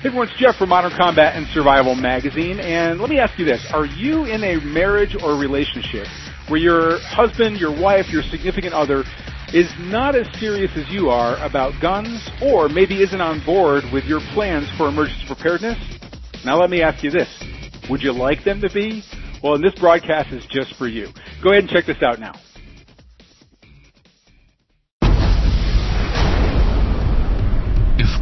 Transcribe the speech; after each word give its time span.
Hey 0.00 0.08
everyone, 0.08 0.28
it's 0.28 0.38
Jeff 0.38 0.56
from 0.56 0.70
Modern 0.70 0.92
Combat 0.96 1.36
and 1.36 1.46
Survival 1.48 1.94
Magazine, 1.94 2.58
and 2.58 2.98
let 2.98 3.10
me 3.10 3.18
ask 3.18 3.38
you 3.38 3.44
this. 3.44 3.70
Are 3.70 3.84
you 3.84 4.24
in 4.24 4.42
a 4.42 4.56
marriage 4.64 5.14
or 5.22 5.38
relationship 5.38 6.06
where 6.48 6.58
your 6.58 6.98
husband, 7.00 7.58
your 7.58 7.78
wife, 7.78 8.08
your 8.08 8.22
significant 8.22 8.72
other 8.72 9.04
is 9.52 9.70
not 9.78 10.16
as 10.16 10.26
serious 10.40 10.70
as 10.74 10.88
you 10.88 11.10
are 11.10 11.36
about 11.44 11.78
guns, 11.82 12.30
or 12.40 12.70
maybe 12.70 13.02
isn't 13.02 13.20
on 13.20 13.44
board 13.44 13.84
with 13.92 14.04
your 14.04 14.20
plans 14.32 14.66
for 14.78 14.88
emergency 14.88 15.26
preparedness? 15.26 15.76
Now 16.46 16.58
let 16.58 16.70
me 16.70 16.80
ask 16.80 17.04
you 17.04 17.10
this. 17.10 17.28
Would 17.90 18.00
you 18.00 18.12
like 18.12 18.42
them 18.42 18.62
to 18.62 18.70
be? 18.72 19.04
Well, 19.42 19.60
this 19.60 19.74
broadcast 19.74 20.32
is 20.32 20.46
just 20.46 20.76
for 20.76 20.88
you. 20.88 21.08
Go 21.44 21.50
ahead 21.50 21.64
and 21.64 21.68
check 21.68 21.84
this 21.84 22.02
out 22.02 22.18
now. 22.18 22.32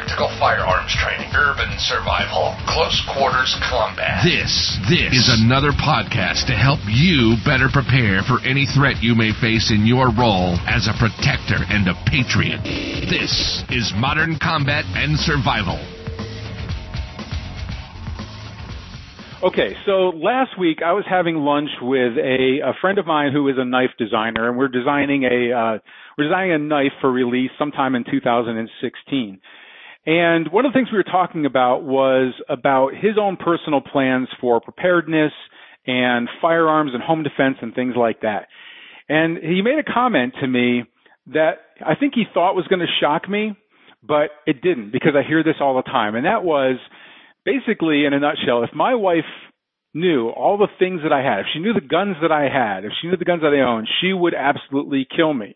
Tactical 0.00 0.28
firearms 0.38 0.96
training, 0.96 1.28
urban 1.36 1.68
survival, 1.76 2.56
close 2.66 3.04
quarters 3.12 3.54
combat. 3.68 4.24
This, 4.24 4.78
this 4.88 5.12
is 5.12 5.28
another 5.44 5.72
podcast 5.72 6.46
to 6.46 6.56
help 6.56 6.80
you 6.88 7.36
better 7.44 7.68
prepare 7.68 8.22
for 8.24 8.40
any 8.40 8.64
threat 8.64 9.02
you 9.02 9.14
may 9.14 9.32
face 9.44 9.70
in 9.70 9.84
your 9.84 10.08
role 10.08 10.56
as 10.64 10.88
a 10.88 10.96
protector 10.96 11.60
and 11.68 11.84
a 11.84 11.94
patriot. 12.08 12.64
This 13.12 13.62
is 13.68 13.92
Modern 13.94 14.38
Combat 14.40 14.88
and 14.96 15.20
Survival. 15.20 15.76
Okay, 19.42 19.76
so 19.84 20.16
last 20.16 20.58
week 20.58 20.80
I 20.84 20.92
was 20.92 21.04
having 21.08 21.36
lunch 21.36 21.70
with 21.82 22.16
a, 22.16 22.60
a 22.64 22.72
friend 22.80 22.98
of 22.98 23.06
mine 23.06 23.32
who 23.32 23.48
is 23.48 23.56
a 23.58 23.64
knife 23.64 23.92
designer, 23.98 24.48
and 24.48 24.56
we're 24.56 24.68
designing 24.68 25.24
a 25.24 25.52
uh, 25.52 25.78
we're 26.16 26.24
designing 26.24 26.52
a 26.52 26.58
knife 26.58 26.92
for 27.00 27.10
release 27.10 27.50
sometime 27.58 27.94
in 27.94 28.04
2016. 28.04 29.40
And 30.06 30.50
one 30.50 30.64
of 30.64 30.72
the 30.72 30.78
things 30.78 30.88
we 30.90 30.98
were 30.98 31.04
talking 31.04 31.44
about 31.46 31.82
was 31.82 32.32
about 32.48 32.94
his 32.94 33.18
own 33.20 33.36
personal 33.36 33.80
plans 33.80 34.28
for 34.40 34.60
preparedness 34.60 35.32
and 35.86 36.28
firearms 36.40 36.92
and 36.94 37.02
home 37.02 37.22
defense 37.22 37.56
and 37.60 37.74
things 37.74 37.94
like 37.96 38.22
that. 38.22 38.48
And 39.08 39.38
he 39.38 39.60
made 39.62 39.78
a 39.78 39.92
comment 39.92 40.34
to 40.40 40.46
me 40.46 40.84
that 41.26 41.54
I 41.84 41.94
think 41.96 42.14
he 42.14 42.24
thought 42.32 42.54
was 42.54 42.66
going 42.68 42.80
to 42.80 42.86
shock 43.00 43.28
me, 43.28 43.56
but 44.02 44.30
it 44.46 44.62
didn't 44.62 44.92
because 44.92 45.12
I 45.14 45.26
hear 45.26 45.42
this 45.42 45.56
all 45.60 45.76
the 45.76 45.82
time. 45.82 46.14
And 46.14 46.24
that 46.26 46.44
was 46.44 46.78
basically 47.44 48.04
in 48.04 48.12
a 48.12 48.20
nutshell, 48.20 48.62
if 48.62 48.70
my 48.74 48.94
wife 48.94 49.24
knew 49.92 50.28
all 50.28 50.56
the 50.56 50.68
things 50.78 51.00
that 51.02 51.12
I 51.12 51.22
had, 51.22 51.40
if 51.40 51.46
she 51.52 51.58
knew 51.58 51.72
the 51.72 51.80
guns 51.80 52.16
that 52.22 52.32
I 52.32 52.42
had, 52.42 52.84
if 52.84 52.92
she 53.00 53.08
knew 53.08 53.16
the 53.16 53.24
guns 53.24 53.42
that 53.42 53.52
I 53.52 53.60
owned, 53.60 53.88
she 54.00 54.12
would 54.12 54.34
absolutely 54.34 55.06
kill 55.14 55.34
me. 55.34 55.54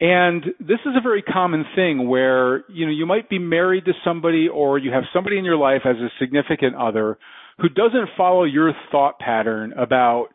And 0.00 0.44
this 0.60 0.78
is 0.86 0.92
a 0.96 1.00
very 1.02 1.22
common 1.22 1.64
thing 1.74 2.08
where, 2.08 2.64
you 2.70 2.86
know, 2.86 2.92
you 2.92 3.04
might 3.04 3.28
be 3.28 3.38
married 3.38 3.84
to 3.86 3.92
somebody 4.04 4.48
or 4.48 4.78
you 4.78 4.92
have 4.92 5.02
somebody 5.12 5.38
in 5.38 5.44
your 5.44 5.56
life 5.56 5.82
as 5.84 5.96
a 5.96 6.08
significant 6.20 6.76
other 6.76 7.18
who 7.58 7.68
doesn't 7.68 8.10
follow 8.16 8.44
your 8.44 8.72
thought 8.92 9.18
pattern 9.18 9.72
about 9.72 10.28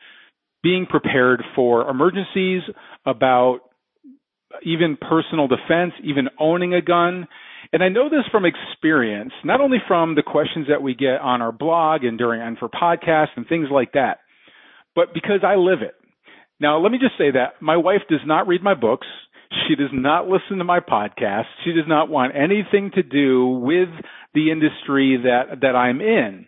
being 0.64 0.86
prepared 0.86 1.42
for 1.56 1.90
emergencies, 1.90 2.62
about 3.06 3.60
even 4.64 4.98
personal 4.98 5.48
defense, 5.48 5.94
even 6.04 6.28
owning 6.40 6.74
a 6.74 6.82
gun. 6.82 7.28
And 7.72 7.82
I 7.82 7.90
know 7.90 8.10
this 8.10 8.26
from 8.32 8.44
experience, 8.46 9.32
not 9.46 9.62
only 9.62 9.78
from 9.88 10.16
the 10.16 10.24
questions 10.24 10.68
that 10.70 10.82
we 10.82 10.94
get 10.94 11.22
on 11.22 11.42
our 11.42 11.54
blog 11.54 12.04
and 12.04 12.18
during 12.18 12.42
and 12.42 12.58
for 12.58 12.70
podcasts 12.70 13.36
and 13.36 13.48
things 13.48 13.68
like 13.72 13.94
that, 13.94 14.20
but 14.94 15.14
because 15.14 15.40
I 15.44 15.56
live 15.56 15.82
it. 15.82 15.96
Now, 16.60 16.80
let 16.80 16.92
me 16.92 17.00
just 17.00 17.18
say 17.18 17.32
that 17.32 17.62
my 17.62 17.78
wife 17.78 18.02
does 18.10 18.20
not 18.26 18.48
read 18.48 18.62
my 18.62 18.76
books. 18.76 19.08
She 19.68 19.76
does 19.76 19.92
not 19.94 20.28
listen 20.28 20.58
to 20.58 20.64
my 20.64 20.80
podcast. 20.80 21.46
She 21.64 21.74
does 21.74 21.88
not 21.88 22.10
want 22.10 22.34
anything 22.36 22.92
to 22.96 23.04
do 23.04 23.48
with 23.48 23.90
the 24.34 24.52
industry 24.52 25.18
that 25.24 25.62
that 25.62 25.76
I'm 25.76 26.02
in. 26.02 26.48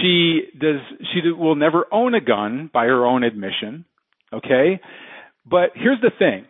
She 0.00 0.42
does 0.58 0.80
she 1.12 1.30
will 1.30 1.56
never 1.56 1.86
own 1.90 2.14
a 2.14 2.20
gun 2.20 2.70
by 2.72 2.84
her 2.84 3.06
own 3.06 3.22
admission, 3.24 3.84
okay? 4.32 4.80
But 5.46 5.70
here's 5.74 6.00
the 6.00 6.10
thing. 6.16 6.46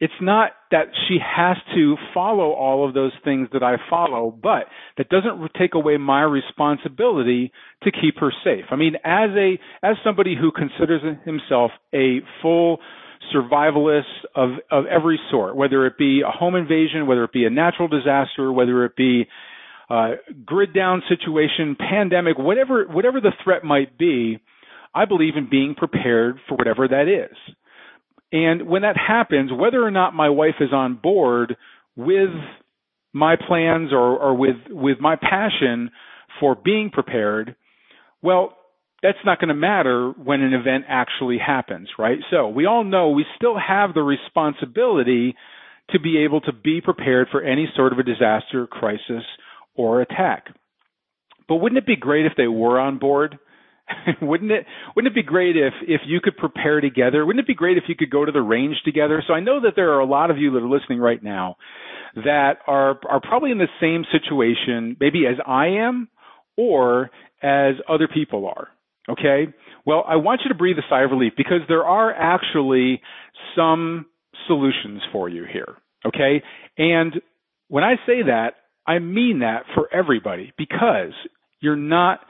It's 0.00 0.12
not 0.20 0.50
that 0.70 0.88
she 1.06 1.18
has 1.24 1.56
to 1.74 1.96
follow 2.12 2.50
all 2.50 2.86
of 2.86 2.94
those 2.94 3.12
things 3.24 3.48
that 3.52 3.62
I 3.62 3.76
follow, 3.88 4.30
but 4.30 4.66
that 4.98 5.08
doesn't 5.08 5.50
take 5.58 5.74
away 5.74 5.96
my 5.96 6.22
responsibility 6.22 7.52
to 7.84 7.92
keep 7.92 8.18
her 8.18 8.32
safe. 8.44 8.64
I 8.70 8.76
mean, 8.76 8.96
as 9.04 9.30
a 9.36 9.58
as 9.82 9.96
somebody 10.04 10.36
who 10.36 10.50
considers 10.52 11.00
himself 11.24 11.70
a 11.94 12.20
full 12.42 12.80
survivalists 13.34 14.02
of, 14.34 14.50
of 14.70 14.84
every 14.86 15.18
sort, 15.30 15.56
whether 15.56 15.86
it 15.86 15.96
be 15.96 16.22
a 16.26 16.30
home 16.30 16.54
invasion, 16.54 17.06
whether 17.06 17.24
it 17.24 17.32
be 17.32 17.44
a 17.44 17.50
natural 17.50 17.88
disaster, 17.88 18.52
whether 18.52 18.84
it 18.84 18.96
be 18.96 19.26
a 19.90 20.14
grid 20.44 20.74
down 20.74 21.02
situation, 21.08 21.76
pandemic, 21.78 22.38
whatever, 22.38 22.86
whatever 22.86 23.20
the 23.20 23.32
threat 23.42 23.64
might 23.64 23.98
be, 23.98 24.38
I 24.94 25.04
believe 25.04 25.36
in 25.36 25.48
being 25.50 25.74
prepared 25.76 26.38
for 26.48 26.56
whatever 26.56 26.88
that 26.88 27.08
is. 27.08 27.36
And 28.32 28.66
when 28.66 28.82
that 28.82 28.96
happens, 28.96 29.50
whether 29.52 29.82
or 29.82 29.90
not 29.90 30.14
my 30.14 30.30
wife 30.30 30.56
is 30.60 30.72
on 30.72 30.98
board 31.00 31.56
with 31.96 32.30
my 33.12 33.36
plans 33.36 33.92
or, 33.92 34.18
or 34.18 34.34
with, 34.34 34.56
with 34.70 34.98
my 35.00 35.16
passion 35.16 35.90
for 36.40 36.56
being 36.56 36.90
prepared, 36.90 37.54
well, 38.22 38.56
that's 39.04 39.18
not 39.22 39.38
going 39.38 39.48
to 39.48 39.54
matter 39.54 40.12
when 40.12 40.40
an 40.40 40.54
event 40.54 40.86
actually 40.88 41.36
happens, 41.36 41.90
right? 41.98 42.18
So 42.30 42.48
we 42.48 42.64
all 42.64 42.84
know 42.84 43.10
we 43.10 43.26
still 43.36 43.54
have 43.58 43.92
the 43.92 44.00
responsibility 44.00 45.36
to 45.90 46.00
be 46.00 46.24
able 46.24 46.40
to 46.40 46.52
be 46.54 46.80
prepared 46.80 47.28
for 47.30 47.42
any 47.42 47.68
sort 47.76 47.92
of 47.92 47.98
a 47.98 48.02
disaster, 48.02 48.66
crisis, 48.66 49.22
or 49.74 50.00
attack. 50.00 50.46
But 51.46 51.56
wouldn't 51.56 51.78
it 51.78 51.86
be 51.86 51.96
great 51.96 52.24
if 52.24 52.32
they 52.38 52.46
were 52.46 52.80
on 52.80 52.98
board? 52.98 53.38
wouldn't 54.22 54.50
it 54.50 54.64
wouldn't 54.96 55.12
it 55.12 55.14
be 55.14 55.22
great 55.22 55.58
if 55.58 55.74
if 55.82 56.00
you 56.06 56.22
could 56.22 56.38
prepare 56.38 56.80
together? 56.80 57.26
Wouldn't 57.26 57.44
it 57.44 57.46
be 57.46 57.54
great 57.54 57.76
if 57.76 57.84
you 57.88 57.94
could 57.94 58.08
go 58.08 58.24
to 58.24 58.32
the 58.32 58.40
range 58.40 58.76
together? 58.86 59.22
So 59.26 59.34
I 59.34 59.40
know 59.40 59.60
that 59.60 59.74
there 59.76 59.92
are 59.92 60.00
a 60.00 60.06
lot 60.06 60.30
of 60.30 60.38
you 60.38 60.52
that 60.52 60.62
are 60.62 60.68
listening 60.68 61.00
right 61.00 61.22
now 61.22 61.56
that 62.14 62.60
are 62.66 62.98
are 63.06 63.20
probably 63.20 63.50
in 63.50 63.58
the 63.58 63.68
same 63.82 64.06
situation 64.10 64.96
maybe 64.98 65.26
as 65.26 65.36
I 65.46 65.66
am 65.66 66.08
or 66.56 67.10
as 67.42 67.74
other 67.86 68.08
people 68.08 68.46
are. 68.46 68.68
Okay? 69.08 69.46
Well, 69.86 70.04
I 70.06 70.16
want 70.16 70.42
you 70.44 70.48
to 70.48 70.54
breathe 70.54 70.78
a 70.78 70.82
sigh 70.88 71.02
of 71.02 71.10
relief 71.10 71.34
because 71.36 71.60
there 71.68 71.84
are 71.84 72.12
actually 72.12 73.00
some 73.56 74.06
solutions 74.46 75.02
for 75.12 75.28
you 75.28 75.44
here. 75.50 75.76
Okay? 76.06 76.42
And 76.78 77.20
when 77.68 77.84
I 77.84 77.94
say 78.06 78.22
that, 78.26 78.54
I 78.86 78.98
mean 78.98 79.40
that 79.40 79.64
for 79.74 79.88
everybody 79.92 80.52
because 80.58 81.12
you're 81.60 81.76
not 81.76 82.20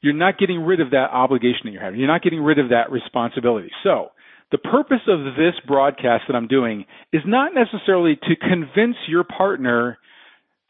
you're 0.00 0.14
not 0.14 0.38
getting 0.38 0.60
rid 0.60 0.80
of 0.80 0.90
that 0.90 1.10
obligation 1.12 1.62
that 1.64 1.72
you're 1.72 1.82
having. 1.82 1.98
You're 1.98 2.08
not 2.08 2.22
getting 2.22 2.42
rid 2.42 2.58
of 2.60 2.68
that 2.68 2.92
responsibility. 2.92 3.70
So, 3.82 4.10
the 4.50 4.58
purpose 4.58 5.02
of 5.08 5.34
this 5.36 5.54
broadcast 5.66 6.24
that 6.28 6.34
I'm 6.34 6.46
doing 6.46 6.86
is 7.12 7.22
not 7.26 7.52
necessarily 7.54 8.16
to 8.16 8.36
convince 8.36 8.96
your 9.06 9.24
partner 9.24 9.98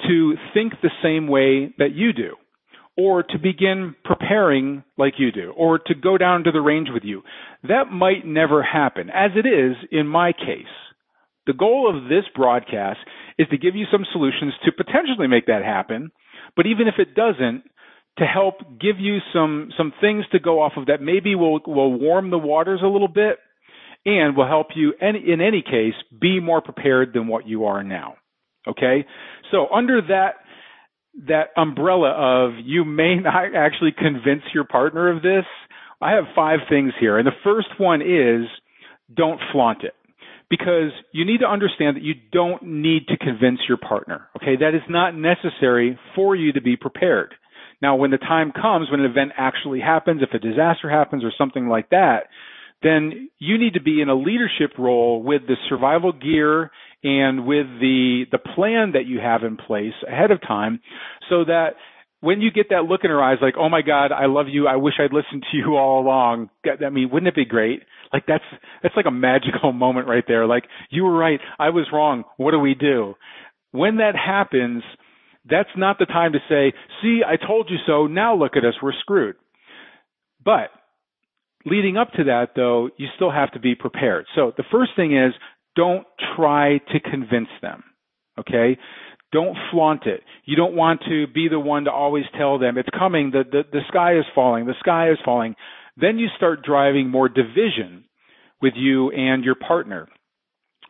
to 0.06 0.34
think 0.55 0.72
the 0.83 0.91
same 1.03 1.28
way 1.28 1.75
that 1.78 1.93
you 1.94 2.12
do 2.12 2.34
or 2.99 3.23
to 3.23 3.39
begin 3.39 3.95
preparing 4.05 4.83
like 4.99 5.15
you 5.19 5.31
do, 5.31 5.53
or 5.56 5.79
to 5.79 5.95
go 5.95 6.19
down 6.19 6.43
to 6.43 6.50
the 6.50 6.61
range 6.61 6.89
with 6.93 7.05
you. 7.05 7.23
That 7.62 7.93
might 7.93 8.27
never 8.27 8.61
happen, 8.61 9.09
as 9.09 9.31
it 9.37 9.47
is 9.47 9.77
in 9.93 10.09
my 10.09 10.33
case. 10.33 10.67
The 11.47 11.53
goal 11.53 11.89
of 11.89 12.09
this 12.09 12.25
broadcast 12.35 12.99
is 13.39 13.47
to 13.50 13.56
give 13.56 13.77
you 13.77 13.87
some 13.93 14.05
solutions 14.12 14.53
to 14.65 14.73
potentially 14.73 15.29
make 15.29 15.47
that 15.47 15.65
happen, 15.65 16.11
but 16.56 16.67
even 16.67 16.89
if 16.89 16.95
it 16.99 17.15
doesn't, 17.15 17.62
to 18.19 18.25
help 18.25 18.56
give 18.81 18.99
you 18.99 19.19
some 19.33 19.71
some 19.77 19.93
things 20.01 20.25
to 20.33 20.41
go 20.41 20.61
off 20.61 20.73
of 20.77 20.87
that 20.87 21.01
maybe 21.01 21.37
will 21.37 21.61
will 21.69 21.97
warm 21.97 22.31
the 22.31 22.39
waters 22.39 22.81
a 22.83 22.89
little 22.89 23.06
bit 23.06 23.39
and 24.05 24.37
will 24.37 24.49
help 24.49 24.69
you 24.75 24.93
any, 25.01 25.21
in 25.21 25.41
any 25.41 25.62
case 25.62 25.94
be 26.21 26.41
more 26.41 26.61
prepared 26.61 27.12
than 27.12 27.29
what 27.29 27.47
you 27.47 27.67
are 27.67 27.85
now. 27.85 28.15
Okay? 28.67 29.06
So 29.53 29.69
under 29.73 30.01
that 30.09 30.33
that 31.26 31.49
umbrella 31.56 32.11
of 32.11 32.53
you 32.65 32.85
may 32.85 33.17
not 33.17 33.55
actually 33.56 33.93
convince 33.97 34.43
your 34.55 34.65
partner 34.65 35.11
of 35.15 35.23
this, 35.23 35.44
I 36.00 36.12
have 36.12 36.25
five 36.35 36.61
things 36.69 36.93
here. 37.00 37.19
And 37.19 37.26
the 37.26 37.32
first 37.43 37.69
one 37.79 38.00
is 38.03 38.47
don't 39.15 39.41
flaunt 39.53 39.82
it. 39.82 39.94
Because 40.50 40.93
you 41.12 41.26
need 41.26 41.41
to 41.41 41.47
understand 41.47 41.97
that 41.97 42.03
you 42.03 42.15
don't 42.32 42.62
need 42.62 43.09
to 43.09 43.19
convince 43.19 43.59
your 43.69 43.76
partner. 43.76 44.29
Okay. 44.37 44.56
That 44.56 44.75
is 44.75 44.82
not 44.88 45.15
necessary 45.15 45.99
for 46.15 46.35
you 46.35 46.53
to 46.55 46.62
be 46.62 46.76
prepared. 46.76 47.35
Now, 47.82 47.97
when 47.97 48.11
the 48.11 48.19
time 48.19 48.53
comes, 48.53 48.91
when 48.91 49.00
an 49.00 49.11
event 49.11 49.32
actually 49.37 49.81
happens, 49.81 50.23
if 50.23 50.31
a 50.32 50.38
disaster 50.38 50.88
happens 50.91 51.23
or 51.23 51.32
something 51.37 51.69
like 51.69 51.91
that, 51.91 52.25
then 52.82 53.29
you 53.38 53.59
need 53.59 53.75
to 53.75 53.82
be 53.82 54.00
in 54.00 54.09
a 54.09 54.15
leadership 54.15 54.79
role 54.79 55.23
with 55.23 55.43
the 55.47 55.56
survival 55.69 56.12
gear 56.12 56.70
and 57.03 57.47
with 57.47 57.67
the 57.81 58.25
the 58.31 58.39
plan 58.39 58.93
that 58.93 59.06
you 59.06 59.21
have 59.21 59.45
in 59.45 59.56
place 59.56 59.95
ahead 60.06 60.31
of 60.31 60.41
time 60.41 60.81
so 61.31 61.45
that 61.45 61.71
when 62.21 62.41
you 62.41 62.50
get 62.50 62.71
that 62.71 62.85
look 62.85 63.03
in 63.05 63.11
her 63.11 63.23
eyes 63.23 63.39
like 63.41 63.55
oh 63.59 63.69
my 63.69 63.83
god 63.83 64.11
i 64.12 64.27
love 64.27 64.47
you. 64.49 64.67
I 64.67 64.77
wish 64.77 64.95
i'd 64.99 65.12
listened 65.12 65.45
to 65.50 65.56
you 65.56 65.77
all 65.77 66.00
along. 66.03 66.50
I 66.67 66.91
mean 66.91 67.11
wouldn't 67.11 67.29
it 67.29 67.37
be 67.37 67.45
great? 67.45 67.83
Like 68.12 68.25
that's 68.27 68.45
that's 68.83 68.97
like 68.97 69.06
a 69.06 69.12
magical 69.12 69.73
moment 69.85 70.09
right 70.09 70.25
there. 70.27 70.47
Like 70.47 70.65
you 70.91 71.05
were 71.05 71.17
right. 71.17 71.41
I 71.59 71.71
was 71.71 71.87
wrong. 71.93 72.25
What 72.37 72.50
do 72.53 72.59
we 72.59 72.75
do? 72.75 73.15
When 73.71 73.97
that 73.99 74.15
happens 74.17 74.83
that's 75.49 75.71
not 75.77 75.99
the 75.99 76.05
time 76.05 76.33
to 76.33 76.41
say 76.49 76.75
see 77.01 77.23
i 77.27 77.37
told 77.37 77.71
you 77.71 77.77
so. 77.87 78.06
Now 78.06 78.35
look 78.35 78.56
at 78.56 78.65
us. 78.65 78.75
We're 78.83 78.93
screwed. 78.93 79.37
But 80.44 80.71
leading 81.65 81.97
up 81.97 82.11
to 82.12 82.25
that 82.25 82.49
though 82.56 82.91
you 82.97 83.06
still 83.15 83.31
have 83.31 83.53
to 83.53 83.61
be 83.61 83.77
prepared. 83.77 84.27
So 84.35 84.53
the 84.56 84.65
first 84.73 84.91
thing 84.97 85.17
is 85.17 85.33
don't 85.79 86.05
try 86.37 86.79
to 86.79 87.01
convince 87.01 87.49
them. 87.63 87.85
Okay? 88.39 88.77
Don't 89.31 89.57
flaunt 89.71 90.07
it. 90.07 90.23
You 90.45 90.57
don't 90.57 90.75
want 90.75 91.03
to 91.09 91.27
be 91.29 91.49
the 91.49 91.61
one 91.61 91.85
to 91.85 91.93
always 91.93 92.25
tell 92.37 92.59
them 92.59 92.77
it's 92.77 92.89
coming, 92.99 93.31
the, 93.31 93.45
the, 93.51 93.63
the 93.71 93.81
sky 93.89 94.19
is 94.19 94.25
falling, 94.35 94.67
the 94.67 94.75
sky 94.81 95.11
is 95.11 95.19
falling. 95.25 95.55
Then 95.97 96.19
you 96.19 96.27
start 96.37 96.65
driving 96.65 97.09
more 97.09 97.29
division 97.29 98.05
with 98.61 98.73
you 98.77 99.11
and 99.11 99.45
your 99.45 99.55
partner. 99.55 100.09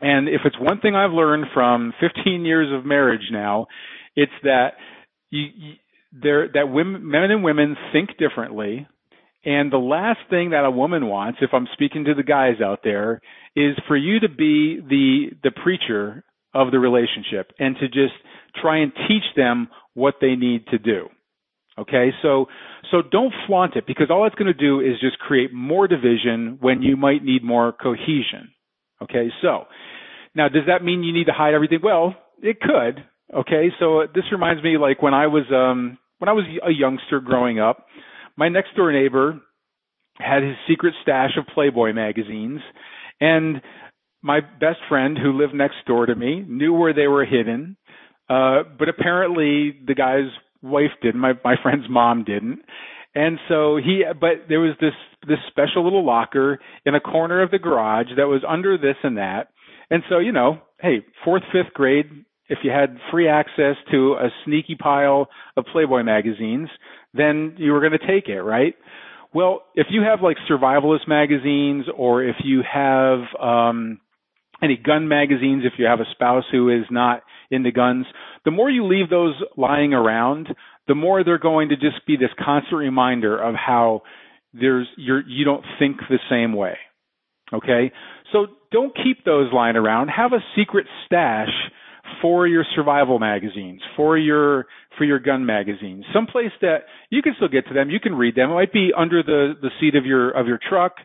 And 0.01 0.27
if 0.27 0.41
it's 0.45 0.55
one 0.59 0.79
thing 0.79 0.95
I've 0.95 1.11
learned 1.11 1.45
from 1.53 1.93
15 1.99 2.45
years 2.45 2.69
of 2.73 2.85
marriage 2.85 3.29
now, 3.31 3.67
it's 4.15 4.31
that 4.43 4.69
you, 5.29 5.43
you 5.55 5.73
there 6.11 6.47
that 6.55 6.69
women, 6.69 7.07
men 7.07 7.29
and 7.29 7.43
women 7.43 7.75
think 7.93 8.09
differently. 8.17 8.87
And 9.45 9.71
the 9.71 9.77
last 9.77 10.19
thing 10.29 10.49
that 10.49 10.65
a 10.65 10.71
woman 10.71 11.07
wants, 11.07 11.39
if 11.41 11.51
I'm 11.53 11.67
speaking 11.73 12.05
to 12.05 12.13
the 12.13 12.23
guys 12.23 12.61
out 12.63 12.79
there, 12.83 13.21
is 13.55 13.75
for 13.87 13.95
you 13.95 14.19
to 14.19 14.29
be 14.29 14.79
the 14.81 15.29
the 15.43 15.51
preacher 15.51 16.23
of 16.53 16.71
the 16.71 16.79
relationship 16.79 17.51
and 17.59 17.75
to 17.77 17.87
just 17.87 18.13
try 18.61 18.79
and 18.79 18.91
teach 19.07 19.23
them 19.35 19.69
what 19.93 20.15
they 20.19 20.35
need 20.35 20.67
to 20.67 20.77
do. 20.77 21.07
Okay? 21.77 22.09
So 22.21 22.47
so 22.91 23.01
don't 23.01 23.33
flaunt 23.47 23.75
it 23.75 23.85
because 23.87 24.07
all 24.09 24.25
it's 24.25 24.35
going 24.35 24.51
to 24.51 24.53
do 24.53 24.81
is 24.81 24.99
just 24.99 25.19
create 25.19 25.53
more 25.53 25.87
division 25.87 26.57
when 26.59 26.81
you 26.81 26.97
might 26.97 27.23
need 27.23 27.43
more 27.43 27.71
cohesion. 27.71 28.51
Okay? 29.01 29.29
So 29.41 29.65
now 30.35 30.49
does 30.49 30.63
that 30.67 30.83
mean 30.83 31.03
you 31.03 31.13
need 31.13 31.25
to 31.25 31.33
hide 31.33 31.53
everything? 31.53 31.79
Well, 31.81 32.15
it 32.41 32.59
could. 32.59 33.03
Okay? 33.33 33.69
So 33.79 34.05
this 34.13 34.25
reminds 34.31 34.63
me 34.63 34.77
like 34.77 35.01
when 35.01 35.13
I 35.13 35.27
was 35.27 35.45
um 35.53 35.97
when 36.17 36.27
I 36.27 36.33
was 36.33 36.45
a 36.65 36.71
youngster 36.71 37.21
growing 37.21 37.59
up, 37.59 37.85
my 38.39 38.47
next 38.47 38.73
door 38.73 38.91
neighbor 38.93 39.41
had 40.17 40.43
his 40.43 40.55
secret 40.67 40.93
stash 41.01 41.31
of 41.37 41.45
Playboy 41.53 41.91
magazines 41.91 42.61
and 43.19 43.61
my 44.21 44.39
best 44.39 44.79
friend 44.87 45.17
who 45.17 45.37
lived 45.37 45.53
next 45.53 45.75
door 45.85 46.05
to 46.05 46.15
me 46.15 46.45
knew 46.47 46.73
where 46.73 46.93
they 46.93 47.07
were 47.07 47.25
hidden. 47.25 47.75
Uh, 48.29 48.63
but 48.77 48.87
apparently 48.87 49.77
the 49.85 49.93
guy's 49.93 50.31
wife 50.61 50.91
didn't. 51.01 51.19
My, 51.19 51.33
my 51.43 51.55
friend's 51.61 51.87
mom 51.89 52.23
didn't. 52.23 52.59
And 53.13 53.39
so 53.49 53.75
he, 53.75 54.03
but 54.19 54.47
there 54.47 54.61
was 54.61 54.75
this, 54.79 54.93
this 55.27 55.39
special 55.47 55.83
little 55.83 56.05
locker 56.05 56.59
in 56.85 56.95
a 56.95 57.01
corner 57.01 57.41
of 57.41 57.51
the 57.51 57.59
garage 57.59 58.07
that 58.15 58.27
was 58.27 58.41
under 58.47 58.77
this 58.77 58.95
and 59.03 59.17
that. 59.17 59.49
And 59.89 60.01
so, 60.09 60.19
you 60.19 60.31
know, 60.31 60.59
hey, 60.79 60.99
fourth, 61.25 61.43
fifth 61.51 61.73
grade, 61.73 62.05
if 62.49 62.59
you 62.63 62.71
had 62.71 62.97
free 63.11 63.27
access 63.27 63.75
to 63.91 64.13
a 64.13 64.29
sneaky 64.45 64.75
pile 64.75 65.29
of 65.55 65.65
Playboy 65.71 66.03
magazines, 66.03 66.69
then 67.13 67.55
you 67.57 67.71
were 67.71 67.79
going 67.79 67.97
to 67.97 68.07
take 68.07 68.27
it, 68.27 68.41
right? 68.41 68.75
Well, 69.33 69.61
if 69.75 69.87
you 69.91 70.01
have 70.01 70.21
like 70.21 70.37
survivalist 70.49 71.07
magazines 71.07 71.85
or 71.95 72.23
if 72.23 72.35
you 72.43 72.61
have 72.71 73.19
um, 73.39 73.99
any 74.61 74.75
gun 74.75 75.07
magazines, 75.07 75.63
if 75.65 75.73
you 75.77 75.85
have 75.85 75.99
a 75.99 76.11
spouse 76.11 76.45
who 76.51 76.69
is 76.69 76.85
not 76.89 77.21
into 77.51 77.71
guns, 77.71 78.07
the 78.45 78.51
more 78.51 78.69
you 78.69 78.85
leave 78.85 79.09
those 79.09 79.35
lying 79.55 79.93
around, 79.93 80.47
the 80.87 80.95
more 80.95 81.23
they're 81.23 81.37
going 81.37 81.69
to 81.69 81.75
just 81.75 82.05
be 82.07 82.17
this 82.17 82.29
constant 82.43 82.79
reminder 82.79 83.37
of 83.37 83.53
how 83.53 84.01
there's 84.53 84.87
you're 84.97 85.21
you 85.27 85.45
don't 85.45 85.63
think 85.77 85.97
the 86.09 86.17
same 86.29 86.53
way. 86.53 86.75
Okay? 87.53 87.91
So 88.31 88.47
don't 88.71 88.95
keep 88.95 89.23
those 89.25 89.53
lying 89.53 89.75
around. 89.75 90.09
Have 90.09 90.33
a 90.33 90.43
secret 90.55 90.87
stash 91.05 91.49
for 92.21 92.47
your 92.47 92.65
survival 92.75 93.19
magazines, 93.19 93.81
for 93.95 94.17
your 94.17 94.67
for 94.97 95.03
your 95.03 95.19
gun 95.19 95.45
magazines, 95.45 96.05
someplace 96.13 96.51
that 96.61 96.79
you 97.09 97.21
can 97.21 97.33
still 97.35 97.47
get 97.47 97.67
to 97.67 97.73
them. 97.73 97.89
You 97.89 97.99
can 97.99 98.15
read 98.15 98.35
them. 98.35 98.51
It 98.51 98.53
might 98.53 98.73
be 98.73 98.91
under 98.95 99.23
the 99.23 99.53
the 99.61 99.69
seat 99.79 99.95
of 99.95 100.05
your 100.05 100.31
of 100.31 100.47
your 100.47 100.59
truck, 100.69 100.95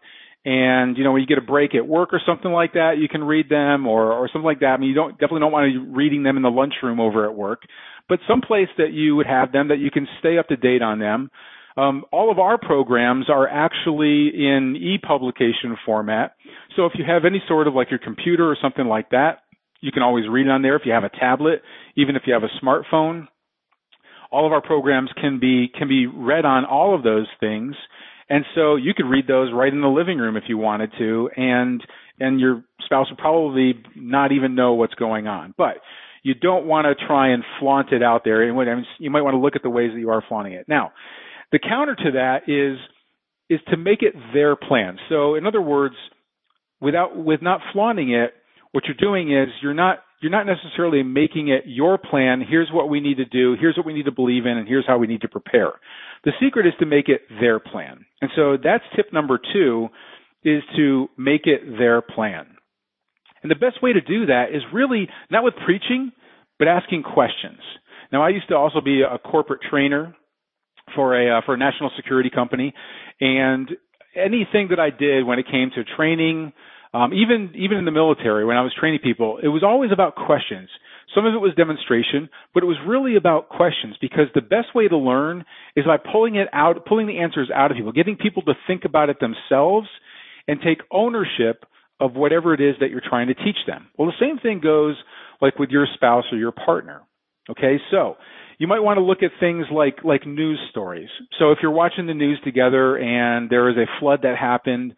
and 0.45 0.97
you 0.97 1.05
know 1.05 1.12
when 1.12 1.21
you 1.21 1.27
get 1.27 1.39
a 1.39 1.43
break 1.43 1.75
at 1.75 1.87
work 1.87 2.11
or 2.12 2.21
something 2.27 2.51
like 2.51 2.75
that, 2.75 2.95
you 2.99 3.09
can 3.09 3.25
read 3.25 3.49
them 3.49 3.87
or 3.87 4.12
or 4.12 4.29
something 4.33 4.47
like 4.47 4.61
that. 4.61 4.67
I 4.67 4.77
mean, 4.79 4.89
you 4.89 4.95
don't 4.95 5.12
definitely 5.12 5.41
don't 5.41 5.53
want 5.53 5.73
to 5.73 5.81
be 5.81 5.91
reading 5.93 6.23
them 6.23 6.37
in 6.37 6.43
the 6.43 6.51
lunchroom 6.51 7.01
over 7.01 7.25
at 7.25 7.35
work, 7.35 7.62
but 8.09 8.19
someplace 8.29 8.69
that 8.79 8.93
you 8.93 9.17
would 9.17 9.27
have 9.27 9.53
them 9.53 9.69
that 9.69 9.79
you 9.79 9.91
can 9.91 10.07
stay 10.19 10.39
up 10.39 10.49
to 10.49 10.57
date 10.57 10.83
on 10.83 10.99
them. 10.99 11.31
Um, 11.77 12.05
all 12.12 12.31
of 12.31 12.39
our 12.39 12.57
programs 12.57 13.29
are 13.29 13.49
actually 13.49 14.29
in 14.29 14.77
e-publication 14.77 15.77
format. 15.85 16.37
So 16.77 16.87
if 16.87 16.93
you 16.95 17.05
have 17.05 17.25
any 17.25 17.43
sort 17.49 17.67
of 17.67 17.75
like 17.75 17.91
your 17.91 17.99
computer 17.99 18.49
or 18.49 18.57
something 18.62 18.87
like 18.87 19.11
that, 19.11 19.39
you 19.85 19.93
can 19.93 20.03
always 20.03 20.25
read 20.31 20.47
it 20.47 20.51
on 20.51 20.63
there 20.63 20.77
if 20.77 20.83
you 20.87 20.93
have 20.93 21.05
a 21.05 21.11
tablet, 21.11 21.61
even 21.95 22.17
if 22.17 22.23
you 22.25 22.33
have 22.33 22.43
a 22.43 22.65
smartphone. 22.65 23.29
All 24.33 24.47
of 24.47 24.53
our 24.53 24.63
programs 24.63 25.11
can 25.21 25.39
be 25.39 25.69
can 25.69 25.89
be 25.89 26.07
read 26.07 26.47
on 26.47 26.65
all 26.65 26.95
of 26.95 27.03
those 27.03 27.27
things. 27.39 27.77
And 28.31 28.47
so 28.55 28.77
you 28.77 28.95
could 28.97 29.05
read 29.05 29.27
those 29.29 29.53
right 29.53 29.71
in 29.71 29.83
the 29.83 29.89
living 29.89 30.17
room 30.17 30.39
if 30.39 30.45
you 30.49 30.57
wanted 30.57 30.91
to 30.99 31.29
and 31.37 31.83
and 32.19 32.41
your 32.41 32.65
spouse 32.83 33.11
would 33.11 33.19
probably 33.19 33.75
not 33.95 34.33
even 34.33 34.55
know 34.55 34.73
what's 34.73 34.95
going 34.95 35.27
on. 35.27 35.53
But 35.59 35.77
you 36.23 36.33
don't 36.33 36.65
want 36.65 36.87
to 36.87 37.07
try 37.07 37.35
and 37.35 37.45
flaunt 37.61 37.93
it 37.93 38.03
out 38.03 38.23
there 38.25 38.43
and 38.43 38.87
you 38.99 39.11
might 39.11 39.21
want 39.21 39.35
to 39.35 39.39
look 39.39 39.55
at 39.55 39.63
the 39.63 39.69
ways 39.69 39.91
that 39.93 40.01
you 40.01 40.09
are 40.09 40.25
flaunting 40.27 40.55
it. 40.55 40.65
Now, 40.67 40.93
the 41.53 41.59
counter 41.59 41.95
to 41.95 42.13
that 42.13 42.49
is 42.49 42.79
is 43.51 43.61
to 43.69 43.77
make 43.77 44.01
it 44.01 44.15
their 44.33 44.57
plan. 44.57 44.97
So 45.11 45.35
in 45.35 45.47
other 45.47 45.61
words, 45.61 45.97
without 46.81 47.15
with 47.15 47.43
not 47.43 47.61
flaunting 47.75 48.15
it, 48.15 48.33
what 48.75 48.85
you're 48.87 48.97
doing 48.99 49.31
is 49.32 49.49
you're 49.62 49.73
not 49.73 50.00
you're 50.21 50.32
not 50.32 50.47
necessarily 50.47 51.05
making 51.05 51.49
it 51.49 51.62
your 51.65 51.97
plan. 51.97 52.43
Here's 52.49 52.71
what 52.73 52.88
we 52.88 52.99
need 52.99 53.19
to 53.19 53.25
do. 53.25 53.56
Here's 53.61 53.76
what 53.76 53.87
we 53.87 53.93
need 53.93 54.06
to 54.06 54.12
believe 54.12 54.47
in, 54.47 54.59
and 54.59 54.67
here's 54.67 54.87
how 54.87 54.99
we 54.99 55.06
need 55.06 55.21
to 55.21 55.29
prepare. 55.29 55.73
The 56.25 56.32
secret 56.43 56.67
is 56.67 56.73
to 56.81 56.87
make 56.87 57.09
it 57.09 57.21
their 57.41 57.61
plan. 57.61 58.04
And 58.21 58.31
so 58.35 58.57
that's 58.57 58.83
tip 58.97 59.12
number 59.12 59.38
two 59.52 59.88
is 60.43 60.62
to 60.76 61.09
make 61.16 61.43
it 61.45 61.78
their 61.78 62.02
plan. 62.02 62.47
And 63.43 63.50
the 63.50 63.54
best 63.54 63.81
way 63.81 63.93
to 63.93 64.00
do 64.00 64.26
that 64.26 64.47
is 64.52 64.62
really 64.73 65.09
not 65.31 65.45
with 65.45 65.54
preaching, 65.64 66.11
but 66.59 66.66
asking 66.66 67.04
questions. 67.04 67.61
Now, 68.11 68.25
I 68.25 68.31
used 68.31 68.49
to 68.49 68.57
also 68.57 68.81
be 68.81 69.02
a 69.02 69.19
corporate 69.19 69.61
trainer 69.71 70.16
for 70.97 71.14
a 71.14 71.38
uh, 71.38 71.40
for 71.47 71.54
a 71.54 71.59
national 71.59 71.90
security 71.97 72.31
company, 72.31 72.75
and 73.21 73.71
anything 74.16 74.69
that 74.71 74.81
I 74.81 74.90
did 74.90 75.25
when 75.25 75.38
it 75.38 75.47
came 75.50 75.71
to 75.76 75.85
training, 75.97 76.52
um, 76.95 77.13
even 77.13 77.53
even 77.57 77.77
in 77.79 77.85
the 77.85 77.91
military, 77.91 78.45
when 78.45 78.57
I 78.57 78.63
was 78.63 78.73
training 78.79 79.01
people, 79.03 79.39
it 79.43 79.49
was 79.49 79.65
always 79.65 79.91
about 79.93 80.15
questions. 80.15 80.69
Some 81.15 81.27
of 81.27 81.35
it 81.35 81.39
was 81.39 81.53
demonstration, 81.57 82.29
but 82.55 82.63
it 82.63 82.67
was 82.67 82.77
really 82.87 83.17
about 83.17 83.49
questions 83.49 83.97
because 84.01 84.27
the 84.35 84.41
best 84.41 84.75
way 84.75 84.89
to 84.89 84.97
learn 84.97 85.45
is 85.77 85.85
by 85.85 85.97
pulling 85.97 86.37
it 86.37 86.49
out, 86.53 86.87
pulling 86.87 87.07
the 87.07 87.19
answers 87.19 87.51
out 87.55 87.71
of 87.71 87.77
people, 87.77 87.93
getting 87.93 88.17
people 88.17 88.43
to 88.43 88.55
think 88.67 88.85
about 88.85 89.11
it 89.11 89.19
themselves 89.21 89.89
and 90.47 90.61
take 90.65 90.79
ownership 90.91 91.65
of 92.01 92.15
whatever 92.15 92.55
it 92.55 92.61
is 92.61 92.77
that 92.81 92.91
you're 92.91 93.03
trying 93.07 93.29
to 93.29 93.35
teach 93.35 93.59
them. 93.67 93.89
Well, 93.99 94.09
the 94.09 94.25
same 94.25 94.39
thing 94.39 94.61
goes 94.61 94.97
like 95.41 95.59
with 95.59 95.71
your 95.71 95.87
spouse 95.95 96.25
or 96.33 96.39
your 96.39 96.53
partner. 96.53 97.03
Okay, 97.51 97.79
so 97.91 98.17
you 98.59 98.67
might 98.67 98.81
want 98.81 98.99
to 98.99 99.03
look 99.03 99.23
at 99.23 99.31
things 99.41 99.67
like 99.73 99.99
like 100.05 100.27
news 100.27 100.61
stories. 100.71 101.09
So 101.41 101.51
if 101.51 101.59
you're 101.61 101.73
watching 101.73 102.07
the 102.07 102.15
news 102.15 102.41
together 102.45 102.97
and 102.97 103.51
there 103.51 103.69
is 103.69 103.77
a 103.77 103.87
flood 104.01 104.21
that 104.23 104.37
happened 104.39 104.95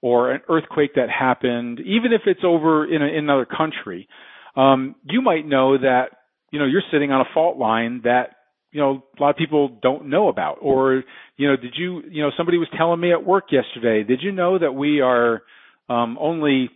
or 0.00 0.32
an 0.32 0.40
earthquake 0.48 0.94
that 0.94 1.08
happened, 1.10 1.80
even 1.80 2.12
if 2.12 2.22
it's 2.26 2.40
over 2.44 2.84
in, 2.84 3.02
a, 3.02 3.06
in 3.06 3.24
another 3.24 3.46
country, 3.46 4.08
um, 4.56 4.94
you 5.04 5.22
might 5.22 5.46
know 5.46 5.78
that 5.78 6.06
you 6.50 6.58
know 6.58 6.66
you're 6.66 6.82
sitting 6.92 7.12
on 7.12 7.20
a 7.20 7.34
fault 7.34 7.58
line 7.58 8.02
that 8.04 8.30
you 8.72 8.80
know 8.80 9.02
a 9.18 9.22
lot 9.22 9.30
of 9.30 9.36
people 9.36 9.78
don't 9.82 10.08
know 10.08 10.28
about. 10.28 10.58
Or 10.60 11.02
you 11.36 11.48
know, 11.48 11.56
did 11.56 11.74
you 11.76 12.02
you 12.10 12.22
know 12.22 12.30
somebody 12.36 12.58
was 12.58 12.68
telling 12.76 13.00
me 13.00 13.12
at 13.12 13.24
work 13.24 13.46
yesterday? 13.50 14.02
Did 14.02 14.20
you 14.22 14.32
know 14.32 14.58
that 14.58 14.72
we 14.72 15.00
are 15.00 15.42
um, 15.88 16.16
only 16.20 16.70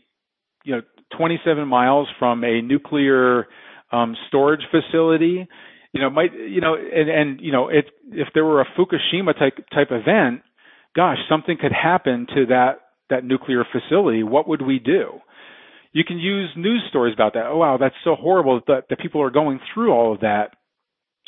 you 0.65 0.77
know 0.77 0.83
27 1.17 1.67
miles 1.67 2.09
from 2.19 2.45
a 2.45 2.63
nuclear 2.63 3.47
um, 3.93 4.17
storage 4.29 4.63
facility? 4.71 5.49
You 5.93 6.01
know, 6.01 6.11
might 6.11 6.33
you 6.33 6.61
know, 6.61 6.75
and 6.75 7.11
and 7.11 7.41
you 7.41 7.53
know, 7.53 7.69
if 7.69 7.87
if 8.13 8.29
there 8.35 8.45
were 8.45 8.61
a 8.61 8.67
Fukushima 8.79 9.37
type 9.39 9.57
type 9.75 9.89
event, 9.91 10.43
gosh, 10.95 11.19
something 11.29 11.57
could 11.61 11.73
happen 11.73 12.27
to 12.35 12.47
that 12.47 12.81
that 13.11 13.25
nuclear 13.25 13.65
facility, 13.71 14.23
what 14.23 14.49
would 14.49 14.63
we 14.63 14.79
do? 14.79 15.21
You 15.93 16.05
can 16.05 16.19
use 16.19 16.51
news 16.57 16.83
stories 16.89 17.15
about 17.15 17.35
that. 17.35 17.47
Oh 17.47 17.59
wow, 17.59 17.77
that's 17.79 17.95
so 18.05 18.15
horrible 18.15 18.61
that, 18.69 18.85
that 18.89 19.01
people 19.01 19.23
are 19.23 19.31
going 19.31 19.61
through 19.75 19.93
all 19.93 20.15
of 20.15 20.21
that. 20.21 20.51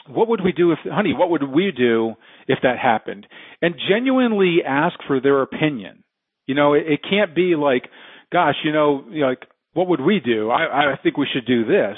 What 0.08 0.28
would 0.28 0.40
we 0.42 0.52
do 0.52 0.72
if, 0.72 0.78
honey, 0.84 1.12
what 1.16 1.30
would 1.30 1.42
we 1.42 1.72
do 1.76 2.14
if 2.48 2.58
that 2.62 2.78
happened? 2.78 3.26
And 3.60 3.74
genuinely 3.88 4.58
ask 4.66 4.96
for 5.06 5.20
their 5.20 5.42
opinion. 5.42 6.02
You 6.46 6.54
You 6.54 6.54
know, 6.56 6.74
it, 6.74 6.84
it 6.86 7.00
can't 7.08 7.34
be 7.34 7.54
like, 7.56 7.84
gosh, 8.32 8.56
you 8.64 8.72
know, 8.72 9.04
like 9.08 9.46
what 9.74 9.88
would 9.88 10.00
we 10.00 10.20
do? 10.20 10.50
I, 10.50 10.92
I 10.92 10.98
think 11.02 11.16
we 11.16 11.28
should 11.32 11.46
do 11.46 11.64
this. 11.64 11.96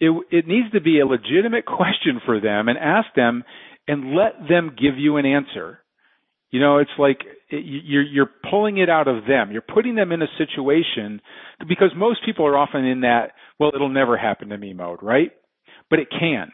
It, 0.00 0.10
it 0.30 0.46
needs 0.46 0.70
to 0.72 0.80
be 0.80 1.00
a 1.00 1.06
legitimate 1.06 1.64
question 1.66 2.20
for 2.24 2.40
them 2.40 2.68
and 2.68 2.78
ask 2.78 3.08
them 3.14 3.44
and 3.88 4.14
let 4.14 4.48
them 4.48 4.76
give 4.78 4.98
you 4.98 5.16
an 5.16 5.26
answer. 5.26 5.80
You 6.50 6.60
know, 6.60 6.78
it's 6.78 6.90
like 6.98 7.18
you're 7.50 8.02
you're 8.02 8.30
pulling 8.50 8.78
it 8.78 8.88
out 8.88 9.08
of 9.08 9.26
them. 9.26 9.50
You're 9.52 9.62
putting 9.62 9.94
them 9.94 10.12
in 10.12 10.22
a 10.22 10.26
situation 10.38 11.20
because 11.68 11.90
most 11.96 12.24
people 12.24 12.46
are 12.46 12.56
often 12.56 12.84
in 12.84 13.00
that 13.00 13.32
well, 13.58 13.72
it'll 13.74 13.88
never 13.88 14.16
happen 14.16 14.50
to 14.50 14.58
me 14.58 14.72
mode, 14.72 15.02
right? 15.02 15.32
But 15.90 15.98
it 15.98 16.08
can. 16.10 16.52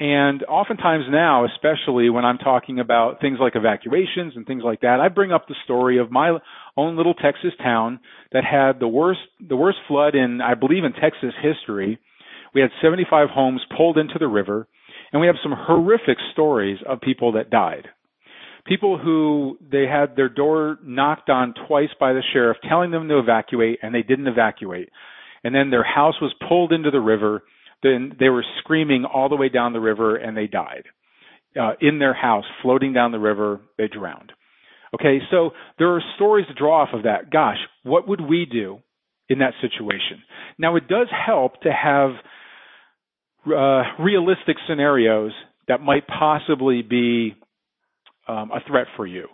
And 0.00 0.42
oftentimes 0.44 1.04
now, 1.08 1.44
especially 1.44 2.10
when 2.10 2.24
I'm 2.24 2.38
talking 2.38 2.80
about 2.80 3.20
things 3.20 3.38
like 3.40 3.54
evacuations 3.54 4.32
and 4.34 4.44
things 4.44 4.62
like 4.64 4.80
that, 4.80 4.98
I 5.00 5.08
bring 5.08 5.30
up 5.30 5.46
the 5.46 5.54
story 5.64 5.98
of 5.98 6.10
my 6.10 6.36
own 6.76 6.96
little 6.96 7.14
Texas 7.14 7.52
town 7.62 8.00
that 8.32 8.44
had 8.44 8.80
the 8.80 8.88
worst 8.88 9.20
the 9.46 9.56
worst 9.56 9.78
flood 9.86 10.14
in 10.14 10.40
I 10.40 10.54
believe 10.54 10.84
in 10.84 10.92
Texas 10.92 11.34
history. 11.40 11.98
We 12.54 12.60
had 12.60 12.70
75 12.82 13.30
homes 13.30 13.62
pulled 13.76 13.98
into 13.98 14.18
the 14.18 14.28
river, 14.28 14.68
and 15.12 15.20
we 15.20 15.26
have 15.26 15.36
some 15.42 15.54
horrific 15.56 16.18
stories 16.32 16.78
of 16.88 17.00
people 17.00 17.32
that 17.32 17.50
died. 17.50 17.88
People 18.66 18.98
who 18.98 19.58
they 19.60 19.86
had 19.86 20.16
their 20.16 20.28
door 20.28 20.78
knocked 20.82 21.28
on 21.28 21.54
twice 21.68 21.90
by 22.00 22.12
the 22.12 22.22
sheriff 22.32 22.56
telling 22.66 22.90
them 22.90 23.08
to 23.08 23.18
evacuate 23.18 23.78
and 23.82 23.94
they 23.94 24.02
didn't 24.02 24.26
evacuate. 24.26 24.88
And 25.42 25.54
then 25.54 25.70
their 25.70 25.84
house 25.84 26.14
was 26.22 26.34
pulled 26.48 26.72
into 26.72 26.90
the 26.90 27.00
river 27.00 27.42
then 27.84 28.16
they 28.18 28.30
were 28.30 28.44
screaming 28.58 29.04
all 29.04 29.28
the 29.28 29.36
way 29.36 29.50
down 29.50 29.74
the 29.74 29.80
river 29.80 30.16
and 30.16 30.36
they 30.36 30.48
died. 30.48 30.84
Uh, 31.60 31.74
in 31.80 32.00
their 32.00 32.14
house, 32.14 32.44
floating 32.62 32.92
down 32.92 33.12
the 33.12 33.18
river, 33.18 33.60
they 33.78 33.86
drowned. 33.86 34.32
Okay, 34.92 35.18
so 35.30 35.50
there 35.78 35.94
are 35.94 36.02
stories 36.16 36.46
to 36.48 36.54
draw 36.54 36.82
off 36.82 36.88
of 36.92 37.04
that. 37.04 37.30
Gosh, 37.30 37.58
what 37.84 38.08
would 38.08 38.20
we 38.20 38.46
do 38.50 38.80
in 39.28 39.38
that 39.38 39.52
situation? 39.60 40.22
Now, 40.58 40.74
it 40.74 40.88
does 40.88 41.08
help 41.26 41.60
to 41.62 41.70
have 41.70 42.10
uh, 43.46 44.02
realistic 44.02 44.56
scenarios 44.68 45.32
that 45.68 45.80
might 45.80 46.06
possibly 46.08 46.82
be 46.82 47.36
um, 48.28 48.50
a 48.50 48.60
threat 48.66 48.86
for 48.96 49.06
you. 49.06 49.28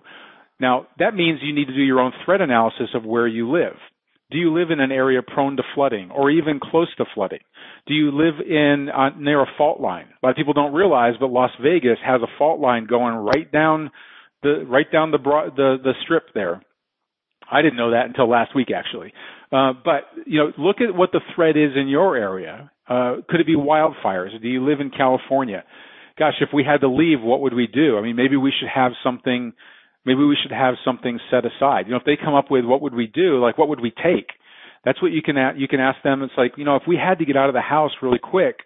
Now, 0.61 0.87
that 0.99 1.14
means 1.14 1.40
you 1.42 1.54
need 1.54 1.66
to 1.66 1.75
do 1.75 1.82
your 1.82 2.00
own 2.00 2.12
threat 2.25 2.40
analysis 2.40 2.90
of 2.94 3.04
where 3.04 3.26
you 3.26 3.50
live. 3.50 3.76
Do 4.30 4.38
you 4.38 4.52
live 4.52 4.70
in 4.70 4.78
an 4.78 4.92
area 4.92 5.23
prone 5.23 5.56
to 5.56 5.62
flooding 5.75 6.11
or 6.11 6.30
even 6.30 6.61
close 6.61 6.88
to 6.99 7.04
flooding? 7.14 7.40
Do 7.87 7.94
you 7.94 8.12
live 8.12 8.35
in 8.47 8.88
uh, 8.88 9.11
near 9.18 9.42
a 9.42 9.47
fault 9.59 9.80
line? 9.80 10.06
A 10.06 10.26
lot 10.26 10.30
of 10.30 10.37
people 10.37 10.52
don't 10.52 10.73
realize, 10.73 11.14
but 11.18 11.30
Las 11.30 11.50
Vegas 11.61 11.99
has 12.04 12.20
a 12.23 12.38
fault 12.38 12.61
line 12.61 12.87
going 12.87 13.14
right 13.14 13.50
down 13.50 13.90
the 14.42 14.64
right 14.66 14.90
down 14.90 15.11
the 15.11 15.18
broad, 15.18 15.56
the 15.56 15.76
the 15.82 15.92
strip 16.04 16.25
there. 16.35 16.62
I 17.50 17.62
didn't 17.62 17.76
know 17.76 17.90
that 17.90 18.06
until 18.06 18.28
last 18.28 18.54
week, 18.54 18.68
actually. 18.70 19.12
Uh, 19.52 19.73
but 19.85 20.04
you 20.26 20.38
know, 20.38 20.52
look 20.56 20.76
at 20.80 20.94
what 20.94 21.11
the 21.12 21.20
threat 21.35 21.56
is 21.56 21.73
in 21.75 21.88
your 21.88 22.16
area. 22.16 22.70
Uh, 22.88 23.16
could 23.28 23.40
it 23.40 23.47
be 23.47 23.56
wildfires? 23.56 24.40
Do 24.40 24.49
you 24.49 24.64
live 24.64 24.80
in 24.80 24.90
California? 24.90 25.64
Gosh, 26.21 26.35
if 26.43 26.50
we 26.53 26.62
had 26.62 26.83
to 26.83 26.89
leave, 26.89 27.23
what 27.23 27.41
would 27.41 27.55
we 27.55 27.67
do? 27.67 27.97
I 27.97 28.03
mean, 28.03 28.15
maybe 28.15 28.37
we 28.37 28.53
should 28.57 28.69
have 28.69 28.93
something 29.03 29.55
maybe 30.05 30.23
we 30.23 30.37
should 30.41 30.53
have 30.53 30.75
something 30.85 31.19
set 31.31 31.45
aside. 31.47 31.87
You 31.87 31.93
know, 31.93 31.97
if 31.97 32.05
they 32.05 32.19
come 32.23 32.35
up 32.35 32.50
with 32.50 32.65
what 32.67 32.83
would 32.83 32.95
we 32.95 33.07
do, 33.07 33.41
like 33.41 33.57
what 33.57 33.69
would 33.69 33.81
we 33.81 33.91
take? 33.91 34.29
That's 34.85 35.00
what 35.00 35.12
you 35.12 35.23
can 35.23 35.37
you 35.57 35.67
can 35.67 35.81
ask 35.81 36.03
them. 36.05 36.23
It's 36.23 36.35
like, 36.37 36.53
you 36.59 36.65
know, 36.65 36.77
if 36.77 36.83
we 36.87 36.97
had 36.97 37.19
to 37.21 37.25
get 37.25 37.39
out 37.39 37.49
of 37.49 37.55
the 37.55 37.62
house 37.62 37.93
really 38.03 38.19
quick, 38.19 38.57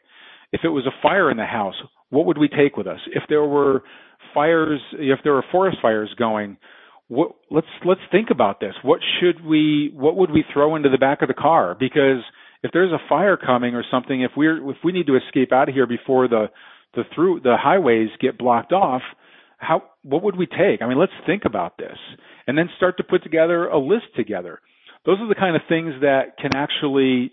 if 0.52 0.62
it 0.64 0.68
was 0.68 0.84
a 0.84 1.02
fire 1.02 1.30
in 1.30 1.36
the 1.36 1.46
house, 1.46 1.76
what 2.10 2.26
would 2.26 2.38
we 2.38 2.48
take 2.48 2.76
with 2.76 2.88
us? 2.88 3.00
If 3.12 3.22
there 3.28 3.44
were 3.44 3.84
fires, 4.34 4.80
if 4.94 5.20
there 5.22 5.34
were 5.34 5.44
forest 5.52 5.78
fires 5.80 6.12
going, 6.18 6.56
what, 7.06 7.36
let's 7.52 7.68
let's 7.84 8.00
think 8.10 8.30
about 8.30 8.58
this. 8.58 8.74
What 8.82 9.00
should 9.20 9.44
we 9.44 9.92
what 9.94 10.16
would 10.16 10.32
we 10.32 10.44
throw 10.52 10.74
into 10.74 10.88
the 10.88 10.98
back 10.98 11.22
of 11.22 11.28
the 11.28 11.34
car? 11.34 11.76
Because 11.78 12.22
if 12.64 12.72
there's 12.72 12.92
a 12.92 13.08
fire 13.08 13.36
coming 13.36 13.76
or 13.76 13.84
something, 13.90 14.22
if 14.22 14.32
we're 14.36 14.70
if 14.70 14.78
we 14.82 14.90
need 14.90 15.06
to 15.06 15.16
escape 15.16 15.52
out 15.52 15.68
of 15.68 15.74
here 15.74 15.86
before 15.86 16.26
the 16.26 16.46
the 16.96 17.04
through 17.14 17.40
the 17.40 17.56
highways 17.58 18.08
get 18.20 18.38
blocked 18.38 18.72
off, 18.72 19.02
how 19.58 19.82
what 20.02 20.22
would 20.22 20.36
we 20.36 20.46
take? 20.46 20.82
I 20.82 20.88
mean, 20.88 20.98
let's 20.98 21.12
think 21.26 21.44
about 21.44 21.78
this 21.78 21.96
and 22.46 22.56
then 22.56 22.68
start 22.76 22.96
to 22.98 23.04
put 23.04 23.22
together 23.22 23.66
a 23.66 23.78
list 23.78 24.06
together. 24.16 24.60
Those 25.06 25.18
are 25.20 25.28
the 25.28 25.34
kind 25.34 25.56
of 25.56 25.62
things 25.68 25.94
that 26.00 26.36
can 26.40 26.54
actually 26.54 27.32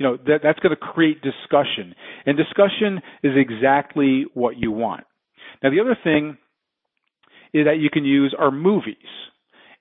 you 0.00 0.06
know 0.06 0.16
that 0.16 0.40
that's 0.42 0.58
going 0.60 0.74
to 0.74 0.76
create 0.76 1.20
discussion 1.22 1.94
and 2.26 2.36
discussion 2.36 3.00
is 3.22 3.32
exactly 3.36 4.24
what 4.34 4.56
you 4.56 4.72
want 4.72 5.04
now 5.62 5.70
the 5.70 5.78
other 5.78 5.96
thing 6.02 6.38
is 7.52 7.66
that 7.66 7.78
you 7.78 7.90
can 7.90 8.04
use 8.04 8.34
are 8.36 8.50
movies 8.50 8.96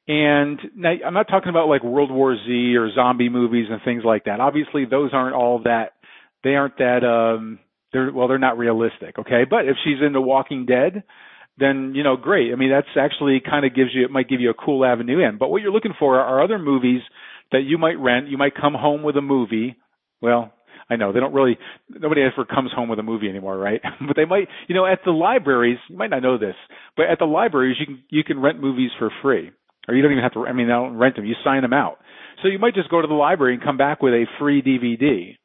and 0.07 0.59
now 0.75 0.91
i'm 1.07 1.13
not 1.13 1.29
talking 1.29 1.49
about 1.49 1.69
like 1.69 1.83
world 1.83 2.11
war 2.11 2.35
z 2.35 2.75
or 2.75 2.93
zombie 2.93 3.29
movies 3.29 3.67
and 3.71 3.79
things 3.85 4.03
like 4.03 4.25
that 4.25 4.41
obviously 4.41 4.83
those 4.83 5.11
aren't 5.13 5.35
all 5.35 5.61
that 5.63 5.93
they 6.43 6.55
aren't 6.55 6.77
that 6.77 7.03
um 7.05 7.57
they're 7.93 8.11
well 8.11 8.27
they're 8.27 8.37
not 8.37 8.57
realistic 8.57 9.17
okay 9.19 9.43
but 9.49 9.65
if 9.65 9.75
she's 9.83 10.01
into 10.05 10.21
walking 10.21 10.65
dead 10.65 11.03
then 11.59 11.93
you 11.93 12.03
know 12.03 12.15
great. 12.15 12.51
I 12.51 12.55
mean 12.55 12.71
that's 12.71 12.87
actually 12.97 13.41
kind 13.47 13.65
of 13.65 13.75
gives 13.75 13.91
you 13.93 14.05
it 14.05 14.11
might 14.11 14.29
give 14.29 14.41
you 14.41 14.49
a 14.49 14.53
cool 14.53 14.85
avenue 14.85 15.19
in. 15.19 15.37
But 15.37 15.49
what 15.49 15.61
you're 15.61 15.71
looking 15.71 15.93
for 15.99 16.19
are 16.19 16.43
other 16.43 16.57
movies 16.57 17.01
that 17.51 17.61
you 17.61 17.77
might 17.77 17.99
rent. 17.99 18.29
You 18.29 18.37
might 18.37 18.55
come 18.55 18.73
home 18.73 19.03
with 19.03 19.17
a 19.17 19.21
movie. 19.21 19.75
Well, 20.21 20.53
I 20.89 20.95
know 20.95 21.11
they 21.11 21.19
don't 21.19 21.33
really 21.33 21.57
nobody 21.89 22.21
ever 22.21 22.45
comes 22.45 22.71
home 22.73 22.89
with 22.89 22.99
a 22.99 23.03
movie 23.03 23.29
anymore, 23.29 23.57
right? 23.57 23.81
but 24.07 24.15
they 24.15 24.25
might, 24.25 24.47
you 24.67 24.75
know, 24.75 24.85
at 24.85 24.99
the 25.05 25.11
libraries, 25.11 25.77
you 25.89 25.97
might 25.97 26.09
not 26.09 26.23
know 26.23 26.37
this, 26.37 26.55
but 26.95 27.07
at 27.07 27.19
the 27.19 27.25
libraries 27.25 27.77
you 27.79 27.85
can 27.85 28.03
you 28.09 28.23
can 28.23 28.39
rent 28.39 28.59
movies 28.59 28.91
for 28.97 29.11
free. 29.21 29.51
Or 29.87 29.95
you 29.95 30.01
don't 30.01 30.11
even 30.11 30.23
have 30.23 30.33
to 30.33 30.45
I 30.45 30.53
mean, 30.53 30.67
they 30.67 30.73
don't 30.73 30.97
rent 30.97 31.15
them, 31.15 31.25
you 31.25 31.35
sign 31.43 31.61
them 31.61 31.73
out. 31.73 31.97
So 32.41 32.47
you 32.47 32.59
might 32.59 32.75
just 32.75 32.89
go 32.89 33.01
to 33.01 33.07
the 33.07 33.13
library 33.13 33.55
and 33.55 33.63
come 33.63 33.77
back 33.77 34.01
with 34.01 34.13
a 34.13 34.25
free 34.39 34.61
DVD 34.61 35.35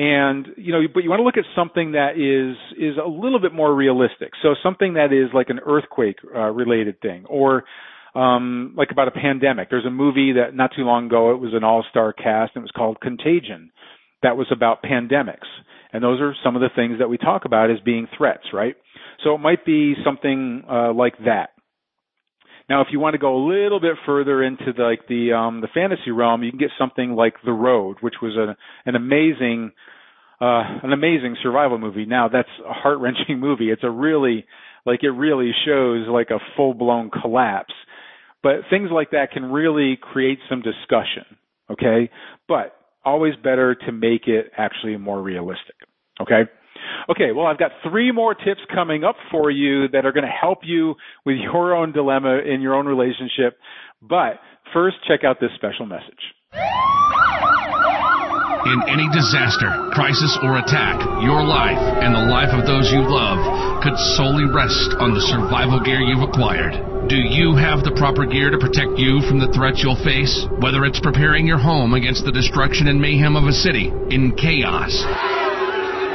and 0.00 0.48
you 0.56 0.72
know 0.72 0.80
but 0.92 1.04
you 1.04 1.10
want 1.10 1.20
to 1.20 1.24
look 1.24 1.36
at 1.36 1.44
something 1.54 1.92
that 1.92 2.16
is 2.16 2.56
is 2.78 2.96
a 2.96 3.06
little 3.06 3.38
bit 3.38 3.52
more 3.52 3.74
realistic. 3.74 4.32
So 4.42 4.54
something 4.62 4.94
that 4.94 5.12
is 5.12 5.28
like 5.34 5.50
an 5.50 5.60
earthquake 5.66 6.16
uh, 6.34 6.48
related 6.48 7.00
thing 7.02 7.26
or 7.26 7.64
um 8.14 8.72
like 8.78 8.88
about 8.90 9.08
a 9.08 9.10
pandemic. 9.10 9.68
There's 9.68 9.84
a 9.84 9.90
movie 9.90 10.32
that 10.32 10.54
not 10.54 10.70
too 10.74 10.84
long 10.84 11.06
ago 11.06 11.32
it 11.32 11.36
was 11.36 11.52
an 11.52 11.64
all 11.64 11.84
star 11.90 12.14
cast 12.14 12.52
and 12.54 12.62
it 12.62 12.64
was 12.64 12.72
called 12.74 12.98
contagion. 13.02 13.72
That 14.22 14.38
was 14.38 14.46
about 14.50 14.82
pandemics. 14.82 15.48
And 15.92 16.02
those 16.02 16.20
are 16.20 16.34
some 16.42 16.56
of 16.56 16.62
the 16.62 16.70
things 16.74 16.98
that 17.00 17.08
we 17.08 17.18
talk 17.18 17.44
about 17.44 17.70
as 17.70 17.78
being 17.84 18.08
threats 18.16 18.44
right? 18.54 18.76
So 19.22 19.34
it 19.34 19.38
might 19.38 19.66
be 19.66 19.96
something 20.02 20.64
uh, 20.70 20.94
like 20.94 21.18
that 21.26 21.50
now, 22.70 22.82
if 22.82 22.86
you 22.92 23.00
want 23.00 23.14
to 23.14 23.18
go 23.18 23.34
a 23.34 23.42
little 23.48 23.80
bit 23.80 23.96
further 24.06 24.44
into 24.44 24.72
the, 24.72 24.84
like 24.84 25.08
the 25.08 25.32
um, 25.32 25.60
the 25.60 25.66
fantasy 25.74 26.12
realm, 26.12 26.44
you 26.44 26.50
can 26.50 26.58
get 26.60 26.70
something 26.78 27.16
like 27.16 27.34
The 27.44 27.50
Road, 27.50 27.96
which 28.00 28.14
was 28.22 28.36
a, 28.36 28.56
an 28.88 28.94
amazing 28.94 29.72
uh, 30.40 30.62
an 30.84 30.92
amazing 30.92 31.36
survival 31.42 31.78
movie. 31.78 32.06
Now, 32.06 32.28
that's 32.28 32.48
a 32.64 32.72
heart 32.72 33.00
wrenching 33.00 33.38
movie. 33.40 33.70
It's 33.70 33.82
a 33.82 33.90
really 33.90 34.46
like 34.86 35.02
it 35.02 35.10
really 35.10 35.50
shows 35.66 36.06
like 36.08 36.30
a 36.30 36.38
full 36.56 36.72
blown 36.72 37.10
collapse. 37.10 37.74
But 38.40 38.60
things 38.70 38.88
like 38.92 39.10
that 39.10 39.32
can 39.32 39.46
really 39.46 39.98
create 40.00 40.38
some 40.48 40.62
discussion. 40.62 41.24
Okay, 41.72 42.08
but 42.46 42.76
always 43.04 43.34
better 43.42 43.74
to 43.74 43.90
make 43.90 44.28
it 44.28 44.52
actually 44.56 44.96
more 44.96 45.20
realistic. 45.20 45.74
Okay. 46.20 46.42
Okay, 47.08 47.32
well, 47.34 47.46
I've 47.46 47.58
got 47.58 47.72
three 47.88 48.12
more 48.12 48.34
tips 48.34 48.60
coming 48.72 49.04
up 49.04 49.16
for 49.30 49.50
you 49.50 49.88
that 49.88 50.06
are 50.06 50.12
going 50.12 50.24
to 50.24 50.30
help 50.30 50.60
you 50.62 50.94
with 51.24 51.36
your 51.52 51.74
own 51.74 51.92
dilemma 51.92 52.38
in 52.38 52.60
your 52.60 52.74
own 52.74 52.86
relationship. 52.86 53.58
But 54.02 54.40
first, 54.72 54.96
check 55.06 55.24
out 55.24 55.40
this 55.40 55.50
special 55.56 55.86
message. 55.86 56.20
In 58.60 58.82
any 58.88 59.08
disaster, 59.08 59.72
crisis, 59.92 60.36
or 60.42 60.58
attack, 60.58 61.00
your 61.24 61.42
life 61.42 61.80
and 62.04 62.14
the 62.14 62.28
life 62.28 62.52
of 62.52 62.66
those 62.66 62.92
you 62.92 63.00
love 63.00 63.82
could 63.82 63.96
solely 64.20 64.44
rest 64.44 64.92
on 65.00 65.14
the 65.14 65.20
survival 65.20 65.80
gear 65.80 66.00
you've 66.00 66.28
acquired. 66.28 66.76
Do 67.08 67.16
you 67.16 67.56
have 67.56 67.82
the 67.82 67.96
proper 67.96 68.26
gear 68.26 68.50
to 68.50 68.58
protect 68.58 69.00
you 69.00 69.24
from 69.26 69.40
the 69.40 69.50
threats 69.56 69.82
you'll 69.82 69.98
face? 70.04 70.46
Whether 70.60 70.84
it's 70.84 71.00
preparing 71.00 71.46
your 71.46 71.58
home 71.58 71.94
against 71.94 72.24
the 72.24 72.32
destruction 72.32 72.86
and 72.86 73.00
mayhem 73.00 73.34
of 73.34 73.44
a 73.48 73.52
city 73.52 73.88
in 74.12 74.36
chaos 74.36 74.92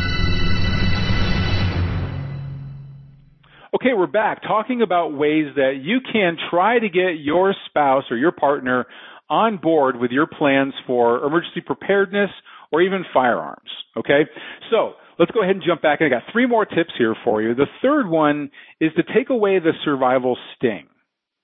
Okay, 3.75 3.93
we're 3.95 4.07
back 4.07 4.41
talking 4.43 4.81
about 4.81 5.13
ways 5.13 5.53
that 5.55 5.79
you 5.81 5.99
can 5.99 6.37
try 6.49 6.79
to 6.79 6.89
get 6.89 7.19
your 7.19 7.53
spouse 7.65 8.05
or 8.09 8.17
your 8.17 8.31
partner 8.31 8.85
on 9.29 9.57
board 9.57 9.97
with 9.97 10.11
your 10.11 10.27
plans 10.27 10.73
for 10.85 11.25
emergency 11.25 11.61
preparedness 11.61 12.29
or 12.71 12.81
even 12.81 13.03
firearms. 13.13 13.69
Okay, 13.97 14.25
so 14.69 14.93
let's 15.19 15.31
go 15.31 15.41
ahead 15.41 15.55
and 15.55 15.63
jump 15.65 15.81
back. 15.81 16.01
I 16.01 16.09
got 16.09 16.23
three 16.31 16.45
more 16.45 16.65
tips 16.65 16.91
here 16.97 17.15
for 17.23 17.41
you. 17.41 17.55
The 17.55 17.67
third 17.81 18.07
one 18.07 18.49
is 18.79 18.91
to 18.95 19.03
take 19.13 19.29
away 19.29 19.59
the 19.59 19.71
survival 19.83 20.37
sting. 20.55 20.87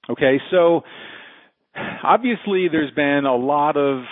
Okay, 0.09 0.39
so 0.49 0.81
obviously 2.03 2.67
there's 2.71 2.93
been 2.93 3.25
a 3.25 3.35
lot 3.35 3.77
of 3.77 4.03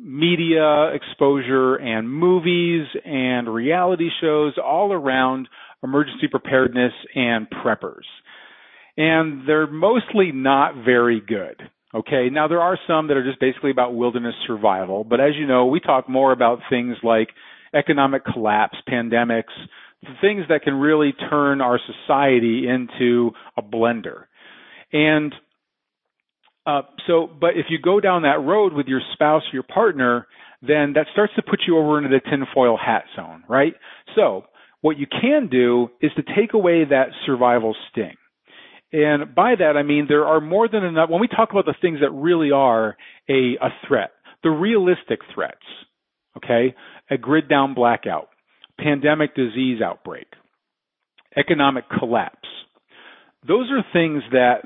media 0.00 0.92
exposure 0.94 1.76
and 1.76 2.08
movies 2.08 2.86
and 3.04 3.52
reality 3.52 4.08
shows 4.20 4.54
all 4.62 4.92
around 4.92 5.48
emergency 5.82 6.28
preparedness 6.30 6.92
and 7.14 7.48
preppers. 7.50 8.04
And 8.96 9.48
they're 9.48 9.66
mostly 9.66 10.32
not 10.32 10.84
very 10.84 11.20
good. 11.20 11.60
Okay, 11.94 12.28
now 12.30 12.48
there 12.48 12.60
are 12.60 12.78
some 12.86 13.08
that 13.08 13.16
are 13.16 13.24
just 13.24 13.40
basically 13.40 13.70
about 13.70 13.94
wilderness 13.94 14.34
survival, 14.46 15.04
but 15.04 15.20
as 15.20 15.30
you 15.36 15.46
know, 15.46 15.66
we 15.66 15.80
talk 15.80 16.08
more 16.08 16.32
about 16.32 16.58
things 16.68 16.96
like 17.02 17.28
economic 17.74 18.24
collapse, 18.24 18.76
pandemics, 18.88 19.44
things 20.20 20.44
that 20.48 20.62
can 20.62 20.74
really 20.74 21.12
turn 21.30 21.60
our 21.60 21.78
society 21.78 22.66
into 22.68 23.30
a 23.56 23.62
blender. 23.62 24.24
And 24.92 25.34
uh, 26.66 26.82
so, 27.06 27.28
but 27.40 27.50
if 27.56 27.66
you 27.70 27.78
go 27.80 27.98
down 27.98 28.22
that 28.22 28.40
road 28.40 28.72
with 28.74 28.86
your 28.86 29.00
spouse 29.14 29.42
or 29.50 29.54
your 29.54 29.62
partner, 29.62 30.26
then 30.60 30.92
that 30.94 31.06
starts 31.12 31.32
to 31.36 31.42
put 31.42 31.60
you 31.66 31.78
over 31.78 31.98
into 31.98 32.10
the 32.10 32.20
tinfoil 32.30 32.76
hat 32.76 33.04
zone, 33.16 33.42
right? 33.48 33.74
So, 34.14 34.44
what 34.80 34.98
you 34.98 35.06
can 35.06 35.48
do 35.50 35.88
is 36.00 36.10
to 36.16 36.22
take 36.22 36.54
away 36.54 36.84
that 36.84 37.08
survival 37.26 37.74
sting. 37.90 38.14
And 38.92 39.34
by 39.34 39.54
that, 39.58 39.76
I 39.76 39.82
mean 39.82 40.06
there 40.08 40.26
are 40.26 40.40
more 40.40 40.68
than 40.68 40.84
enough, 40.84 41.10
when 41.10 41.20
we 41.20 41.28
talk 41.28 41.50
about 41.50 41.66
the 41.66 41.74
things 41.80 42.00
that 42.00 42.10
really 42.10 42.52
are 42.52 42.96
a, 43.28 43.56
a 43.60 43.68
threat, 43.86 44.10
the 44.42 44.50
realistic 44.50 45.20
threats, 45.34 45.56
okay? 46.38 46.74
A 47.10 47.16
grid 47.16 47.48
down 47.48 47.74
blackout, 47.74 48.28
pandemic 48.78 49.34
disease 49.34 49.80
outbreak, 49.82 50.26
economic 51.36 51.84
collapse. 51.98 52.48
Those 53.46 53.70
are 53.70 53.84
things 53.92 54.22
that 54.32 54.62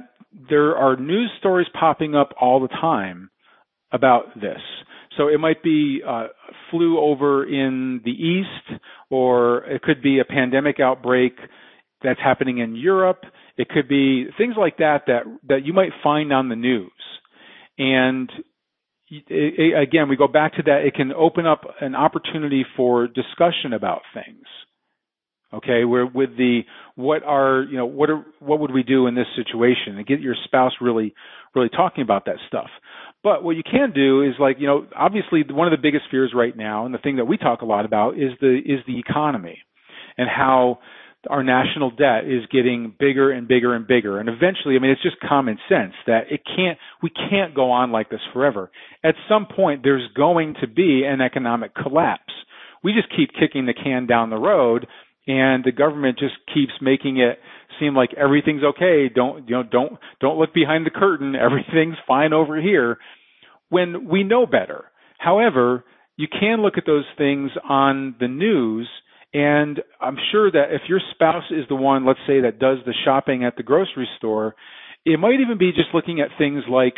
there 0.49 0.77
are 0.77 0.97
news 0.97 1.31
stories 1.39 1.67
popping 1.79 2.15
up 2.15 2.31
all 2.41 2.61
the 2.61 2.69
time 2.69 3.31
about 3.93 4.35
this. 4.35 4.61
So 5.17 5.29
it 5.29 5.39
might 5.39 5.63
be 5.63 6.01
uh, 6.07 6.29
flu 6.71 6.99
over 6.99 7.45
in 7.45 8.01
the 8.05 8.11
east, 8.11 8.81
or 9.11 9.65
it 9.65 9.83
could 9.83 10.03
be 10.03 10.21
a 10.21 10.25
pandemic 10.25 10.81
outbreak 10.81 11.35
that's 12.03 12.21
happening 12.21 12.59
in 12.59 12.75
Europe. 12.75 13.25
It 13.59 13.69
could 13.69 13.89
be 13.89 14.27
things 14.39 14.55
like 14.59 14.79
that 14.79 15.03
that 15.07 15.25
that 15.49 15.67
you 15.67 15.75
might 15.75 15.91
find 16.03 16.33
on 16.33 16.49
the 16.49 16.57
news. 16.57 16.91
And 17.79 18.31
again, 19.13 20.09
we 20.09 20.17
go 20.17 20.29
back 20.29 20.55
to 20.55 20.63
that. 20.65 20.85
It 20.87 20.95
can 20.95 21.13
open 21.13 21.47
up 21.47 21.63
an 21.81 21.95
opportunity 21.95 22.65
for 22.77 23.07
discussion 23.07 23.73
about 23.75 24.03
things. 24.15 24.45
Okay, 25.55 25.85
where 25.85 26.07
with 26.07 26.31
the 26.39 26.61
what 26.95 27.23
are 27.25 27.63
you 27.63 27.77
know 27.77 27.85
what 27.85 28.09
are 28.09 28.25
what 28.39 28.61
would 28.61 28.71
we 28.71 28.83
do 28.83 29.07
in 29.07 29.15
this 29.15 29.27
situation 29.37 29.99
and 29.99 30.07
get 30.07 30.21
your 30.21 30.35
spouse 30.45 30.73
really 30.81 31.15
really 31.55 31.69
talking 31.69 32.03
about 32.03 32.25
that 32.25 32.37
stuff. 32.49 32.71
But 33.23 33.45
what 33.45 33.57
you 33.57 33.63
can 33.63 33.93
do 33.95 34.23
is 34.23 34.33
like 34.41 34.57
you 34.59 34.67
know 34.67 34.87
obviously 34.97 35.45
one 35.51 35.71
of 35.71 35.79
the 35.79 35.83
biggest 35.83 36.05
fears 36.11 36.33
right 36.35 36.57
now 36.57 36.87
and 36.87 36.95
the 36.95 36.99
thing 36.99 37.17
that 37.17 37.27
we 37.27 37.37
talk 37.37 37.61
a 37.61 37.67
lot 37.67 37.85
about 37.85 38.15
is 38.15 38.31
the 38.41 38.61
is 38.65 38.81
the 38.87 38.99
economy 38.99 39.59
and 40.17 40.27
how 40.27 40.79
our 41.31 41.43
national 41.43 41.91
debt 41.91 42.25
is 42.27 42.45
getting 42.51 42.95
bigger 42.99 43.31
and 43.31 43.47
bigger 43.47 43.75
and 43.75 43.87
bigger. 43.87 44.19
And 44.19 44.29
eventually 44.29 44.77
i 44.77 44.79
mean 44.79 44.91
it's 44.91 45.03
just 45.03 45.17
common 45.21 45.59
sense 45.69 45.95
that 46.07 46.31
it 46.31 46.43
can't 46.45 46.79
we 47.03 47.11
can't 47.11 47.55
go 47.55 47.71
on 47.71 47.93
like 47.93 48.11
this 48.11 48.21
forever. 48.33 48.71
At 49.05 49.15
some 49.29 49.47
point 49.47 49.83
there's 49.83 50.09
going 50.15 50.55
to 50.61 50.67
be 50.67 51.05
an 51.07 51.21
economic 51.21 51.75
collapse. 51.75 52.33
We 52.83 52.93
just 52.93 53.15
keep 53.17 53.31
kicking 53.39 53.67
the 53.67 53.75
can 53.75 54.07
down 54.07 54.31
the 54.31 54.37
road 54.37 54.87
and 55.27 55.63
the 55.65 55.73
government 55.73 56.19
just 56.19 56.35
keeps 56.53 56.73
making 56.81 57.19
it 57.19 57.39
seem 57.79 57.95
like 57.95 58.11
everything's 58.15 58.65
okay. 58.65 59.09
Don't 59.15 59.49
you 59.49 59.57
know 59.57 59.63
don't 59.63 59.99
don't 60.21 60.39
look 60.39 60.53
behind 60.53 60.87
the 60.87 60.91
curtain. 60.91 61.35
Everything's 61.41 61.97
fine 62.07 62.33
over 62.33 62.61
here. 62.61 62.99
When 63.69 64.09
we 64.09 64.25
know 64.25 64.47
better. 64.47 64.85
However 65.19 65.85
you 66.17 66.29
can 66.29 66.61
look 66.61 66.75
at 66.77 66.85
those 66.87 67.07
things 67.17 67.51
on 67.69 68.17
the 68.21 68.29
news 68.29 68.89
and 69.35 69.81
i'm 70.01 70.17
sure 70.31 70.51
that 70.51 70.73
if 70.73 70.83
your 70.89 71.01
spouse 71.13 71.51
is 71.51 71.65
the 71.69 71.75
one 71.75 72.07
let's 72.07 72.21
say 72.27 72.41
that 72.41 72.59
does 72.59 72.79
the 72.87 72.95
shopping 73.05 73.45
at 73.45 73.57
the 73.57 73.63
grocery 73.63 74.09
store 74.19 74.55
it 75.05 75.19
might 75.19 75.41
even 75.41 75.59
be 75.59 75.73
just 75.73 75.89
looking 75.95 76.21
at 76.21 76.29
things 76.39 76.63
like 76.71 76.95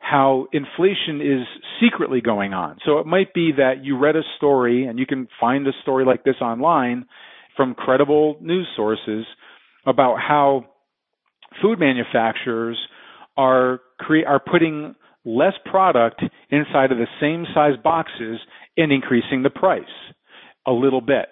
how 0.00 0.46
inflation 0.52 1.20
is 1.20 1.46
secretly 1.80 2.20
going 2.20 2.52
on. 2.54 2.78
So 2.84 2.98
it 2.98 3.06
might 3.06 3.34
be 3.34 3.52
that 3.56 3.84
you 3.84 3.98
read 3.98 4.16
a 4.16 4.22
story 4.36 4.86
and 4.86 4.98
you 4.98 5.06
can 5.06 5.28
find 5.40 5.66
a 5.66 5.72
story 5.82 6.04
like 6.04 6.24
this 6.24 6.36
online 6.40 7.06
from 7.56 7.74
credible 7.74 8.36
news 8.40 8.66
sources 8.76 9.24
about 9.86 10.16
how 10.16 10.66
food 11.60 11.78
manufacturers 11.80 12.78
are 13.36 13.80
cre- 13.98 14.26
are 14.26 14.40
putting 14.40 14.94
less 15.24 15.54
product 15.64 16.22
inside 16.50 16.92
of 16.92 16.98
the 16.98 17.06
same 17.20 17.44
size 17.54 17.74
boxes 17.82 18.38
and 18.76 18.92
increasing 18.92 19.42
the 19.42 19.50
price 19.50 19.82
a 20.66 20.72
little 20.72 21.00
bit. 21.00 21.26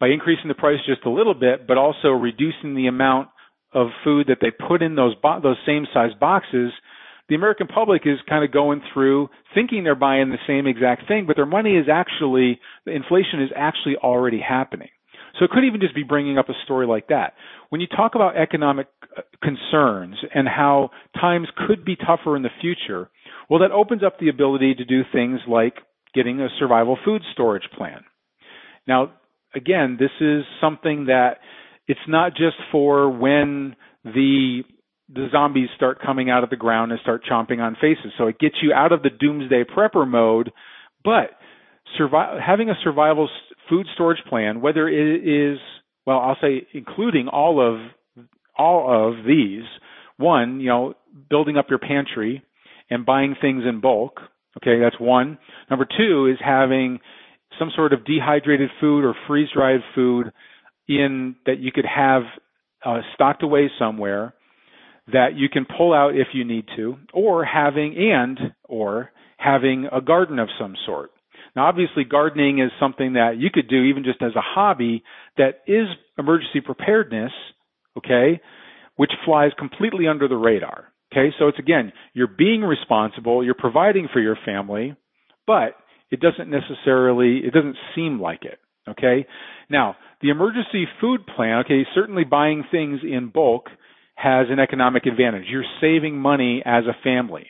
By 0.00 0.08
increasing 0.08 0.48
the 0.48 0.54
price 0.54 0.78
just 0.86 1.04
a 1.04 1.10
little 1.10 1.34
bit, 1.34 1.66
but 1.68 1.76
also 1.76 2.08
reducing 2.08 2.74
the 2.74 2.86
amount 2.86 3.28
of 3.72 3.88
food 4.02 4.26
that 4.28 4.38
they 4.40 4.50
put 4.50 4.82
in 4.82 4.96
those 4.96 5.14
bo- 5.22 5.40
those 5.40 5.58
same 5.66 5.86
size 5.92 6.10
boxes, 6.18 6.72
the 7.28 7.36
American 7.36 7.68
public 7.68 8.02
is 8.04 8.18
kind 8.28 8.44
of 8.44 8.50
going 8.50 8.82
through 8.92 9.28
thinking 9.54 9.84
they're 9.84 9.94
buying 9.94 10.30
the 10.30 10.38
same 10.46 10.66
exact 10.66 11.06
thing, 11.06 11.26
but 11.26 11.36
their 11.36 11.46
money 11.46 11.76
is 11.76 11.86
actually 11.90 12.58
the 12.84 12.92
inflation 12.92 13.42
is 13.42 13.50
actually 13.54 13.96
already 13.96 14.40
happening. 14.40 14.88
So 15.38 15.44
it 15.44 15.50
could 15.52 15.64
even 15.64 15.80
just 15.80 15.94
be 15.94 16.02
bringing 16.02 16.38
up 16.38 16.48
a 16.48 16.54
story 16.64 16.86
like 16.86 17.08
that. 17.08 17.34
When 17.68 17.80
you 17.80 17.86
talk 17.86 18.16
about 18.16 18.36
economic 18.36 18.88
uh, 19.16 19.22
concerns 19.42 20.16
and 20.34 20.48
how 20.48 20.90
times 21.20 21.46
could 21.66 21.84
be 21.84 21.94
tougher 21.94 22.36
in 22.36 22.42
the 22.42 22.50
future, 22.60 23.10
well, 23.48 23.60
that 23.60 23.70
opens 23.70 24.02
up 24.02 24.18
the 24.18 24.28
ability 24.28 24.74
to 24.74 24.84
do 24.84 25.02
things 25.12 25.40
like 25.48 25.74
getting 26.14 26.40
a 26.40 26.48
survival 26.58 26.98
food 27.04 27.22
storage 27.32 27.68
plan. 27.76 28.02
Now, 28.88 29.12
again, 29.54 29.96
this 29.98 30.10
is 30.20 30.44
something 30.60 31.06
that 31.06 31.38
it's 31.86 32.00
not 32.08 32.32
just 32.32 32.56
for 32.70 33.10
when 33.10 33.76
the 34.04 34.62
the 35.12 35.26
zombies 35.32 35.68
start 35.74 36.00
coming 36.00 36.30
out 36.30 36.44
of 36.44 36.50
the 36.50 36.56
ground 36.56 36.92
and 36.92 37.00
start 37.00 37.22
chomping 37.28 37.58
on 37.58 37.74
faces. 37.74 38.12
So 38.16 38.28
it 38.28 38.38
gets 38.38 38.54
you 38.62 38.72
out 38.72 38.92
of 38.92 39.02
the 39.02 39.10
doomsday 39.10 39.64
prepper 39.64 40.06
mode, 40.06 40.52
but 41.04 41.30
survive, 41.98 42.40
having 42.40 42.70
a 42.70 42.74
survival 42.84 43.28
food 43.68 43.86
storage 43.94 44.22
plan, 44.28 44.60
whether 44.60 44.88
it 44.88 45.26
is, 45.26 45.58
well, 46.06 46.18
I'll 46.18 46.36
say 46.40 46.66
including 46.72 47.26
all 47.26 47.60
of 47.60 48.26
all 48.56 49.08
of 49.08 49.24
these. 49.24 49.64
One, 50.16 50.60
you 50.60 50.68
know, 50.68 50.94
building 51.28 51.56
up 51.56 51.66
your 51.70 51.78
pantry 51.78 52.44
and 52.90 53.06
buying 53.06 53.34
things 53.40 53.64
in 53.66 53.80
bulk. 53.80 54.20
Okay, 54.58 54.80
that's 54.80 55.00
one. 55.00 55.38
Number 55.70 55.86
two 55.86 56.26
is 56.26 56.38
having 56.44 57.00
some 57.58 57.70
sort 57.74 57.92
of 57.92 58.04
dehydrated 58.04 58.70
food 58.80 59.04
or 59.04 59.14
freeze 59.26 59.48
dried 59.54 59.80
food 59.94 60.32
in 60.88 61.36
that 61.46 61.58
you 61.58 61.72
could 61.72 61.84
have 61.84 62.22
uh, 62.84 63.00
stocked 63.14 63.42
away 63.42 63.70
somewhere 63.78 64.34
that 65.12 65.36
you 65.36 65.48
can 65.48 65.66
pull 65.76 65.92
out 65.92 66.14
if 66.14 66.28
you 66.32 66.44
need 66.44 66.64
to, 66.76 66.96
or 67.12 67.44
having 67.44 67.96
and 67.96 68.38
or 68.64 69.10
having 69.38 69.88
a 69.92 70.00
garden 70.00 70.38
of 70.38 70.48
some 70.58 70.74
sort. 70.86 71.10
Now, 71.56 71.66
obviously, 71.66 72.04
gardening 72.04 72.60
is 72.60 72.70
something 72.78 73.14
that 73.14 73.36
you 73.38 73.48
could 73.52 73.68
do 73.68 73.82
even 73.84 74.04
just 74.04 74.22
as 74.22 74.36
a 74.36 74.40
hobby 74.40 75.02
that 75.36 75.62
is 75.66 75.86
emergency 76.16 76.60
preparedness, 76.60 77.32
okay, 77.98 78.40
which 78.96 79.10
flies 79.24 79.50
completely 79.58 80.06
under 80.06 80.28
the 80.28 80.36
radar. 80.36 80.92
Okay, 81.12 81.34
so 81.38 81.48
it's 81.48 81.58
again, 81.58 81.92
you're 82.12 82.28
being 82.28 82.60
responsible, 82.60 83.44
you're 83.44 83.54
providing 83.54 84.08
for 84.12 84.20
your 84.20 84.38
family, 84.44 84.94
but 85.44 85.74
it 86.10 86.20
doesn't 86.20 86.50
necessarily, 86.50 87.38
it 87.38 87.52
doesn't 87.52 87.76
seem 87.94 88.20
like 88.20 88.44
it. 88.44 88.58
Okay, 88.88 89.26
now 89.68 89.96
the 90.20 90.30
emergency 90.30 90.86
food 91.00 91.20
plan, 91.26 91.62
okay, 91.64 91.86
certainly 91.94 92.24
buying 92.24 92.64
things 92.70 93.00
in 93.02 93.30
bulk 93.32 93.66
has 94.16 94.46
an 94.50 94.58
economic 94.58 95.06
advantage. 95.06 95.44
You're 95.48 95.64
saving 95.80 96.18
money 96.18 96.62
as 96.64 96.84
a 96.84 97.02
family. 97.04 97.46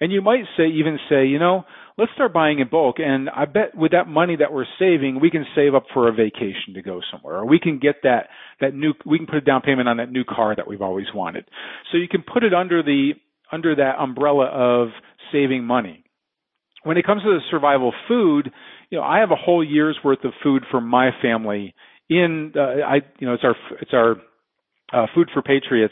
And 0.00 0.12
you 0.12 0.22
might 0.22 0.44
say, 0.56 0.68
even 0.68 0.98
say, 1.08 1.26
you 1.26 1.38
know, 1.38 1.64
let's 1.96 2.12
start 2.14 2.32
buying 2.32 2.60
in 2.60 2.68
bulk. 2.68 2.96
And 2.98 3.28
I 3.28 3.44
bet 3.44 3.76
with 3.76 3.92
that 3.92 4.06
money 4.06 4.36
that 4.36 4.52
we're 4.52 4.64
saving, 4.78 5.20
we 5.20 5.30
can 5.30 5.44
save 5.54 5.74
up 5.74 5.84
for 5.92 6.08
a 6.08 6.12
vacation 6.12 6.74
to 6.74 6.82
go 6.82 7.00
somewhere, 7.10 7.38
or 7.38 7.46
we 7.46 7.58
can 7.58 7.78
get 7.78 7.96
that 8.04 8.28
that 8.60 8.74
new, 8.74 8.94
we 9.04 9.18
can 9.18 9.26
put 9.26 9.36
a 9.36 9.40
down 9.40 9.62
payment 9.62 9.88
on 9.88 9.96
that 9.98 10.10
new 10.10 10.24
car 10.24 10.54
that 10.54 10.66
we've 10.66 10.82
always 10.82 11.06
wanted. 11.14 11.44
So 11.90 11.98
you 11.98 12.08
can 12.08 12.22
put 12.22 12.44
it 12.44 12.54
under 12.54 12.82
the 12.82 13.12
under 13.50 13.74
that 13.74 13.96
umbrella 13.98 14.46
of 14.46 14.88
saving 15.32 15.64
money. 15.64 16.04
When 16.88 16.96
it 16.96 17.04
comes 17.04 17.22
to 17.22 17.28
the 17.28 17.40
survival 17.50 17.92
food, 18.08 18.50
you 18.88 18.96
know, 18.96 19.04
I 19.04 19.18
have 19.18 19.30
a 19.30 19.36
whole 19.36 19.62
year's 19.62 19.98
worth 20.02 20.24
of 20.24 20.32
food 20.42 20.62
for 20.70 20.80
my 20.80 21.10
family 21.20 21.74
in 22.08 22.54
uh, 22.56 22.80
I 22.80 23.00
you 23.18 23.26
know 23.26 23.34
it's 23.34 23.44
our 23.44 23.54
it's 23.82 23.90
our 23.92 24.12
uh, 24.94 25.06
Food4Patriots 25.14 25.88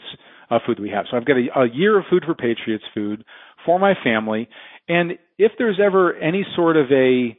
uh, 0.49 0.57
food 0.65 0.79
we 0.79 0.89
have. 0.89 1.05
So 1.11 1.17
I've 1.17 1.25
got 1.25 1.35
a, 1.37 1.59
a 1.59 1.69
year 1.71 1.99
of 1.99 2.05
Food4Patriots 2.11 2.81
food 2.95 3.23
for 3.63 3.77
my 3.77 3.93
family, 4.03 4.49
and 4.89 5.11
if 5.37 5.51
there's 5.59 5.79
ever 5.79 6.15
any 6.15 6.43
sort 6.55 6.77
of 6.77 6.87
a 6.91 7.37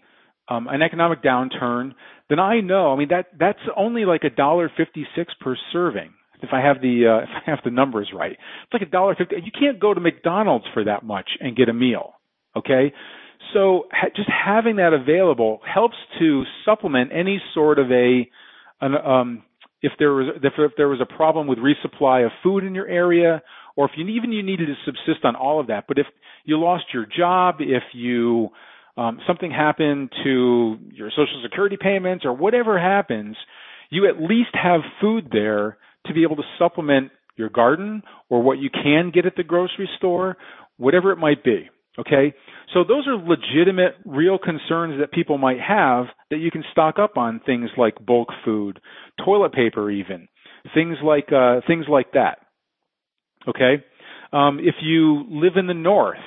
um, 0.49 0.68
an 0.68 0.81
economic 0.81 1.21
downturn, 1.25 1.94
then 2.31 2.38
I 2.38 2.61
know. 2.61 2.92
I 2.92 2.97
mean 2.97 3.09
that 3.09 3.27
that's 3.40 3.59
only 3.77 4.05
like 4.05 4.23
a 4.23 4.31
dollar 4.31 4.71
fifty 4.77 5.05
six 5.16 5.35
per 5.40 5.57
serving. 5.73 6.12
If 6.42 6.51
I 6.53 6.61
have 6.61 6.81
the 6.81 7.09
uh, 7.09 7.23
if 7.25 7.29
I 7.44 7.51
have 7.51 7.59
the 7.64 7.73
numbers 7.73 8.12
right, 8.14 8.31
it's 8.31 8.73
like 8.73 8.83
a 8.83 8.87
dollar 8.87 9.16
fifty. 9.16 9.35
You 9.42 9.51
can't 9.51 9.81
go 9.81 9.94
to 9.94 10.01
McDonald's 10.01 10.66
for 10.73 10.85
that 10.85 11.03
much 11.03 11.31
and 11.40 11.57
get 11.57 11.68
a 11.68 11.75
meal. 11.75 12.12
Okay, 12.57 12.92
so 13.53 13.85
ha- 13.92 14.09
just 14.14 14.29
having 14.29 14.77
that 14.77 14.92
available 14.92 15.61
helps 15.72 15.96
to 16.18 16.44
supplement 16.64 17.11
any 17.12 17.40
sort 17.55 17.79
of 17.79 17.90
a 17.90 18.29
an, 18.81 18.94
um, 18.94 19.42
if 19.83 19.92
there 19.98 20.12
was 20.12 20.35
if, 20.42 20.53
if 20.59 20.72
there 20.77 20.88
was 20.88 21.01
a 21.01 21.16
problem 21.16 21.46
with 21.46 21.59
resupply 21.59 22.24
of 22.24 22.33
food 22.42 22.64
in 22.64 22.74
your 22.74 22.87
area, 22.87 23.42
or 23.77 23.87
if 23.87 23.92
you 23.96 24.07
even 24.09 24.33
you 24.33 24.42
needed 24.42 24.66
to 24.66 24.74
subsist 24.85 25.24
on 25.24 25.37
all 25.37 25.61
of 25.61 25.68
that. 25.68 25.85
But 25.87 25.98
if 25.98 26.07
you 26.44 26.59
lost 26.59 26.85
your 26.92 27.07
job, 27.07 27.57
if 27.61 27.83
you 27.92 28.48
um, 28.96 29.20
something 29.27 29.51
happened 29.51 30.11
to 30.24 30.77
your 30.92 31.11
social 31.11 31.40
security 31.42 31.77
payments 31.81 32.24
or 32.24 32.33
whatever 32.33 32.79
happens, 32.79 33.37
you 33.90 34.09
at 34.09 34.20
least 34.20 34.51
have 34.53 34.81
food 35.01 35.29
there 35.31 35.79
to 36.07 36.14
be 36.14 36.22
able 36.22 36.37
to 36.37 36.42
supplement 36.59 37.12
your 37.37 37.48
garden 37.48 38.03
or 38.29 38.42
what 38.42 38.59
you 38.59 38.70
can 38.70 39.12
get 39.14 39.27
at 39.27 39.37
the 39.37 39.44
grocery 39.44 39.88
store, 39.96 40.37
whatever 40.77 41.12
it 41.12 41.16
might 41.16 41.44
be. 41.44 41.70
Okay? 41.98 42.34
So 42.74 42.84
those 42.84 43.06
are 43.06 43.16
legitimate, 43.16 43.94
real 44.04 44.38
concerns 44.38 45.00
that 45.00 45.11
people 45.12 45.38
might 45.38 45.61
have 45.61 46.06
that 46.30 46.38
you 46.38 46.50
can 46.50 46.62
stock 46.72 46.98
up 46.98 47.16
on 47.16 47.40
things 47.44 47.70
like 47.76 47.94
bulk 48.04 48.28
food, 48.44 48.80
toilet 49.24 49.52
paper 49.52 49.90
even, 49.90 50.28
things 50.74 50.96
like, 51.02 51.32
uh, 51.32 51.61
things 51.66 51.87
like 51.88 52.12
that. 52.12 52.38
Okay? 53.48 53.82
Um, 54.32 54.58
if 54.61 54.74
you 54.82 55.24
live 55.30 55.54
in 55.56 55.66
the 55.66 55.74
north, 55.74 56.18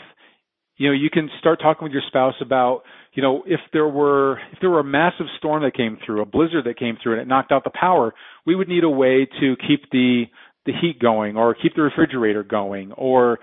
you 0.77 0.87
know, 0.87 0.93
you 0.93 1.11
can 1.11 1.29
start 1.39 1.59
talking 1.61 1.83
with 1.83 1.91
your 1.91 2.01
spouse 2.07 2.33
about, 2.41 2.81
you 3.13 3.21
know, 3.21 3.43
if 3.45 3.59
there 3.71 3.87
were 3.87 4.39
if 4.51 4.59
there 4.61 4.69
were 4.71 4.79
a 4.79 4.83
massive 4.83 5.27
storm 5.37 5.61
that 5.61 5.75
came 5.75 5.99
through, 6.03 6.23
a 6.23 6.25
blizzard 6.25 6.65
that 6.65 6.79
came 6.79 6.97
through 7.01 7.13
and 7.13 7.21
it 7.21 7.27
knocked 7.27 7.51
out 7.51 7.63
the 7.63 7.69
power, 7.69 8.15
we 8.47 8.55
would 8.55 8.67
need 8.67 8.83
a 8.83 8.89
way 8.89 9.27
to 9.39 9.55
keep 9.67 9.91
the 9.91 10.23
the 10.65 10.71
heat 10.81 10.99
going 10.99 11.37
or 11.37 11.53
keep 11.53 11.75
the 11.75 11.83
refrigerator 11.83 12.43
going 12.43 12.91
or 12.93 13.37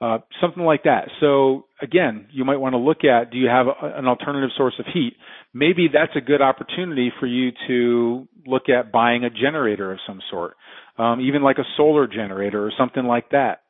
uh, 0.00 0.18
something 0.40 0.62
like 0.62 0.84
that. 0.84 1.08
So 1.20 1.66
again, 1.82 2.26
you 2.32 2.44
might 2.44 2.56
want 2.56 2.72
to 2.72 2.78
look 2.78 3.04
at 3.04 3.30
do 3.30 3.38
you 3.38 3.48
have 3.48 3.66
a, 3.66 3.98
an 3.98 4.06
alternative 4.06 4.50
source 4.56 4.74
of 4.78 4.86
heat? 4.92 5.14
Maybe 5.52 5.88
that's 5.92 6.12
a 6.16 6.20
good 6.20 6.40
opportunity 6.40 7.12
for 7.20 7.26
you 7.26 7.50
to 7.68 8.26
look 8.46 8.68
at 8.68 8.92
buying 8.92 9.24
a 9.24 9.30
generator 9.30 9.92
of 9.92 9.98
some 10.06 10.20
sort, 10.30 10.56
um, 10.96 11.20
even 11.20 11.42
like 11.42 11.58
a 11.58 11.64
solar 11.76 12.06
generator 12.06 12.64
or 12.64 12.72
something 12.78 13.04
like 13.04 13.30
that. 13.30 13.62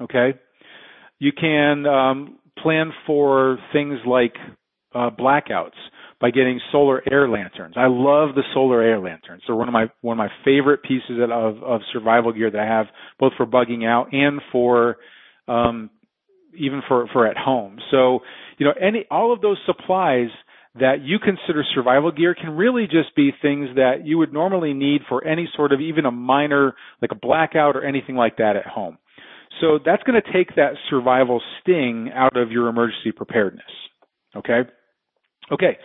Okay, 0.00 0.38
you 1.18 1.32
can 1.32 1.86
um, 1.86 2.38
plan 2.62 2.92
for 3.06 3.58
things 3.72 3.98
like 4.06 4.34
uh, 4.94 5.10
blackouts 5.10 5.70
by 6.20 6.30
getting 6.30 6.60
solar 6.72 7.02
air 7.10 7.28
lanterns. 7.28 7.74
I 7.76 7.86
love 7.86 8.34
the 8.34 8.42
solar 8.52 8.80
air 8.80 9.00
lanterns. 9.00 9.42
They're 9.46 9.56
one 9.56 9.68
of 9.68 9.72
my 9.72 9.86
one 10.02 10.18
of 10.18 10.18
my 10.18 10.30
favorite 10.44 10.82
pieces 10.82 11.18
of 11.20 11.62
of 11.62 11.80
survival 11.92 12.32
gear 12.32 12.50
that 12.50 12.60
I 12.60 12.66
have, 12.66 12.86
both 13.18 13.32
for 13.36 13.46
bugging 13.46 13.84
out 13.84 14.12
and 14.12 14.40
for 14.52 14.96
um, 15.48 15.90
even 16.56 16.82
for, 16.86 17.06
for 17.12 17.26
at 17.26 17.36
home. 17.36 17.78
So, 17.90 18.20
you 18.58 18.66
know, 18.66 18.72
any, 18.80 19.04
all 19.10 19.32
of 19.32 19.40
those 19.40 19.58
supplies 19.66 20.28
that 20.76 21.02
you 21.02 21.18
consider 21.18 21.64
survival 21.74 22.10
gear 22.10 22.34
can 22.34 22.50
really 22.50 22.84
just 22.84 23.14
be 23.14 23.30
things 23.42 23.68
that 23.76 24.04
you 24.04 24.18
would 24.18 24.32
normally 24.32 24.72
need 24.72 25.02
for 25.08 25.24
any 25.24 25.48
sort 25.54 25.72
of 25.72 25.80
even 25.80 26.04
a 26.04 26.10
minor, 26.10 26.74
like 27.00 27.12
a 27.12 27.16
blackout 27.16 27.76
or 27.76 27.84
anything 27.84 28.16
like 28.16 28.38
that 28.38 28.56
at 28.56 28.66
home. 28.66 28.98
So 29.60 29.78
that's 29.84 30.02
going 30.02 30.20
to 30.20 30.32
take 30.32 30.56
that 30.56 30.72
survival 30.90 31.40
sting 31.60 32.10
out 32.12 32.36
of 32.36 32.50
your 32.50 32.68
emergency 32.68 33.12
preparedness. 33.12 33.62
Okay? 34.36 34.62
Okay. 35.52 35.78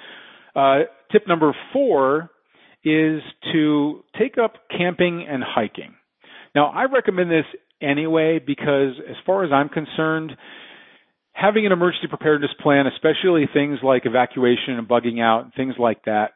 Uh, 0.55 0.79
tip 1.11 1.27
number 1.27 1.55
four 1.71 2.31
is 2.83 3.21
to 3.53 4.03
take 4.17 4.37
up 4.43 4.53
camping 4.75 5.25
and 5.29 5.43
hiking. 5.43 5.93
Now, 6.55 6.67
I 6.67 6.85
recommend 6.85 7.29
this 7.29 7.45
anyway 7.81 8.39
because 8.39 8.93
as 9.09 9.15
far 9.25 9.43
as 9.43 9.51
I'm 9.51 9.69
concerned, 9.69 10.31
having 11.33 11.65
an 11.65 11.71
emergency 11.71 12.07
preparedness 12.07 12.51
plan, 12.61 12.85
especially 12.87 13.47
things 13.53 13.79
like 13.83 14.05
evacuation 14.05 14.77
and 14.77 14.87
bugging 14.87 15.21
out, 15.21 15.45
and 15.45 15.53
things 15.53 15.75
like 15.79 16.03
that, 16.05 16.31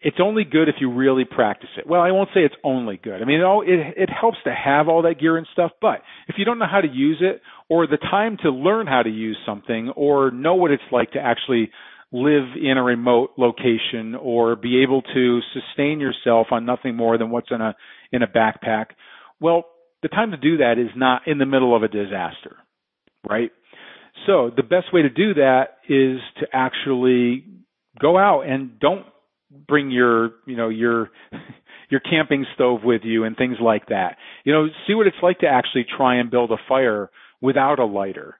it's 0.00 0.16
only 0.20 0.44
good 0.44 0.68
if 0.68 0.76
you 0.80 0.92
really 0.92 1.24
practice 1.24 1.68
it. 1.76 1.86
Well, 1.86 2.00
I 2.00 2.10
won't 2.10 2.30
say 2.34 2.40
it's 2.40 2.54
only 2.64 2.96
good. 2.96 3.22
I 3.22 3.24
mean, 3.24 3.40
it, 3.40 3.70
it, 3.70 3.94
it 3.96 4.10
helps 4.10 4.38
to 4.44 4.52
have 4.52 4.88
all 4.88 5.02
that 5.02 5.20
gear 5.20 5.36
and 5.36 5.46
stuff, 5.52 5.72
but 5.80 6.00
if 6.28 6.36
you 6.38 6.44
don't 6.44 6.58
know 6.58 6.66
how 6.70 6.80
to 6.80 6.88
use 6.88 7.18
it 7.20 7.40
or 7.68 7.86
the 7.86 7.98
time 7.98 8.36
to 8.42 8.50
learn 8.50 8.86
how 8.86 9.02
to 9.02 9.10
use 9.10 9.38
something 9.46 9.90
or 9.90 10.30
know 10.30 10.54
what 10.54 10.70
it's 10.70 10.82
like 10.90 11.12
to 11.12 11.20
actually 11.20 11.70
live 12.12 12.44
in 12.60 12.78
a 12.78 12.82
remote 12.82 13.32
location 13.36 14.14
or 14.20 14.56
be 14.56 14.82
able 14.82 15.02
to 15.02 15.40
sustain 15.52 16.00
yourself 16.00 16.48
on 16.50 16.64
nothing 16.64 16.96
more 16.96 17.18
than 17.18 17.30
what's 17.30 17.50
in 17.50 17.60
a 17.60 17.74
in 18.12 18.22
a 18.22 18.26
backpack, 18.26 18.86
well, 19.40 19.64
the 20.08 20.14
time 20.14 20.30
to 20.30 20.36
do 20.36 20.58
that 20.58 20.78
is 20.78 20.90
not 20.94 21.22
in 21.26 21.38
the 21.38 21.46
middle 21.46 21.74
of 21.74 21.82
a 21.82 21.88
disaster, 21.88 22.56
right? 23.28 23.50
So 24.26 24.50
the 24.54 24.62
best 24.62 24.92
way 24.92 25.02
to 25.02 25.10
do 25.10 25.34
that 25.34 25.78
is 25.88 26.20
to 26.40 26.46
actually 26.52 27.44
go 28.00 28.16
out 28.16 28.42
and 28.42 28.78
don't 28.78 29.04
bring 29.66 29.90
your, 29.90 30.30
you 30.46 30.56
know, 30.56 30.68
your 30.68 31.10
your 31.90 32.00
camping 32.00 32.46
stove 32.54 32.80
with 32.84 33.02
you 33.04 33.24
and 33.24 33.36
things 33.36 33.56
like 33.60 33.86
that. 33.88 34.16
You 34.44 34.52
know, 34.52 34.66
see 34.86 34.94
what 34.94 35.06
it's 35.06 35.16
like 35.22 35.40
to 35.40 35.46
actually 35.46 35.86
try 35.96 36.16
and 36.16 36.30
build 36.30 36.50
a 36.50 36.56
fire 36.68 37.10
without 37.40 37.78
a 37.78 37.84
lighter. 37.84 38.36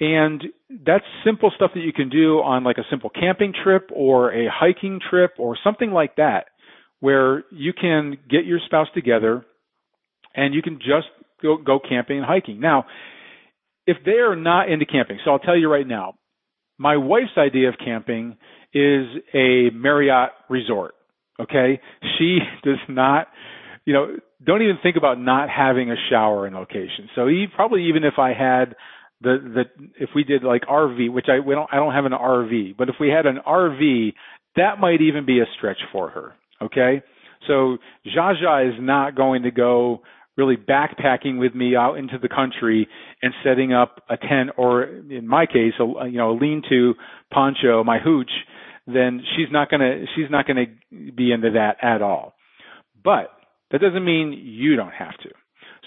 And 0.00 0.42
that's 0.84 1.04
simple 1.24 1.52
stuff 1.54 1.72
that 1.74 1.80
you 1.80 1.92
can 1.92 2.08
do 2.08 2.38
on 2.38 2.64
like 2.64 2.78
a 2.78 2.84
simple 2.90 3.10
camping 3.10 3.52
trip 3.62 3.90
or 3.94 4.32
a 4.32 4.48
hiking 4.52 5.00
trip 5.10 5.34
or 5.38 5.56
something 5.62 5.92
like 5.92 6.16
that 6.16 6.46
where 7.00 7.44
you 7.52 7.72
can 7.72 8.16
get 8.28 8.44
your 8.44 8.58
spouse 8.66 8.88
together 8.94 9.44
and 10.34 10.54
you 10.54 10.62
can 10.62 10.78
just 10.78 11.08
go 11.42 11.56
go 11.56 11.78
camping 11.78 12.18
and 12.18 12.26
hiking. 12.26 12.60
Now, 12.60 12.86
if 13.86 13.98
they 14.04 14.12
are 14.12 14.36
not 14.36 14.70
into 14.70 14.86
camping, 14.86 15.18
so 15.24 15.32
I'll 15.32 15.38
tell 15.38 15.56
you 15.56 15.70
right 15.70 15.86
now, 15.86 16.14
my 16.78 16.96
wife's 16.96 17.36
idea 17.38 17.68
of 17.68 17.74
camping 17.82 18.36
is 18.72 19.06
a 19.32 19.70
Marriott 19.72 20.30
resort. 20.48 20.94
Okay, 21.40 21.80
she 22.18 22.38
does 22.64 22.78
not, 22.88 23.28
you 23.84 23.92
know, 23.92 24.16
don't 24.44 24.62
even 24.62 24.78
think 24.82 24.96
about 24.96 25.20
not 25.20 25.48
having 25.48 25.90
a 25.90 25.96
shower 26.10 26.46
in 26.46 26.54
location. 26.54 27.08
So 27.14 27.26
he, 27.26 27.46
probably 27.54 27.88
even 27.88 28.04
if 28.04 28.14
I 28.18 28.28
had 28.32 28.76
the 29.20 29.38
the 29.42 29.64
if 29.98 30.10
we 30.14 30.24
did 30.24 30.42
like 30.42 30.62
RV, 30.62 31.12
which 31.12 31.26
I 31.28 31.40
we 31.40 31.54
don't 31.54 31.68
I 31.72 31.76
don't 31.76 31.92
have 31.92 32.04
an 32.04 32.12
RV, 32.12 32.76
but 32.76 32.88
if 32.88 32.96
we 33.00 33.08
had 33.08 33.26
an 33.26 33.38
RV, 33.46 34.12
that 34.56 34.78
might 34.78 35.00
even 35.00 35.26
be 35.26 35.40
a 35.40 35.46
stretch 35.56 35.78
for 35.92 36.10
her. 36.10 36.34
Okay, 36.62 37.02
so 37.46 37.78
Jaja 38.06 38.68
is 38.68 38.74
not 38.80 39.16
going 39.16 39.42
to 39.42 39.50
go 39.50 40.02
really 40.36 40.56
backpacking 40.56 41.38
with 41.38 41.54
me 41.54 41.76
out 41.76 41.94
into 41.94 42.18
the 42.20 42.28
country 42.28 42.88
and 43.22 43.32
setting 43.44 43.72
up 43.72 44.02
a 44.08 44.16
tent 44.16 44.50
or 44.56 44.84
in 44.84 45.26
my 45.26 45.46
case 45.46 45.74
a 45.78 46.08
you 46.08 46.18
know 46.18 46.32
a 46.32 46.36
lean-to 46.36 46.94
poncho 47.32 47.84
my 47.84 47.98
hooch 47.98 48.30
then 48.86 49.22
she's 49.36 49.48
not 49.50 49.70
going 49.70 49.80
to 49.80 50.04
she's 50.14 50.30
not 50.30 50.46
going 50.46 50.66
to 50.66 51.12
be 51.12 51.32
into 51.32 51.52
that 51.52 51.76
at 51.82 52.02
all. 52.02 52.34
But 53.02 53.30
that 53.70 53.80
doesn't 53.80 54.04
mean 54.04 54.32
you 54.32 54.76
don't 54.76 54.92
have 54.92 55.16
to. 55.22 55.30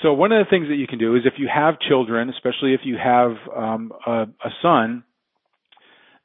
So 0.01 0.13
one 0.13 0.31
of 0.31 0.45
the 0.45 0.49
things 0.49 0.67
that 0.69 0.75
you 0.75 0.87
can 0.87 0.99
do 0.99 1.15
is 1.15 1.23
if 1.25 1.33
you 1.37 1.47
have 1.53 1.79
children 1.79 2.29
especially 2.29 2.73
if 2.73 2.81
you 2.83 2.97
have 3.03 3.31
um 3.55 3.91
a, 4.05 4.23
a 4.23 4.49
son 4.61 5.03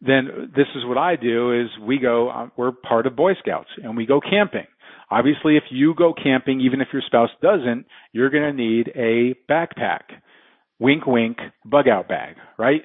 then 0.05 0.51
this 0.57 0.67
is 0.75 0.85
what 0.85 0.99
I 0.99 1.17
do 1.17 1.53
is 1.53 1.69
we 1.81 1.99
go 1.99 2.29
uh, 2.29 2.49
we're 2.57 2.73
part 2.73 3.07
of 3.07 3.17
boy 3.17 3.33
scouts 3.39 3.69
and 3.83 3.97
we 3.97 4.07
go 4.07 4.21
camping 4.21 4.67
Obviously, 5.13 5.59
if 5.59 5.65
you 5.71 5.95
go 5.95 6.15
camping, 6.15 6.63
even 6.63 6.81
if 6.81 6.89
your 6.91 7.03
spouse 7.07 7.29
doesn't, 7.43 7.85
you're 8.13 8.31
going 8.31 8.45
to 8.45 8.53
need 8.53 8.89
a 8.95 9.35
backpack. 9.51 10.05
wink 10.79 11.07
wink 11.07 11.37
bug 11.67 11.87
out 11.87 12.09
bag, 12.09 12.37
right? 12.59 12.81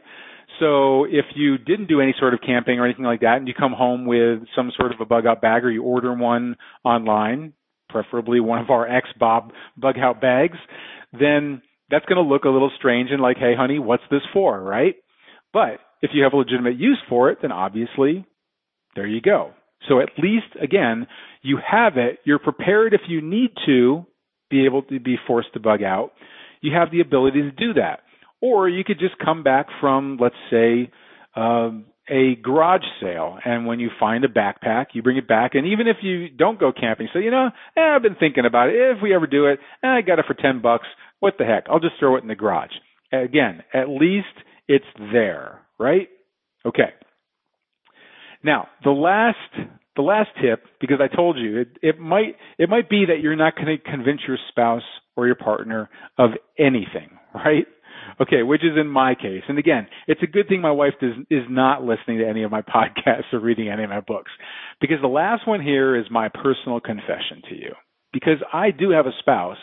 So 0.59 1.05
if 1.05 1.25
you 1.35 1.57
didn't 1.57 1.87
do 1.87 2.01
any 2.01 2.13
sort 2.19 2.33
of 2.33 2.41
camping 2.45 2.79
or 2.79 2.85
anything 2.85 3.05
like 3.05 3.21
that 3.21 3.37
and 3.37 3.47
you 3.47 3.53
come 3.53 3.71
home 3.73 4.05
with 4.05 4.39
some 4.55 4.71
sort 4.77 4.91
of 4.91 4.99
a 4.99 5.05
bug 5.05 5.25
out 5.25 5.41
bag 5.41 5.63
or 5.63 5.71
you 5.71 5.83
order 5.83 6.13
one 6.13 6.57
online, 6.83 7.53
preferably 7.89 8.39
one 8.41 8.59
of 8.59 8.69
our 8.69 8.85
ex 8.87 9.07
Bob 9.17 9.53
bug 9.77 9.95
out 9.97 10.19
bags, 10.19 10.57
then 11.17 11.61
that's 11.89 12.05
going 12.05 12.21
to 12.21 12.29
look 12.29 12.43
a 12.43 12.49
little 12.49 12.71
strange 12.77 13.09
and 13.11 13.21
like, 13.21 13.37
hey 13.37 13.53
honey, 13.57 13.79
what's 13.79 14.03
this 14.11 14.21
for, 14.33 14.61
right? 14.61 14.95
But 15.53 15.79
if 16.01 16.11
you 16.13 16.23
have 16.23 16.33
a 16.33 16.37
legitimate 16.37 16.77
use 16.77 16.99
for 17.07 17.29
it, 17.29 17.39
then 17.41 17.51
obviously 17.51 18.25
there 18.95 19.07
you 19.07 19.21
go. 19.21 19.53
So 19.87 19.99
at 19.99 20.09
least 20.17 20.47
again, 20.61 21.07
you 21.41 21.57
have 21.65 21.97
it. 21.97 22.19
You're 22.23 22.39
prepared 22.39 22.93
if 22.93 23.01
you 23.07 23.21
need 23.21 23.51
to 23.65 24.05
be 24.49 24.65
able 24.65 24.83
to 24.83 24.99
be 24.99 25.17
forced 25.27 25.53
to 25.53 25.59
bug 25.59 25.83
out. 25.83 26.11
You 26.61 26.73
have 26.75 26.91
the 26.91 27.01
ability 27.01 27.41
to 27.41 27.51
do 27.51 27.73
that. 27.73 27.99
Or 28.41 28.69
you 28.69 28.83
could 28.83 28.99
just 28.99 29.17
come 29.23 29.43
back 29.43 29.67
from, 29.81 30.17
let's 30.21 30.35
say, 30.51 30.91
um, 31.35 31.85
a 32.09 32.35
garage 32.35 32.85
sale, 33.01 33.37
and 33.43 33.65
when 33.65 33.79
you 33.79 33.89
find 33.99 34.23
a 34.23 34.29
backpack, 34.29 34.87
you 34.93 35.01
bring 35.03 35.17
it 35.17 35.27
back. 35.27 35.55
And 35.55 35.67
even 35.67 35.87
if 35.87 35.97
you 36.01 36.29
don't 36.29 36.59
go 36.59 36.71
camping, 36.71 37.09
say, 37.13 37.21
you 37.21 37.31
know, 37.31 37.49
eh, 37.75 37.81
I've 37.81 38.01
been 38.01 38.15
thinking 38.15 38.45
about 38.45 38.69
it. 38.69 38.75
If 38.75 39.03
we 39.03 39.13
ever 39.13 39.27
do 39.27 39.47
it, 39.47 39.59
eh, 39.83 39.87
I 39.87 40.01
got 40.01 40.19
it 40.19 40.25
for 40.25 40.33
ten 40.33 40.61
bucks. 40.61 40.87
What 41.19 41.33
the 41.37 41.45
heck? 41.45 41.65
I'll 41.69 41.79
just 41.79 41.95
throw 41.99 42.15
it 42.15 42.21
in 42.21 42.29
the 42.29 42.35
garage. 42.35 42.71
Again, 43.11 43.63
at 43.73 43.89
least 43.89 44.27
it's 44.67 44.85
there, 44.97 45.59
right? 45.77 46.07
Okay. 46.65 46.93
Now, 48.47 48.69
the 48.81 48.91
last 48.91 49.35
the 49.97 50.01
last 50.03 50.29
tip, 50.41 50.63
because 50.79 50.99
I 51.01 51.13
told 51.13 51.37
you 51.37 51.59
it, 51.59 51.67
it 51.81 51.99
might 51.99 52.37
it 52.57 52.69
might 52.69 52.89
be 52.89 53.03
that 53.07 53.19
you're 53.21 53.35
not 53.35 53.55
going 53.57 53.67
to 53.67 53.77
convince 53.77 54.21
your 54.25 54.37
spouse 54.47 54.87
or 55.17 55.27
your 55.27 55.35
partner 55.35 55.89
of 56.17 56.31
anything, 56.57 57.19
right? 57.35 57.65
Okay, 58.21 58.41
which 58.41 58.63
is 58.63 58.77
in 58.79 58.87
my 58.87 59.15
case. 59.15 59.43
And 59.49 59.59
again, 59.59 59.87
it's 60.07 60.23
a 60.23 60.27
good 60.27 60.47
thing 60.47 60.61
my 60.61 60.71
wife 60.71 60.93
does, 61.01 61.11
is 61.29 61.43
not 61.49 61.83
listening 61.83 62.19
to 62.19 62.25
any 62.25 62.43
of 62.43 62.51
my 62.51 62.61
podcasts 62.75 63.33
or 63.33 63.39
reading 63.41 63.67
any 63.67 63.83
of 63.83 63.89
my 63.89 63.99
books, 63.99 64.31
because 64.79 64.97
the 65.01 65.09
last 65.09 65.45
one 65.45 65.61
here 65.61 65.97
is 65.99 66.05
my 66.09 66.29
personal 66.29 66.79
confession 66.79 67.41
to 67.49 67.55
you. 67.55 67.73
Because 68.13 68.41
I 68.53 68.71
do 68.71 68.91
have 68.91 69.07
a 69.07 69.11
spouse 69.19 69.57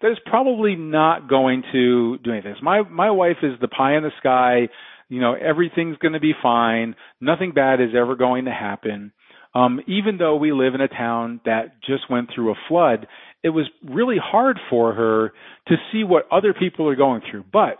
that 0.00 0.12
is 0.12 0.18
probably 0.26 0.76
not 0.76 1.28
going 1.28 1.64
to 1.72 2.18
do 2.18 2.30
anything. 2.30 2.54
My 2.62 2.82
my 2.82 3.10
wife 3.10 3.38
is 3.42 3.52
the 3.60 3.68
pie 3.68 3.96
in 3.96 4.04
the 4.04 4.12
sky. 4.18 4.68
You 5.12 5.20
know, 5.20 5.34
everything's 5.34 5.98
going 5.98 6.14
to 6.14 6.20
be 6.20 6.32
fine. 6.42 6.96
Nothing 7.20 7.52
bad 7.52 7.82
is 7.82 7.90
ever 7.94 8.16
going 8.16 8.46
to 8.46 8.50
happen. 8.50 9.12
Um, 9.54 9.82
even 9.86 10.16
though 10.16 10.36
we 10.36 10.52
live 10.52 10.74
in 10.74 10.80
a 10.80 10.88
town 10.88 11.42
that 11.44 11.82
just 11.82 12.08
went 12.08 12.30
through 12.34 12.50
a 12.50 12.54
flood, 12.66 13.06
it 13.44 13.50
was 13.50 13.66
really 13.86 14.16
hard 14.18 14.58
for 14.70 14.94
her 14.94 15.34
to 15.68 15.74
see 15.92 16.02
what 16.02 16.32
other 16.32 16.54
people 16.54 16.88
are 16.88 16.96
going 16.96 17.20
through. 17.30 17.44
But 17.52 17.78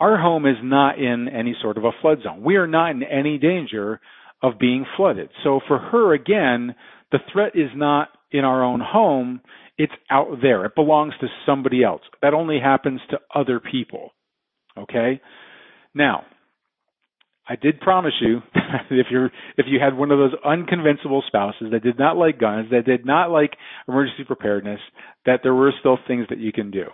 our 0.00 0.18
home 0.20 0.44
is 0.44 0.58
not 0.62 0.98
in 0.98 1.30
any 1.30 1.56
sort 1.62 1.78
of 1.78 1.84
a 1.84 1.92
flood 2.02 2.18
zone. 2.22 2.44
We 2.44 2.56
are 2.56 2.66
not 2.66 2.90
in 2.90 3.02
any 3.02 3.38
danger 3.38 3.98
of 4.42 4.58
being 4.58 4.84
flooded. 4.98 5.30
So 5.44 5.60
for 5.66 5.78
her, 5.78 6.12
again, 6.12 6.74
the 7.10 7.20
threat 7.32 7.52
is 7.54 7.70
not 7.74 8.08
in 8.30 8.44
our 8.44 8.62
own 8.62 8.82
home. 8.84 9.40
It's 9.78 9.94
out 10.10 10.42
there. 10.42 10.66
It 10.66 10.74
belongs 10.74 11.14
to 11.22 11.28
somebody 11.46 11.82
else. 11.82 12.02
That 12.20 12.34
only 12.34 12.60
happens 12.60 13.00
to 13.08 13.20
other 13.34 13.60
people. 13.60 14.10
Okay? 14.76 15.22
Now, 15.94 16.24
I 17.48 17.56
did 17.56 17.80
promise 17.80 18.14
you 18.20 18.40
if 18.90 19.06
you're 19.10 19.30
if 19.56 19.66
you 19.68 19.78
had 19.80 19.96
one 19.96 20.10
of 20.10 20.18
those 20.18 20.34
unconvincible 20.44 21.22
spouses 21.26 21.68
that 21.72 21.82
did 21.82 21.98
not 21.98 22.16
like 22.16 22.40
guns, 22.40 22.70
that 22.70 22.84
did 22.84 23.06
not 23.06 23.30
like 23.30 23.52
emergency 23.88 24.24
preparedness, 24.24 24.80
that 25.26 25.40
there 25.42 25.54
were 25.54 25.72
still 25.78 25.98
things 26.06 26.26
that 26.28 26.38
you 26.38 26.52
can 26.52 26.70
do. 26.70 26.84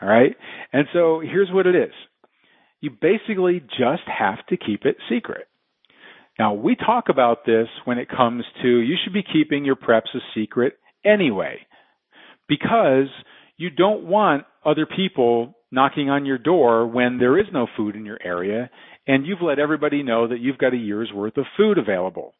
All 0.00 0.08
right? 0.08 0.34
And 0.72 0.86
so 0.92 1.20
here's 1.20 1.50
what 1.52 1.66
it 1.66 1.74
is. 1.74 1.92
You 2.80 2.90
basically 2.90 3.60
just 3.60 4.02
have 4.06 4.44
to 4.48 4.56
keep 4.56 4.86
it 4.86 4.96
secret. 5.10 5.46
Now, 6.38 6.54
we 6.54 6.74
talk 6.74 7.10
about 7.10 7.44
this 7.44 7.68
when 7.84 7.98
it 7.98 8.08
comes 8.08 8.44
to 8.62 8.68
you 8.78 8.96
should 9.04 9.12
be 9.12 9.22
keeping 9.22 9.64
your 9.64 9.76
preps 9.76 10.14
a 10.14 10.20
secret 10.34 10.78
anyway 11.04 11.58
because 12.48 13.08
you 13.58 13.68
don't 13.68 14.04
want 14.04 14.44
other 14.64 14.86
people 14.86 15.54
knocking 15.70 16.08
on 16.08 16.24
your 16.24 16.38
door 16.38 16.86
when 16.86 17.18
there 17.18 17.38
is 17.38 17.46
no 17.52 17.66
food 17.76 17.94
in 17.94 18.06
your 18.06 18.18
area 18.24 18.70
and 19.06 19.26
you've 19.26 19.42
let 19.42 19.58
everybody 19.58 20.02
know 20.02 20.28
that 20.28 20.40
you've 20.40 20.58
got 20.58 20.74
a 20.74 20.78
year's 20.78 21.10
worth 21.14 21.36
of 21.36 21.44
food 21.56 21.78
available, 21.78 22.34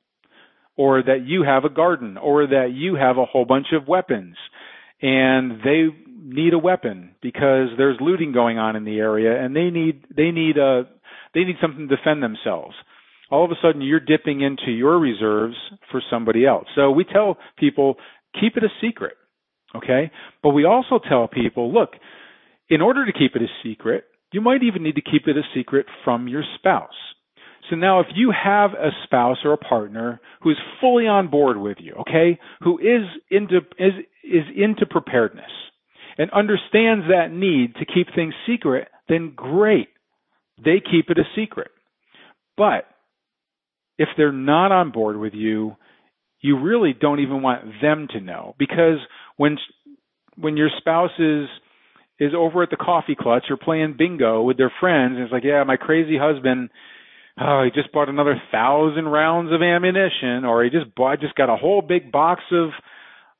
or 0.76 1.02
that 1.02 1.24
you 1.26 1.42
have 1.42 1.64
a 1.64 1.74
garden, 1.74 2.16
or 2.16 2.46
that 2.46 2.72
you 2.74 2.94
have 2.94 3.18
a 3.18 3.24
whole 3.24 3.44
bunch 3.44 3.68
of 3.72 3.88
weapons, 3.88 4.36
and 5.02 5.60
they 5.64 5.88
need 6.22 6.52
a 6.52 6.58
weapon 6.58 7.14
because 7.22 7.68
there's 7.76 7.96
looting 8.00 8.32
going 8.32 8.58
on 8.58 8.76
in 8.76 8.84
the 8.84 8.98
area, 8.98 9.42
and 9.42 9.54
they 9.56 9.70
need 9.70 10.04
they 10.14 10.30
need 10.30 10.56
a 10.58 10.84
they 11.34 11.44
need 11.44 11.56
something 11.60 11.88
to 11.88 11.96
defend 11.96 12.22
themselves. 12.22 12.74
All 13.30 13.44
of 13.44 13.50
a 13.52 13.54
sudden, 13.62 13.80
you're 13.80 14.00
dipping 14.00 14.40
into 14.40 14.72
your 14.72 14.98
reserves 14.98 15.54
for 15.90 16.02
somebody 16.10 16.44
else. 16.44 16.66
So 16.74 16.90
we 16.90 17.04
tell 17.04 17.38
people 17.58 17.96
keep 18.38 18.56
it 18.56 18.64
a 18.64 18.68
secret, 18.80 19.14
okay? 19.74 20.10
But 20.42 20.50
we 20.50 20.64
also 20.64 20.98
tell 21.08 21.28
people, 21.28 21.72
look, 21.72 21.90
in 22.68 22.80
order 22.80 23.06
to 23.06 23.12
keep 23.12 23.36
it 23.36 23.42
a 23.42 23.46
secret, 23.62 24.04
you 24.32 24.40
might 24.40 24.62
even 24.62 24.82
need 24.82 24.96
to 24.96 25.02
keep 25.02 25.26
it 25.26 25.36
a 25.36 25.42
secret 25.54 25.86
from 26.04 26.28
your 26.28 26.44
spouse. 26.56 26.88
So 27.68 27.76
now 27.76 28.00
if 28.00 28.06
you 28.14 28.32
have 28.32 28.72
a 28.72 28.90
spouse 29.04 29.38
or 29.44 29.52
a 29.52 29.58
partner 29.58 30.20
who 30.42 30.50
is 30.50 30.56
fully 30.80 31.06
on 31.06 31.28
board 31.28 31.56
with 31.56 31.78
you, 31.80 31.94
okay, 32.00 32.38
who 32.62 32.78
is 32.78 33.06
into 33.30 33.58
is 33.78 33.92
is 34.24 34.44
into 34.56 34.86
preparedness 34.86 35.50
and 36.18 36.30
understands 36.32 37.06
that 37.08 37.32
need 37.32 37.74
to 37.76 37.86
keep 37.86 38.08
things 38.14 38.34
secret, 38.46 38.88
then 39.08 39.32
great. 39.34 39.88
They 40.62 40.80
keep 40.80 41.10
it 41.10 41.18
a 41.18 41.24
secret. 41.36 41.70
But 42.56 42.84
if 43.98 44.08
they're 44.16 44.32
not 44.32 44.72
on 44.72 44.90
board 44.90 45.16
with 45.16 45.34
you, 45.34 45.76
you 46.40 46.60
really 46.60 46.94
don't 46.98 47.20
even 47.20 47.42
want 47.42 47.64
them 47.82 48.08
to 48.10 48.20
know 48.20 48.54
because 48.58 48.98
when 49.36 49.58
when 50.36 50.56
your 50.56 50.70
spouse 50.78 51.10
is 51.18 51.46
is 52.20 52.32
over 52.36 52.62
at 52.62 52.70
the 52.70 52.76
coffee 52.76 53.16
clutch 53.18 53.44
or 53.50 53.56
playing 53.56 53.96
bingo 53.98 54.42
with 54.42 54.58
their 54.58 54.72
friends 54.78 55.14
and 55.14 55.24
it's 55.24 55.32
like, 55.32 55.42
yeah, 55.42 55.64
my 55.64 55.76
crazy 55.76 56.18
husband, 56.20 56.68
oh, 57.40 57.64
he 57.64 57.70
just 57.70 57.92
bought 57.92 58.10
another 58.10 58.40
thousand 58.52 59.06
rounds 59.06 59.50
of 59.52 59.62
ammunition 59.62 60.44
or 60.44 60.62
he 60.62 60.70
just 60.70 60.94
bought 60.94 61.20
just 61.20 61.34
got 61.34 61.52
a 61.52 61.56
whole 61.56 61.82
big 61.82 62.12
box 62.12 62.42
of 62.52 62.70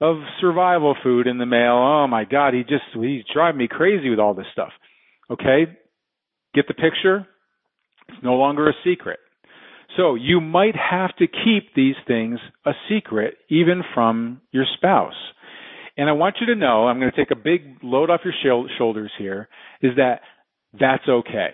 of 0.01 0.17
survival 0.41 0.97
food 1.03 1.27
in 1.27 1.37
the 1.37 1.45
mail. 1.45 1.75
Oh 1.75 2.07
my 2.09 2.25
God, 2.25 2.55
he 2.55 2.63
just 2.63 2.85
he's 2.95 3.23
driving 3.33 3.59
me 3.59 3.69
crazy 3.69 4.09
with 4.09 4.19
all 4.19 4.35
this 4.35 4.47
stuff. 4.53 4.73
Okay? 5.31 5.77
Get 6.55 6.67
the 6.67 6.75
picture? 6.75 7.27
It's 8.09 8.25
no 8.25 8.35
longer 8.35 8.69
a 8.69 8.73
secret. 8.83 9.19
So 9.97 10.15
you 10.15 10.41
might 10.41 10.75
have 10.75 11.15
to 11.17 11.27
keep 11.27 11.75
these 11.75 11.97
things 12.07 12.39
a 12.65 12.73
secret 12.89 13.35
even 13.49 13.83
from 13.95 14.41
your 14.53 14.65
spouse. 14.77 15.15
And 16.01 16.09
I 16.09 16.13
want 16.13 16.37
you 16.41 16.47
to 16.47 16.55
know, 16.55 16.87
I'm 16.87 16.99
going 16.99 17.11
to 17.11 17.17
take 17.17 17.31
a 17.31 17.37
big 17.37 17.77
load 17.83 18.09
off 18.09 18.23
your 18.25 18.33
sh- 18.33 18.73
shoulders 18.79 19.13
here, 19.19 19.51
is 19.83 19.97
that 19.97 20.23
that's 20.73 21.07
okay. 21.07 21.51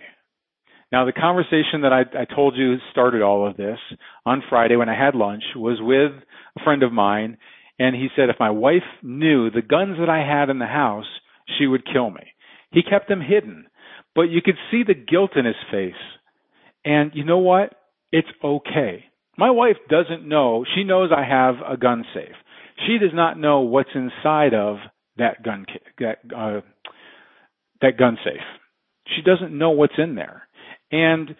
Now, 0.92 1.04
the 1.04 1.10
conversation 1.10 1.80
that 1.82 1.92
I, 1.92 2.02
I 2.16 2.32
told 2.32 2.54
you 2.56 2.76
started 2.92 3.22
all 3.22 3.44
of 3.44 3.56
this 3.56 3.78
on 4.24 4.44
Friday 4.48 4.76
when 4.76 4.88
I 4.88 4.96
had 4.96 5.16
lunch 5.16 5.42
was 5.56 5.78
with 5.80 6.12
a 6.56 6.62
friend 6.62 6.84
of 6.84 6.92
mine, 6.92 7.38
and 7.80 7.96
he 7.96 8.06
said 8.14 8.30
if 8.30 8.36
my 8.38 8.50
wife 8.50 8.84
knew 9.02 9.50
the 9.50 9.62
guns 9.62 9.96
that 9.98 10.08
I 10.08 10.18
had 10.18 10.48
in 10.48 10.60
the 10.60 10.66
house, 10.66 11.06
she 11.58 11.66
would 11.66 11.82
kill 11.84 12.10
me. 12.10 12.22
He 12.70 12.84
kept 12.84 13.08
them 13.08 13.20
hidden, 13.20 13.66
but 14.14 14.30
you 14.30 14.42
could 14.42 14.58
see 14.70 14.84
the 14.86 14.94
guilt 14.94 15.32
in 15.34 15.44
his 15.44 15.56
face. 15.72 15.92
And 16.84 17.10
you 17.14 17.24
know 17.24 17.38
what? 17.38 17.74
It's 18.12 18.28
okay. 18.44 19.06
My 19.36 19.50
wife 19.50 19.76
doesn't 19.90 20.28
know. 20.28 20.64
She 20.76 20.84
knows 20.84 21.10
I 21.10 21.28
have 21.28 21.56
a 21.68 21.76
gun 21.76 22.04
safe. 22.14 22.36
She 22.86 22.98
does 22.98 23.12
not 23.14 23.38
know 23.38 23.60
what's 23.60 23.90
inside 23.94 24.54
of 24.54 24.76
that 25.16 25.42
gun 25.42 25.64
that 25.98 26.18
uh, 26.36 26.60
that 27.80 27.98
gun 27.98 28.18
safe. 28.24 28.40
She 29.14 29.22
doesn't 29.22 29.56
know 29.56 29.70
what's 29.70 29.94
in 29.98 30.14
there, 30.14 30.42
and 30.90 31.34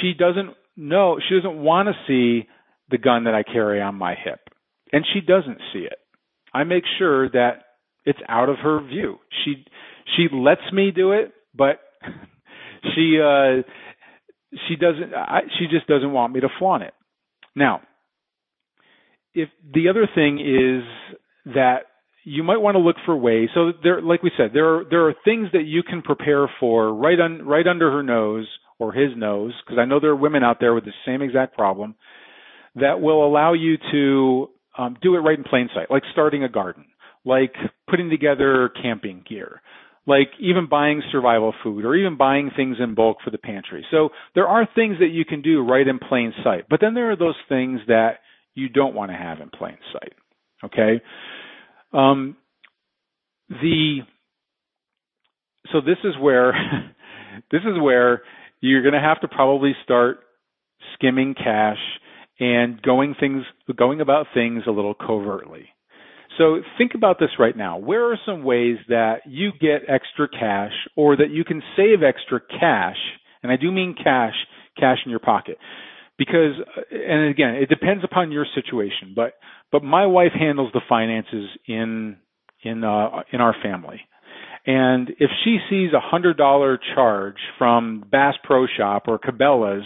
she 0.00 0.12
doesn't 0.16 0.54
know. 0.76 1.18
She 1.28 1.34
doesn't 1.34 1.58
want 1.58 1.88
to 1.88 1.94
see 2.06 2.48
the 2.90 2.98
gun 2.98 3.24
that 3.24 3.34
I 3.34 3.42
carry 3.42 3.80
on 3.80 3.96
my 3.96 4.14
hip, 4.14 4.40
and 4.92 5.04
she 5.12 5.20
doesn't 5.20 5.58
see 5.72 5.80
it. 5.80 5.98
I 6.54 6.64
make 6.64 6.84
sure 6.98 7.28
that 7.30 7.64
it's 8.04 8.18
out 8.28 8.48
of 8.48 8.56
her 8.58 8.80
view. 8.80 9.16
She 9.44 9.64
she 10.16 10.28
lets 10.32 10.72
me 10.72 10.92
do 10.94 11.12
it, 11.12 11.32
but 11.54 11.80
she 12.94 13.20
uh 13.20 13.62
she 14.68 14.76
doesn't 14.76 15.12
I, 15.14 15.40
she 15.58 15.66
just 15.66 15.86
doesn't 15.88 16.12
want 16.12 16.32
me 16.32 16.40
to 16.40 16.48
flaunt 16.58 16.84
it. 16.84 16.94
Now, 17.54 17.80
if 19.36 19.50
the 19.72 19.88
other 19.88 20.08
thing 20.12 20.40
is 20.40 20.82
that 21.54 21.82
you 22.24 22.42
might 22.42 22.56
want 22.56 22.74
to 22.74 22.80
look 22.80 22.96
for 23.04 23.16
ways. 23.16 23.50
So 23.54 23.70
there, 23.84 24.02
like 24.02 24.24
we 24.24 24.32
said, 24.36 24.50
there 24.52 24.68
are 24.74 24.84
there 24.90 25.06
are 25.06 25.14
things 25.24 25.48
that 25.52 25.62
you 25.64 25.84
can 25.84 26.02
prepare 26.02 26.50
for 26.58 26.92
right 26.92 27.20
on 27.20 27.46
right 27.46 27.66
under 27.66 27.88
her 27.92 28.02
nose 28.02 28.48
or 28.80 28.92
his 28.92 29.10
nose, 29.16 29.54
because 29.64 29.78
I 29.78 29.84
know 29.84 30.00
there 30.00 30.10
are 30.10 30.16
women 30.16 30.42
out 30.42 30.56
there 30.58 30.74
with 30.74 30.84
the 30.84 30.92
same 31.06 31.22
exact 31.22 31.56
problem 31.56 31.94
that 32.74 33.00
will 33.00 33.24
allow 33.24 33.52
you 33.52 33.76
to 33.92 34.50
um, 34.76 34.96
do 35.00 35.14
it 35.14 35.20
right 35.20 35.38
in 35.38 35.44
plain 35.44 35.68
sight, 35.74 35.90
like 35.90 36.02
starting 36.12 36.42
a 36.42 36.48
garden, 36.48 36.86
like 37.24 37.54
putting 37.88 38.10
together 38.10 38.70
camping 38.82 39.24
gear, 39.26 39.62
like 40.06 40.28
even 40.40 40.66
buying 40.68 41.02
survival 41.10 41.54
food 41.62 41.84
or 41.84 41.94
even 41.94 42.16
buying 42.16 42.50
things 42.54 42.76
in 42.80 42.94
bulk 42.94 43.18
for 43.24 43.30
the 43.30 43.38
pantry. 43.38 43.86
So 43.90 44.10
there 44.34 44.48
are 44.48 44.68
things 44.74 44.96
that 44.98 45.08
you 45.08 45.24
can 45.24 45.42
do 45.42 45.62
right 45.62 45.86
in 45.86 45.98
plain 45.98 46.34
sight. 46.44 46.64
But 46.68 46.80
then 46.80 46.94
there 46.94 47.10
are 47.10 47.16
those 47.16 47.38
things 47.48 47.80
that 47.86 48.18
you 48.56 48.68
don't 48.68 48.94
want 48.94 49.12
to 49.12 49.16
have 49.16 49.40
in 49.40 49.50
plain 49.50 49.78
sight. 49.92 50.14
Okay? 50.64 51.00
Um, 51.92 52.36
the 53.48 53.98
so 55.72 55.80
this 55.80 55.98
is 56.02 56.14
where 56.20 56.52
this 57.52 57.60
is 57.60 57.80
where 57.80 58.22
you're 58.60 58.82
going 58.82 58.94
to 58.94 59.00
have 59.00 59.20
to 59.20 59.28
probably 59.28 59.74
start 59.84 60.18
skimming 60.94 61.34
cash 61.34 61.78
and 62.40 62.80
going 62.82 63.14
things 63.18 63.44
going 63.76 64.00
about 64.00 64.26
things 64.34 64.64
a 64.66 64.70
little 64.70 64.94
covertly. 64.94 65.68
So 66.38 66.60
think 66.76 66.92
about 66.94 67.18
this 67.18 67.30
right 67.38 67.56
now. 67.56 67.78
Where 67.78 68.10
are 68.10 68.18
some 68.26 68.44
ways 68.44 68.76
that 68.88 69.20
you 69.26 69.52
get 69.58 69.88
extra 69.88 70.28
cash 70.28 70.72
or 70.94 71.16
that 71.16 71.30
you 71.30 71.44
can 71.44 71.62
save 71.76 72.02
extra 72.02 72.40
cash? 72.40 72.96
And 73.42 73.50
I 73.50 73.56
do 73.56 73.72
mean 73.72 73.94
cash, 73.94 74.34
cash 74.78 74.98
in 75.04 75.10
your 75.10 75.20
pocket. 75.20 75.56
Because 76.18 76.54
and 76.90 77.30
again, 77.30 77.56
it 77.56 77.68
depends 77.68 78.04
upon 78.04 78.32
your 78.32 78.46
situation, 78.54 79.12
but 79.14 79.34
but 79.70 79.82
my 79.82 80.06
wife 80.06 80.32
handles 80.38 80.70
the 80.72 80.80
finances 80.88 81.50
in 81.66 82.16
in 82.62 82.84
uh 82.84 83.22
in 83.32 83.40
our 83.40 83.54
family. 83.62 84.00
And 84.66 85.10
if 85.20 85.30
she 85.44 85.58
sees 85.70 85.92
a 85.92 86.00
hundred 86.00 86.36
dollar 86.36 86.78
charge 86.94 87.36
from 87.58 88.04
Bass 88.10 88.34
Pro 88.42 88.66
Shop 88.66 89.04
or 89.06 89.18
Cabela's, 89.18 89.84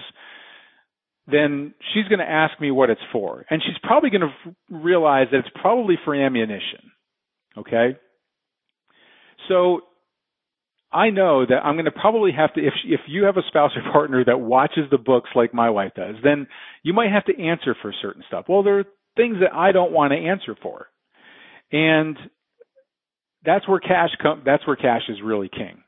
then 1.27 1.75
she's 1.93 2.09
going 2.09 2.19
to 2.19 2.31
ask 2.31 2.59
me 2.61 2.71
what 2.71 2.91
it's 2.91 3.01
for. 3.13 3.45
And 3.51 3.63
she's 3.63 3.77
probably 3.83 4.11
going 4.11 4.23
to 4.23 4.55
realize 4.71 5.27
that 5.33 5.39
it's 5.39 5.61
probably 5.61 5.97
for 6.05 6.15
ammunition. 6.15 6.93
Okay? 7.59 7.97
So 9.49 9.83
I 10.93 11.11
know 11.11 11.47
that 11.47 11.65
I'm 11.65 11.75
going 11.75 11.85
to 11.85 11.93
probably 11.93 12.33
have 12.33 12.53
to 12.55 12.61
if 12.61 12.75
if 12.85 13.01
you 13.07 13.25
have 13.25 13.37
a 13.37 13.43
spouse 13.47 13.71
or 13.77 13.93
partner 13.93 14.25
that 14.25 14.41
watches 14.41 14.85
the 14.91 14.99
books 14.99 15.31
like 15.35 15.55
my 15.55 15.71
wife 15.71 15.93
does, 15.95 16.17
then 16.25 16.49
you 16.83 16.93
might 16.93 17.13
have 17.13 17.25
to 17.27 17.43
answer 17.43 17.77
for 17.81 17.95
certain 18.03 18.25
stuff. 18.27 18.47
Well, 18.49 18.63
there 18.63 18.81
are 18.81 18.85
things 19.17 19.37
that 19.41 19.55
I 19.55 19.73
don't 19.73 19.93
want 19.93 20.13
to 20.13 20.19
answer 20.19 20.57
for. 20.61 20.87
And 21.73 22.17
that's 23.45 23.69
where 23.69 23.81
cash 23.81 24.11
com- 24.21 24.43
that's 24.45 24.67
where 24.67 24.77
cash 24.77 25.03
is 25.09 25.19
really 25.25 25.49
king. 25.49 25.83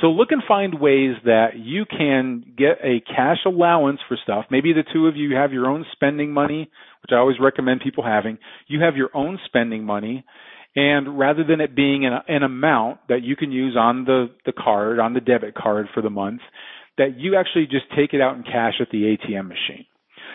So 0.00 0.08
look 0.08 0.32
and 0.32 0.42
find 0.46 0.80
ways 0.80 1.14
that 1.24 1.50
you 1.56 1.84
can 1.84 2.44
get 2.56 2.78
a 2.82 3.00
cash 3.00 3.38
allowance 3.46 4.00
for 4.08 4.16
stuff. 4.22 4.46
Maybe 4.50 4.72
the 4.72 4.82
two 4.92 5.06
of 5.06 5.16
you 5.16 5.36
have 5.36 5.52
your 5.52 5.66
own 5.66 5.84
spending 5.92 6.32
money, 6.32 6.68
which 7.02 7.10
I 7.12 7.16
always 7.16 7.36
recommend 7.40 7.80
people 7.80 8.04
having. 8.04 8.38
You 8.66 8.82
have 8.82 8.96
your 8.96 9.10
own 9.14 9.38
spending 9.46 9.84
money. 9.84 10.24
And 10.76 11.18
rather 11.18 11.44
than 11.44 11.60
it 11.60 11.76
being 11.76 12.04
an, 12.04 12.12
an 12.26 12.42
amount 12.42 12.98
that 13.08 13.22
you 13.22 13.36
can 13.36 13.52
use 13.52 13.76
on 13.78 14.04
the, 14.04 14.30
the 14.44 14.52
card, 14.52 14.98
on 14.98 15.14
the 15.14 15.20
debit 15.20 15.54
card 15.54 15.86
for 15.94 16.02
the 16.02 16.10
month, 16.10 16.40
that 16.98 17.18
you 17.18 17.36
actually 17.36 17.66
just 17.66 17.84
take 17.96 18.12
it 18.12 18.20
out 18.20 18.36
in 18.36 18.42
cash 18.42 18.74
at 18.80 18.88
the 18.90 19.16
ATM 19.16 19.48
machine. 19.48 19.86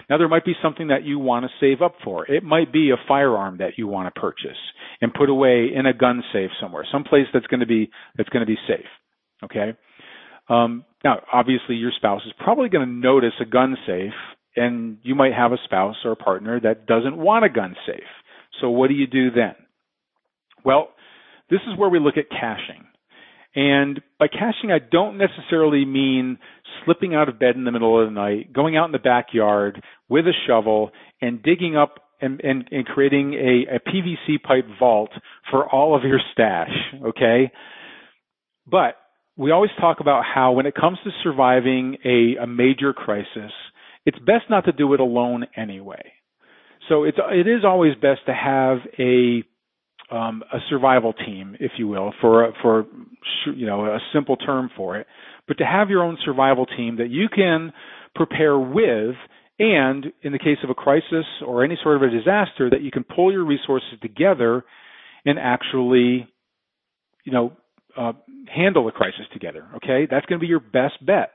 Now 0.10 0.18
there 0.18 0.28
might 0.28 0.46
be 0.46 0.54
something 0.62 0.88
that 0.88 1.04
you 1.04 1.20
want 1.20 1.46
to 1.46 1.50
save 1.60 1.82
up 1.82 1.96
for. 2.04 2.26
It 2.26 2.44
might 2.44 2.72
be 2.72 2.92
a 2.92 3.08
firearm 3.08 3.58
that 3.58 3.78
you 3.78 3.88
want 3.88 4.14
to 4.14 4.20
purchase 4.20 4.58
and 5.02 5.14
put 5.14 5.30
away 5.30 5.70
in 5.74 5.86
a 5.86 5.94
gun 5.94 6.24
safe 6.34 6.52
somewhere, 6.60 6.86
someplace 6.92 7.28
that's 7.34 7.48
going 7.48 7.60
to 7.60 7.66
be 7.66 7.92
that's 8.18 8.30
going 8.30 8.46
to 8.46 8.52
be 8.52 8.58
safe. 8.68 8.86
Okay. 9.44 9.78
Um, 10.50 10.84
now, 11.04 11.22
obviously, 11.32 11.76
your 11.76 11.92
spouse 11.96 12.22
is 12.26 12.34
probably 12.40 12.70
going 12.70 12.86
to 12.86 12.92
notice 12.92 13.34
a 13.40 13.46
gun 13.46 13.78
safe, 13.86 14.14
and 14.56 14.98
you 15.04 15.16
might 15.16 15.34
have 15.34 15.52
a 15.52 15.58
spouse 15.64 15.96
or 16.04 16.12
a 16.12 16.16
partner 16.16 16.60
that 16.60 16.88
doesn't 16.88 17.16
want 17.16 17.46
a 17.46 17.50
gun 17.50 17.76
safe. 17.86 18.04
So, 18.60 18.70
what 18.70 18.88
do 18.88 18.96
you 18.96 19.08
do 19.08 19.32
then? 19.32 19.56
Well, 20.64 20.90
this 21.50 21.62
is 21.68 21.78
where 21.78 21.90
we 21.90 22.00
look 22.00 22.18
at 22.18 22.30
caching. 22.30 22.86
And 23.56 24.02
by 24.20 24.28
caching, 24.28 24.72
I 24.72 24.80
don't 24.80 25.18
necessarily 25.18 25.84
mean 25.84 26.38
slipping 26.86 27.16
out 27.16 27.30
of 27.30 27.40
bed 27.40 27.56
in 27.56 27.64
the 27.64 27.72
middle 27.72 28.00
of 28.00 28.08
the 28.08 28.14
night, 28.14 28.54
going 28.54 28.78
out 28.78 28.86
in 28.86 28.92
the 28.92 29.00
backyard 29.00 29.82
with 30.08 30.26
a 30.26 30.34
shovel 30.48 30.92
and 31.22 31.42
digging 31.42 31.76
up 31.76 31.96
and, 32.22 32.40
and, 32.42 32.66
and 32.72 32.86
creating 32.86 33.34
a, 33.34 33.76
a 33.76 33.80
PVC 33.80 34.42
pipe 34.44 34.66
vault 34.80 35.10
for 35.50 35.68
all 35.68 35.96
of 35.96 36.04
your 36.04 36.20
stash. 36.34 36.72
Okay. 37.08 37.52
But 38.68 38.96
we 39.36 39.52
always 39.52 39.72
talk 39.80 40.00
about 40.00 40.24
how 40.26 40.52
when 40.52 40.66
it 40.66 40.76
comes 40.76 41.00
to 41.04 41.12
surviving 41.24 41.98
a, 42.06 42.44
a 42.44 42.48
major 42.48 42.94
crisis, 42.94 43.52
it's 44.06 44.20
best 44.20 44.46
not 44.50 44.66
to 44.66 44.72
do 44.72 44.94
it 44.94 45.00
alone 45.00 45.48
anyway. 45.56 46.12
So 46.88 47.04
it's 47.04 47.18
it 47.32 47.48
is 47.48 47.64
always 47.64 47.94
best 47.96 48.22
to 48.26 48.34
have 48.34 48.80
a 48.98 49.44
um, 50.12 50.44
a 50.52 50.58
survival 50.70 51.14
team, 51.14 51.56
if 51.60 51.74
you 51.78 51.88
will, 51.88 52.14
for 52.22 52.52
for 52.62 52.86
you 53.56 53.66
know 53.66 53.86
a 53.86 54.00
simple 54.14 54.36
term 54.38 54.70
for 54.76 54.98
it, 54.98 55.08
but 55.48 55.58
to 55.58 55.66
have 55.66 55.90
your 55.90 56.04
own 56.04 56.18
survival 56.24 56.66
team 56.66 56.98
that 56.98 57.10
you 57.10 57.28
can 57.34 57.74
prepare 58.16 58.58
with, 58.58 59.16
and 59.60 60.08
in 60.22 60.32
the 60.32 60.40
case 60.40 60.58
of 60.64 60.70
a 60.70 60.74
crisis 60.74 61.26
or 61.46 61.64
any 61.64 61.78
sort 61.84 61.96
of 61.96 62.02
a 62.04 62.10
disaster, 62.10 62.70
that 62.70 62.82
you 62.82 62.92
can 62.92 63.04
pull 63.04 63.32
your 63.32 63.46
resources 63.46 64.00
together 64.02 64.64
and 65.26 65.38
actually, 65.38 66.28
you 67.24 67.32
know, 67.32 67.54
uh, 67.98 68.14
handle 68.54 68.86
the 68.86 68.92
crisis 68.92 69.26
together. 69.34 69.68
Okay, 69.76 70.08
that's 70.10 70.26
going 70.26 70.40
to 70.40 70.44
be 70.44 70.48
your 70.48 70.60
best 70.60 71.06
bet. 71.06 71.32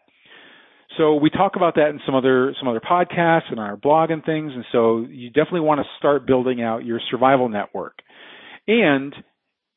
So 0.97 1.15
we 1.17 1.31
talk 1.31 1.57
about 1.57 1.75
that 1.75 1.89
in 1.89 2.01
some 2.07 2.15
other 2.15 2.55
some 2.59 2.69
other 2.69 2.81
podcasts 2.81 3.51
and 3.51 3.59
our 3.59 3.77
blog 3.77 4.11
and 4.11 4.25
things, 4.25 4.53
and 4.55 4.65
so 4.73 5.07
you 5.09 5.29
definitely 5.31 5.61
want 5.61 5.81
to 5.81 5.87
start 5.99 6.27
building 6.27 6.63
out 6.63 6.85
your 6.85 7.01
survival 7.11 7.49
network. 7.49 7.99
And 8.67 9.15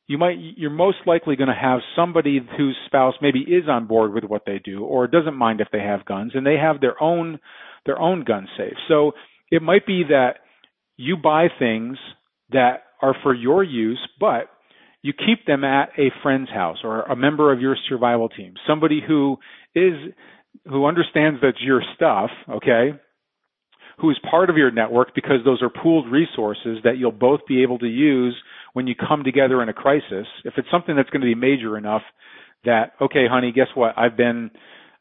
you 0.06 0.16
might 0.18 0.36
you're 0.38 0.70
most 0.70 0.98
likely 1.06 1.36
going 1.36 1.48
to 1.48 1.54
have 1.54 1.80
somebody 1.94 2.40
whose 2.56 2.76
spouse 2.86 3.14
maybe 3.20 3.40
is 3.40 3.68
on 3.68 3.86
board 3.86 4.14
with 4.14 4.24
what 4.24 4.42
they 4.46 4.58
do 4.58 4.84
or 4.84 5.06
doesn't 5.06 5.34
mind 5.34 5.60
if 5.60 5.68
they 5.70 5.80
have 5.80 6.06
guns 6.06 6.32
and 6.34 6.46
they 6.46 6.56
have 6.56 6.80
their 6.80 7.00
own 7.02 7.38
their 7.86 7.98
own 7.98 8.24
gun 8.24 8.48
safe. 8.56 8.74
So 8.88 9.12
it 9.50 9.62
might 9.62 9.86
be 9.86 10.04
that 10.08 10.36
you 10.96 11.16
buy 11.16 11.48
things 11.58 11.98
that 12.50 12.82
are 13.02 13.14
for 13.22 13.34
your 13.34 13.62
use, 13.62 14.00
but 14.18 14.48
you 15.02 15.12
keep 15.12 15.46
them 15.46 15.62
at 15.62 15.90
a 15.98 16.10
friend's 16.22 16.50
house 16.50 16.78
or 16.82 17.02
a 17.02 17.14
member 17.14 17.52
of 17.52 17.60
your 17.60 17.76
survival 17.88 18.28
team, 18.28 18.54
somebody 18.66 19.00
who 19.06 19.36
is 19.74 19.94
who 20.64 20.86
understands 20.86 21.38
that's 21.40 21.60
your 21.60 21.82
stuff, 21.94 22.30
okay? 22.48 22.98
Who 24.00 24.10
is 24.10 24.16
part 24.30 24.50
of 24.50 24.56
your 24.56 24.70
network 24.70 25.14
because 25.14 25.44
those 25.44 25.62
are 25.62 25.70
pooled 25.70 26.10
resources 26.10 26.78
that 26.84 26.98
you'll 26.98 27.12
both 27.12 27.40
be 27.46 27.62
able 27.62 27.78
to 27.78 27.86
use 27.86 28.34
when 28.72 28.86
you 28.86 28.94
come 28.94 29.24
together 29.24 29.62
in 29.62 29.68
a 29.68 29.72
crisis. 29.72 30.26
If 30.44 30.54
it's 30.56 30.68
something 30.70 30.96
that's 30.96 31.10
going 31.10 31.22
to 31.22 31.26
be 31.26 31.34
major 31.34 31.76
enough 31.76 32.02
that, 32.64 32.92
okay, 33.00 33.26
honey, 33.30 33.52
guess 33.52 33.68
what? 33.74 33.96
I've 33.96 34.16
been 34.16 34.50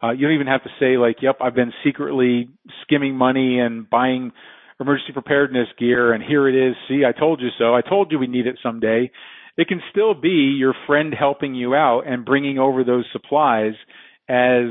uh, 0.01 0.11
you 0.11 0.27
don't 0.27 0.35
even 0.35 0.47
have 0.47 0.61
to 0.63 0.69
say 0.79 0.97
like, 0.97 1.17
yep, 1.23 1.37
I've 1.41 1.55
been 1.55 1.73
secretly 1.83 2.49
skimming 2.83 3.15
money 3.15 3.59
and 3.59 3.89
buying 3.89 4.31
emergency 4.79 5.11
preparedness 5.11 5.69
gear 5.79 6.13
and 6.13 6.23
here 6.23 6.47
it 6.47 6.69
is. 6.69 6.75
See, 6.87 7.01
I 7.03 7.17
told 7.17 7.41
you 7.41 7.49
so. 7.57 7.73
I 7.73 7.81
told 7.81 8.11
you 8.11 8.19
we 8.19 8.27
need 8.27 8.45
it 8.45 8.59
someday 8.61 9.09
it 9.57 9.67
can 9.67 9.81
still 9.89 10.13
be 10.13 10.55
your 10.57 10.73
friend 10.85 11.13
helping 11.17 11.55
you 11.55 11.73
out 11.73 12.03
and 12.05 12.23
bringing 12.23 12.59
over 12.59 12.83
those 12.83 13.05
supplies 13.11 13.73
as 14.29 14.65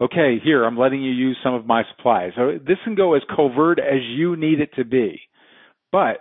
okay 0.00 0.38
here 0.42 0.64
i'm 0.64 0.78
letting 0.78 1.02
you 1.02 1.10
use 1.10 1.36
some 1.42 1.54
of 1.54 1.66
my 1.66 1.82
supplies 1.96 2.32
so 2.36 2.58
this 2.64 2.76
can 2.84 2.94
go 2.94 3.14
as 3.14 3.22
covert 3.34 3.78
as 3.78 4.02
you 4.02 4.36
need 4.36 4.60
it 4.60 4.70
to 4.74 4.84
be 4.84 5.20
but 5.90 6.18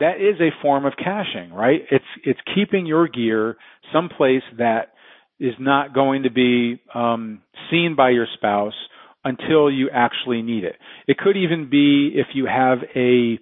that 0.00 0.16
is 0.16 0.40
a 0.40 0.50
form 0.62 0.84
of 0.84 0.94
caching 0.96 1.52
right? 1.52 1.80
It's 1.90 2.04
it's 2.24 2.40
keeping 2.54 2.86
your 2.86 3.08
gear 3.08 3.56
someplace 3.92 4.42
that 4.58 4.92
is 5.38 5.54
not 5.58 5.94
going 5.94 6.24
to 6.24 6.30
be 6.30 6.80
um, 6.94 7.40
seen 7.70 7.94
by 7.96 8.10
your 8.10 8.26
spouse 8.34 8.74
until 9.24 9.70
you 9.70 9.88
actually 9.92 10.42
need 10.42 10.64
it. 10.64 10.76
It 11.06 11.18
could 11.18 11.36
even 11.36 11.68
be 11.70 12.12
if 12.14 12.28
you 12.34 12.46
have 12.46 12.78
a 12.94 13.38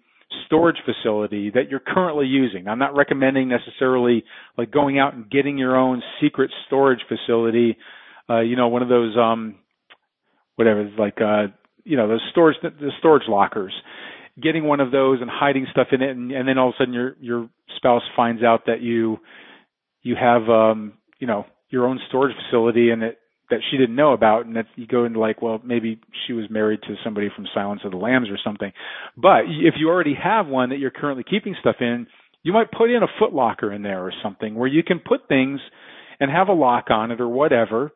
storage 0.47 0.77
facility 0.85 1.51
that 1.51 1.71
you're 1.71 1.81
currently 1.81 2.27
using. 2.27 2.69
I'm 2.69 2.79
not 2.79 2.97
recommending 2.97 3.49
necessarily 3.49 4.25
like 4.57 4.71
going 4.71 4.99
out 4.99 5.15
and 5.15 5.31
getting 5.31 5.59
your 5.59 5.77
own 5.77 6.03
secret 6.21 6.51
storage 6.67 7.01
facility, 7.09 7.77
uh, 8.29 8.41
you 8.41 8.57
know, 8.57 8.69
one 8.69 8.83
of 8.83 8.89
those, 8.89 9.17
um, 9.17 9.57
whatever, 10.57 10.91
like, 10.99 11.21
uh, 11.21 11.47
you 11.85 11.97
know, 11.97 12.09
those 12.09 12.23
storage, 12.31 12.57
the 12.63 12.91
storage 12.99 13.23
lockers, 13.29 13.73
getting 14.41 14.65
one 14.65 14.81
of 14.81 14.91
those 14.91 15.21
and 15.21 15.31
hiding 15.31 15.67
stuff 15.71 15.89
in 15.93 16.03
it. 16.03 16.11
And, 16.11 16.31
and 16.33 16.49
then 16.49 16.59
all 16.59 16.69
of 16.69 16.75
a 16.79 16.83
sudden 16.83 16.95
your, 16.95 17.17
your 17.21 17.49
spouse 17.77 18.03
finds 18.17 18.43
out 18.43 18.67
that 18.67 18.81
you, 18.81 19.19
you 20.03 20.17
have, 20.21 20.49
um, 20.49 20.95
you 21.19 21.27
know, 21.27 21.45
your 21.71 21.87
own 21.87 22.01
storage 22.09 22.35
facility 22.47 22.91
and 22.91 23.03
it 23.03 23.19
that 23.51 23.61
she 23.71 23.79
didn't 23.79 23.97
know 23.97 24.13
about 24.13 24.45
and 24.45 24.57
that 24.57 24.67
you 24.77 24.87
go 24.87 25.05
into 25.05 25.19
like 25.19 25.41
well 25.41 25.61
maybe 25.65 26.01
she 26.27 26.33
was 26.33 26.47
married 26.51 26.81
to 26.83 26.95
somebody 27.03 27.29
from 27.35 27.47
silence 27.55 27.81
of 27.85 27.91
the 27.91 27.97
lambs 27.97 28.29
or 28.29 28.39
something 28.45 28.73
but 29.17 29.45
if 29.47 29.75
you 29.79 29.89
already 29.89 30.15
have 30.15 30.47
one 30.47 30.71
that 30.71 30.79
you're 30.79 30.91
currently 30.91 31.25
keeping 31.29 31.55
stuff 31.61 31.77
in 31.81 32.07
you 32.43 32.53
might 32.53 32.71
put 32.71 32.91
in 32.91 33.03
a 33.03 33.07
foot 33.19 33.33
locker 33.33 33.73
in 33.73 33.83
there 33.83 34.05
or 34.05 34.13
something 34.23 34.55
where 34.55 34.69
you 34.69 34.83
can 34.83 34.99
put 34.99 35.29
things 35.29 35.61
and 36.21 36.31
have 36.31 36.49
a 36.49 36.53
lock 36.53 36.91
on 36.91 37.11
it 37.11 37.21
or 37.21 37.29
whatever 37.29 37.91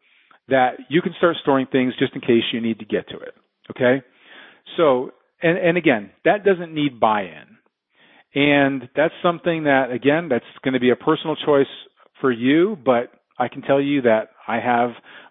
that 0.48 0.72
you 0.88 1.02
can 1.02 1.12
start 1.18 1.36
storing 1.42 1.66
things 1.70 1.92
just 1.98 2.14
in 2.14 2.20
case 2.20 2.44
you 2.52 2.60
need 2.60 2.78
to 2.78 2.84
get 2.84 3.08
to 3.08 3.18
it 3.18 3.34
okay 3.70 4.02
so 4.76 5.10
and 5.42 5.58
and 5.58 5.76
again 5.76 6.10
that 6.24 6.44
doesn't 6.44 6.74
need 6.74 7.00
buy-in 7.00 7.56
and 8.34 8.88
that's 8.96 9.14
something 9.22 9.64
that 9.64 9.90
again 9.90 10.28
that's 10.28 10.44
going 10.64 10.74
to 10.74 10.80
be 10.80 10.90
a 10.90 10.96
personal 10.96 11.36
choice 11.36 11.66
for 12.20 12.30
you 12.30 12.76
but 12.84 13.12
I 13.38 13.48
can 13.48 13.62
tell 13.62 13.80
you 13.80 14.02
that 14.02 14.30
I 14.46 14.60
have 14.60 14.90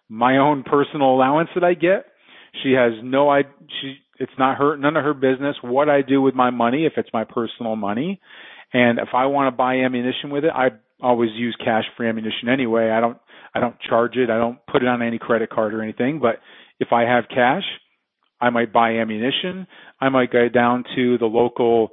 my 0.09 0.37
own 0.37 0.63
personal 0.63 1.15
allowance 1.15 1.49
that 1.55 1.63
I 1.63 1.73
get. 1.73 2.05
She 2.61 2.73
has 2.73 2.91
no 3.01 3.29
I 3.29 3.43
she 3.81 3.95
it's 4.19 4.31
not 4.37 4.57
her 4.57 4.75
none 4.75 4.97
of 4.97 5.03
her 5.03 5.13
business 5.13 5.55
what 5.61 5.89
I 5.89 6.01
do 6.01 6.21
with 6.21 6.35
my 6.35 6.49
money 6.49 6.85
if 6.85 6.93
it's 6.97 7.09
my 7.13 7.23
personal 7.23 7.75
money. 7.75 8.19
And 8.73 8.99
if 8.99 9.09
I 9.13 9.25
want 9.25 9.51
to 9.51 9.57
buy 9.57 9.75
ammunition 9.77 10.29
with 10.29 10.43
it, 10.43 10.51
I 10.53 10.69
always 11.01 11.31
use 11.33 11.55
cash 11.63 11.85
for 11.95 12.05
ammunition 12.05 12.49
anyway. 12.49 12.89
I 12.89 12.99
don't 12.99 13.17
I 13.55 13.61
don't 13.61 13.75
charge 13.79 14.17
it. 14.17 14.29
I 14.29 14.37
don't 14.37 14.59
put 14.69 14.83
it 14.83 14.87
on 14.87 15.01
any 15.01 15.17
credit 15.17 15.49
card 15.49 15.73
or 15.73 15.81
anything, 15.81 16.19
but 16.19 16.35
if 16.79 16.89
I 16.91 17.03
have 17.03 17.25
cash, 17.29 17.63
I 18.39 18.49
might 18.49 18.73
buy 18.73 18.95
ammunition. 18.95 19.67
I 20.01 20.09
might 20.09 20.31
go 20.31 20.49
down 20.49 20.83
to 20.95 21.17
the 21.19 21.27
local 21.27 21.91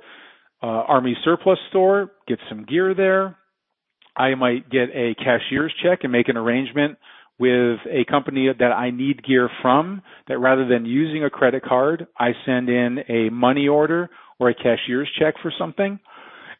uh, 0.62 0.66
Army 0.66 1.14
surplus 1.24 1.58
store, 1.68 2.10
get 2.26 2.38
some 2.48 2.64
gear 2.64 2.94
there. 2.94 3.36
I 4.16 4.34
might 4.34 4.68
get 4.70 4.88
a 4.94 5.14
cashier's 5.14 5.72
check 5.82 6.00
and 6.02 6.10
make 6.10 6.28
an 6.28 6.36
arrangement 6.36 6.98
with 7.38 7.78
a 7.86 8.04
company 8.10 8.48
that 8.58 8.72
I 8.72 8.90
need 8.90 9.22
gear 9.24 9.48
from 9.62 10.02
that 10.26 10.38
rather 10.38 10.66
than 10.66 10.86
using 10.86 11.22
a 11.22 11.30
credit 11.30 11.62
card, 11.62 12.08
I 12.18 12.30
send 12.44 12.68
in 12.68 12.98
a 13.08 13.30
money 13.30 13.68
order 13.68 14.10
or 14.40 14.48
a 14.48 14.54
cashier's 14.54 15.08
check 15.20 15.34
for 15.40 15.52
something. 15.56 16.00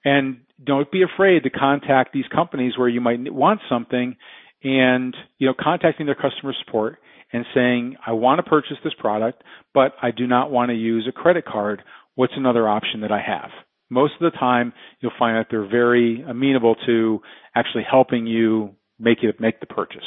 And 0.04 0.42
don't 0.64 0.90
be 0.92 1.02
afraid 1.02 1.42
to 1.42 1.50
contact 1.50 2.12
these 2.12 2.26
companies 2.32 2.78
where 2.78 2.88
you 2.88 3.00
might 3.00 3.32
want 3.32 3.60
something 3.68 4.14
and, 4.62 5.16
you 5.38 5.48
know, 5.48 5.54
contacting 5.58 6.06
their 6.06 6.14
customer 6.14 6.54
support 6.64 6.98
and 7.32 7.44
saying, 7.54 7.96
I 8.06 8.12
want 8.12 8.38
to 8.38 8.48
purchase 8.48 8.76
this 8.82 8.94
product, 8.98 9.42
but 9.74 9.92
I 10.02 10.10
do 10.10 10.26
not 10.26 10.50
want 10.50 10.70
to 10.70 10.74
use 10.74 11.06
a 11.08 11.12
credit 11.12 11.44
card. 11.44 11.82
What's 12.14 12.32
another 12.36 12.68
option 12.68 13.02
that 13.02 13.12
I 13.12 13.20
have? 13.20 13.50
Most 13.90 14.14
of 14.20 14.32
the 14.32 14.38
time, 14.38 14.72
you'll 15.00 15.12
find 15.18 15.36
that 15.36 15.46
they're 15.50 15.68
very 15.68 16.22
amenable 16.22 16.76
to 16.86 17.20
actually 17.54 17.84
helping 17.90 18.26
you 18.26 18.74
make 18.98 19.18
it, 19.22 19.40
make 19.40 19.60
the 19.60 19.66
purchase. 19.66 20.04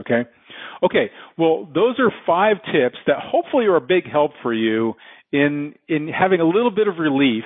Okay. 0.00 0.22
Okay. 0.82 1.10
Well, 1.38 1.68
those 1.72 1.98
are 1.98 2.10
five 2.26 2.56
tips 2.72 2.96
that 3.06 3.16
hopefully 3.22 3.66
are 3.66 3.76
a 3.76 3.80
big 3.80 4.10
help 4.10 4.32
for 4.42 4.52
you 4.52 4.94
in, 5.32 5.74
in 5.88 6.08
having 6.08 6.40
a 6.40 6.46
little 6.46 6.70
bit 6.70 6.88
of 6.88 6.98
relief 6.98 7.44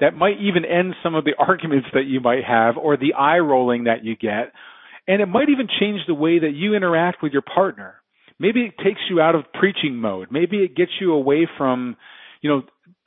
that 0.00 0.14
might 0.14 0.40
even 0.40 0.64
end 0.64 0.94
some 1.02 1.14
of 1.14 1.24
the 1.24 1.32
arguments 1.38 1.88
that 1.94 2.04
you 2.06 2.20
might 2.20 2.44
have 2.44 2.76
or 2.76 2.96
the 2.96 3.14
eye 3.14 3.38
rolling 3.38 3.84
that 3.84 4.04
you 4.04 4.16
get. 4.16 4.52
And 5.06 5.22
it 5.22 5.26
might 5.26 5.48
even 5.48 5.68
change 5.80 6.00
the 6.06 6.14
way 6.14 6.38
that 6.38 6.52
you 6.54 6.74
interact 6.74 7.22
with 7.22 7.32
your 7.32 7.42
partner. 7.42 7.94
Maybe 8.38 8.62
it 8.62 8.74
takes 8.82 9.00
you 9.10 9.20
out 9.20 9.34
of 9.34 9.52
preaching 9.52 9.96
mode. 9.96 10.28
Maybe 10.30 10.58
it 10.58 10.76
gets 10.76 10.92
you 11.00 11.12
away 11.12 11.48
from, 11.58 11.96
you 12.40 12.50
know, 12.50 12.62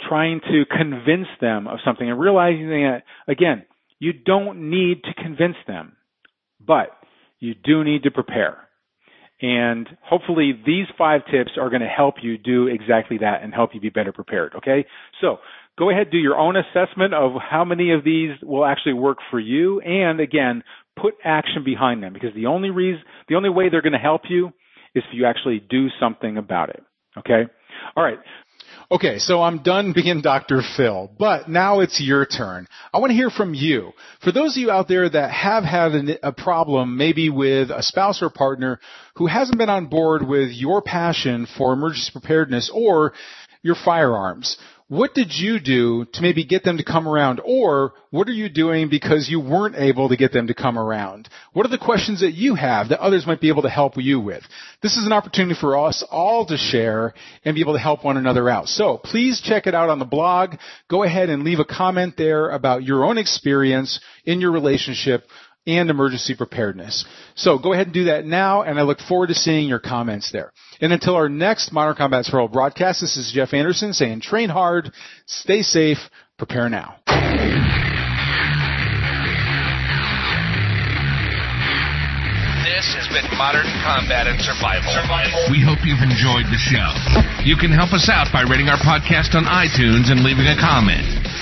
trying 0.08 0.42
to 0.42 0.64
convince 0.66 1.28
them 1.40 1.68
of 1.68 1.80
something 1.86 2.10
and 2.10 2.20
realizing 2.20 2.68
that, 2.70 3.04
again, 3.28 3.66
you 4.00 4.14
don't 4.14 4.70
need 4.70 5.04
to 5.04 5.14
convince 5.14 5.56
them, 5.68 5.96
but 6.66 6.90
you 7.40 7.54
do 7.54 7.84
need 7.84 8.04
to 8.04 8.12
prepare. 8.12 8.58
And 9.42 9.88
hopefully 10.04 10.54
these 10.66 10.86
five 10.98 11.22
tips 11.32 11.52
are 11.60 11.70
going 11.70 11.82
to 11.82 11.88
help 11.88 12.16
you 12.22 12.38
do 12.38 12.68
exactly 12.68 13.20
that 13.20 13.42
and 13.42 13.54
help 13.54 13.72
you 13.74 13.80
be 13.82 13.90
better 13.90 14.12
prepared. 14.12 14.54
Okay. 14.58 14.86
So 15.20 15.38
go 15.80 15.90
ahead, 15.90 16.12
do 16.12 16.18
your 16.18 16.38
own 16.38 16.56
assessment 16.56 17.14
of 17.14 17.32
how 17.42 17.66
many 17.66 17.92
of 17.92 18.04
these 18.04 18.32
will 18.44 18.66
actually 18.66 18.94
work 18.94 19.18
for 19.32 19.40
you. 19.40 19.82
And 19.82 20.20
again, 20.20 20.64
put 21.00 21.16
action 21.24 21.64
behind 21.64 22.04
them 22.04 22.14
because 22.14 22.36
the 22.36 22.46
only 22.46 22.70
reason, 22.70 23.02
the 23.30 23.36
only 23.36 23.50
way 23.50 23.70
they're 23.70 23.82
going 23.82 23.94
to 23.94 24.00
help 24.00 24.24
you 24.30 24.52
is 24.96 25.04
if 25.08 25.14
you 25.14 25.26
actually 25.26 25.62
do 25.70 25.88
something 26.00 26.38
about 26.38 26.70
it. 26.70 26.84
Okay. 27.18 27.44
All 27.96 28.04
right. 28.04 28.20
Okay, 28.90 29.20
so 29.20 29.42
I'm 29.42 29.64
done 29.64 29.94
being 29.96 30.22
Dr. 30.22 30.62
Phil, 30.76 31.10
but 31.18 31.50
now 31.50 31.80
it's 31.80 32.02
your 32.02 32.26
turn. 32.26 32.68
I 32.94 33.00
want 33.00 33.12
to 33.12 33.16
hear 33.16 33.30
from 33.30 33.54
you. 33.54 33.92
For 34.22 34.32
those 34.32 34.58
of 34.58 34.62
you 34.62 34.70
out 34.70 34.88
there 34.88 35.10
that 35.10 35.32
have 35.32 35.64
had 35.64 36.20
a 36.22 36.34
problem, 36.34 36.98
maybe 36.98 37.30
with 37.30 37.70
a 37.70 37.84
spouse 37.84 38.22
or 38.22 38.30
partner 38.30 38.80
who 39.16 39.28
hasn't 39.28 39.58
been 39.58 39.70
on 39.70 39.88
board 39.88 40.28
with 40.28 40.52
your 40.52 40.82
passion 40.82 41.48
for 41.58 41.74
emergency 41.74 42.12
preparedness 42.12 42.70
or 42.74 43.14
your 43.62 43.76
firearms, 43.76 44.58
what 44.92 45.14
did 45.14 45.34
you 45.34 45.62
do 45.62 46.04
to 46.12 46.22
maybe 46.22 46.44
get 46.44 46.66
them 46.66 46.76
to 46.76 46.84
come 46.84 47.08
around? 47.08 47.40
Or 47.46 47.94
what 48.10 48.28
are 48.28 48.34
you 48.34 48.50
doing 48.50 48.90
because 48.90 49.30
you 49.30 49.40
weren't 49.40 49.78
able 49.78 50.10
to 50.10 50.18
get 50.18 50.34
them 50.34 50.48
to 50.48 50.54
come 50.54 50.78
around? 50.78 51.30
What 51.54 51.66
are 51.66 51.70
the 51.70 51.78
questions 51.78 52.20
that 52.20 52.34
you 52.34 52.56
have 52.56 52.90
that 52.90 53.00
others 53.00 53.26
might 53.26 53.40
be 53.40 53.48
able 53.48 53.62
to 53.62 53.70
help 53.70 53.94
you 53.96 54.20
with? 54.20 54.44
This 54.84 54.98
is 54.98 55.06
an 55.06 55.14
opportunity 55.14 55.58
for 55.58 55.78
us 55.78 56.04
all 56.12 56.46
to 56.48 56.58
share 56.58 57.14
and 57.46 57.56
be 57.56 57.62
able 57.62 57.72
to 57.72 57.80
help 57.80 58.04
one 58.04 58.18
another 58.18 58.50
out. 58.50 58.68
So 58.68 58.98
please 58.98 59.40
check 59.40 59.66
it 59.66 59.74
out 59.74 59.88
on 59.88 60.00
the 60.00 60.04
blog. 60.04 60.56
Go 60.90 61.04
ahead 61.04 61.30
and 61.30 61.46
leave 61.46 61.60
a 61.60 61.66
comment 61.66 62.16
there 62.18 62.50
about 62.50 62.84
your 62.84 63.06
own 63.06 63.18
experience 63.18 64.02
in 64.26 64.42
your 64.42 64.52
relationship 64.52 65.24
and 65.68 65.90
emergency 65.90 66.36
preparedness. 66.36 67.06
So 67.36 67.58
go 67.60 67.74
ahead 67.74 67.88
and 67.88 67.94
do 67.94 68.06
that 68.06 68.26
now, 68.26 68.64
and 68.64 68.80
I 68.80 68.84
look 68.84 69.00
forward 69.00 69.28
to 69.28 69.36
seeing 69.36 69.68
your 69.68 69.80
comments 69.80 70.32
there. 70.32 70.52
And 70.80 70.92
until 70.92 71.16
our 71.16 71.30
next 71.30 71.72
Modern 71.72 71.96
Combat 71.96 72.26
Survival 72.26 72.48
broadcast, 72.48 73.02
this 73.02 73.18
is 73.18 73.32
Jeff 73.34 73.54
Anderson 73.54 73.94
saying 73.94 74.22
train 74.22 74.50
hard, 74.50 74.92
stay 75.28 75.62
safe, 75.62 76.00
prepare 76.38 76.70
now. 76.70 76.96
This 82.82 82.98
has 82.98 83.06
been 83.14 83.30
Modern 83.38 83.70
Combat 83.86 84.26
and 84.26 84.42
Survival. 84.42 84.90
Survival. 84.90 85.38
We 85.54 85.62
hope 85.62 85.86
you've 85.86 86.02
enjoyed 86.02 86.50
the 86.50 86.58
show. 86.58 86.90
You 87.46 87.54
can 87.54 87.70
help 87.70 87.94
us 87.94 88.10
out 88.10 88.34
by 88.34 88.42
rating 88.42 88.74
our 88.74 88.82
podcast 88.82 89.38
on 89.38 89.46
iTunes 89.46 90.10
and 90.10 90.26
leaving 90.26 90.50
a 90.50 90.58
comment. 90.58 91.21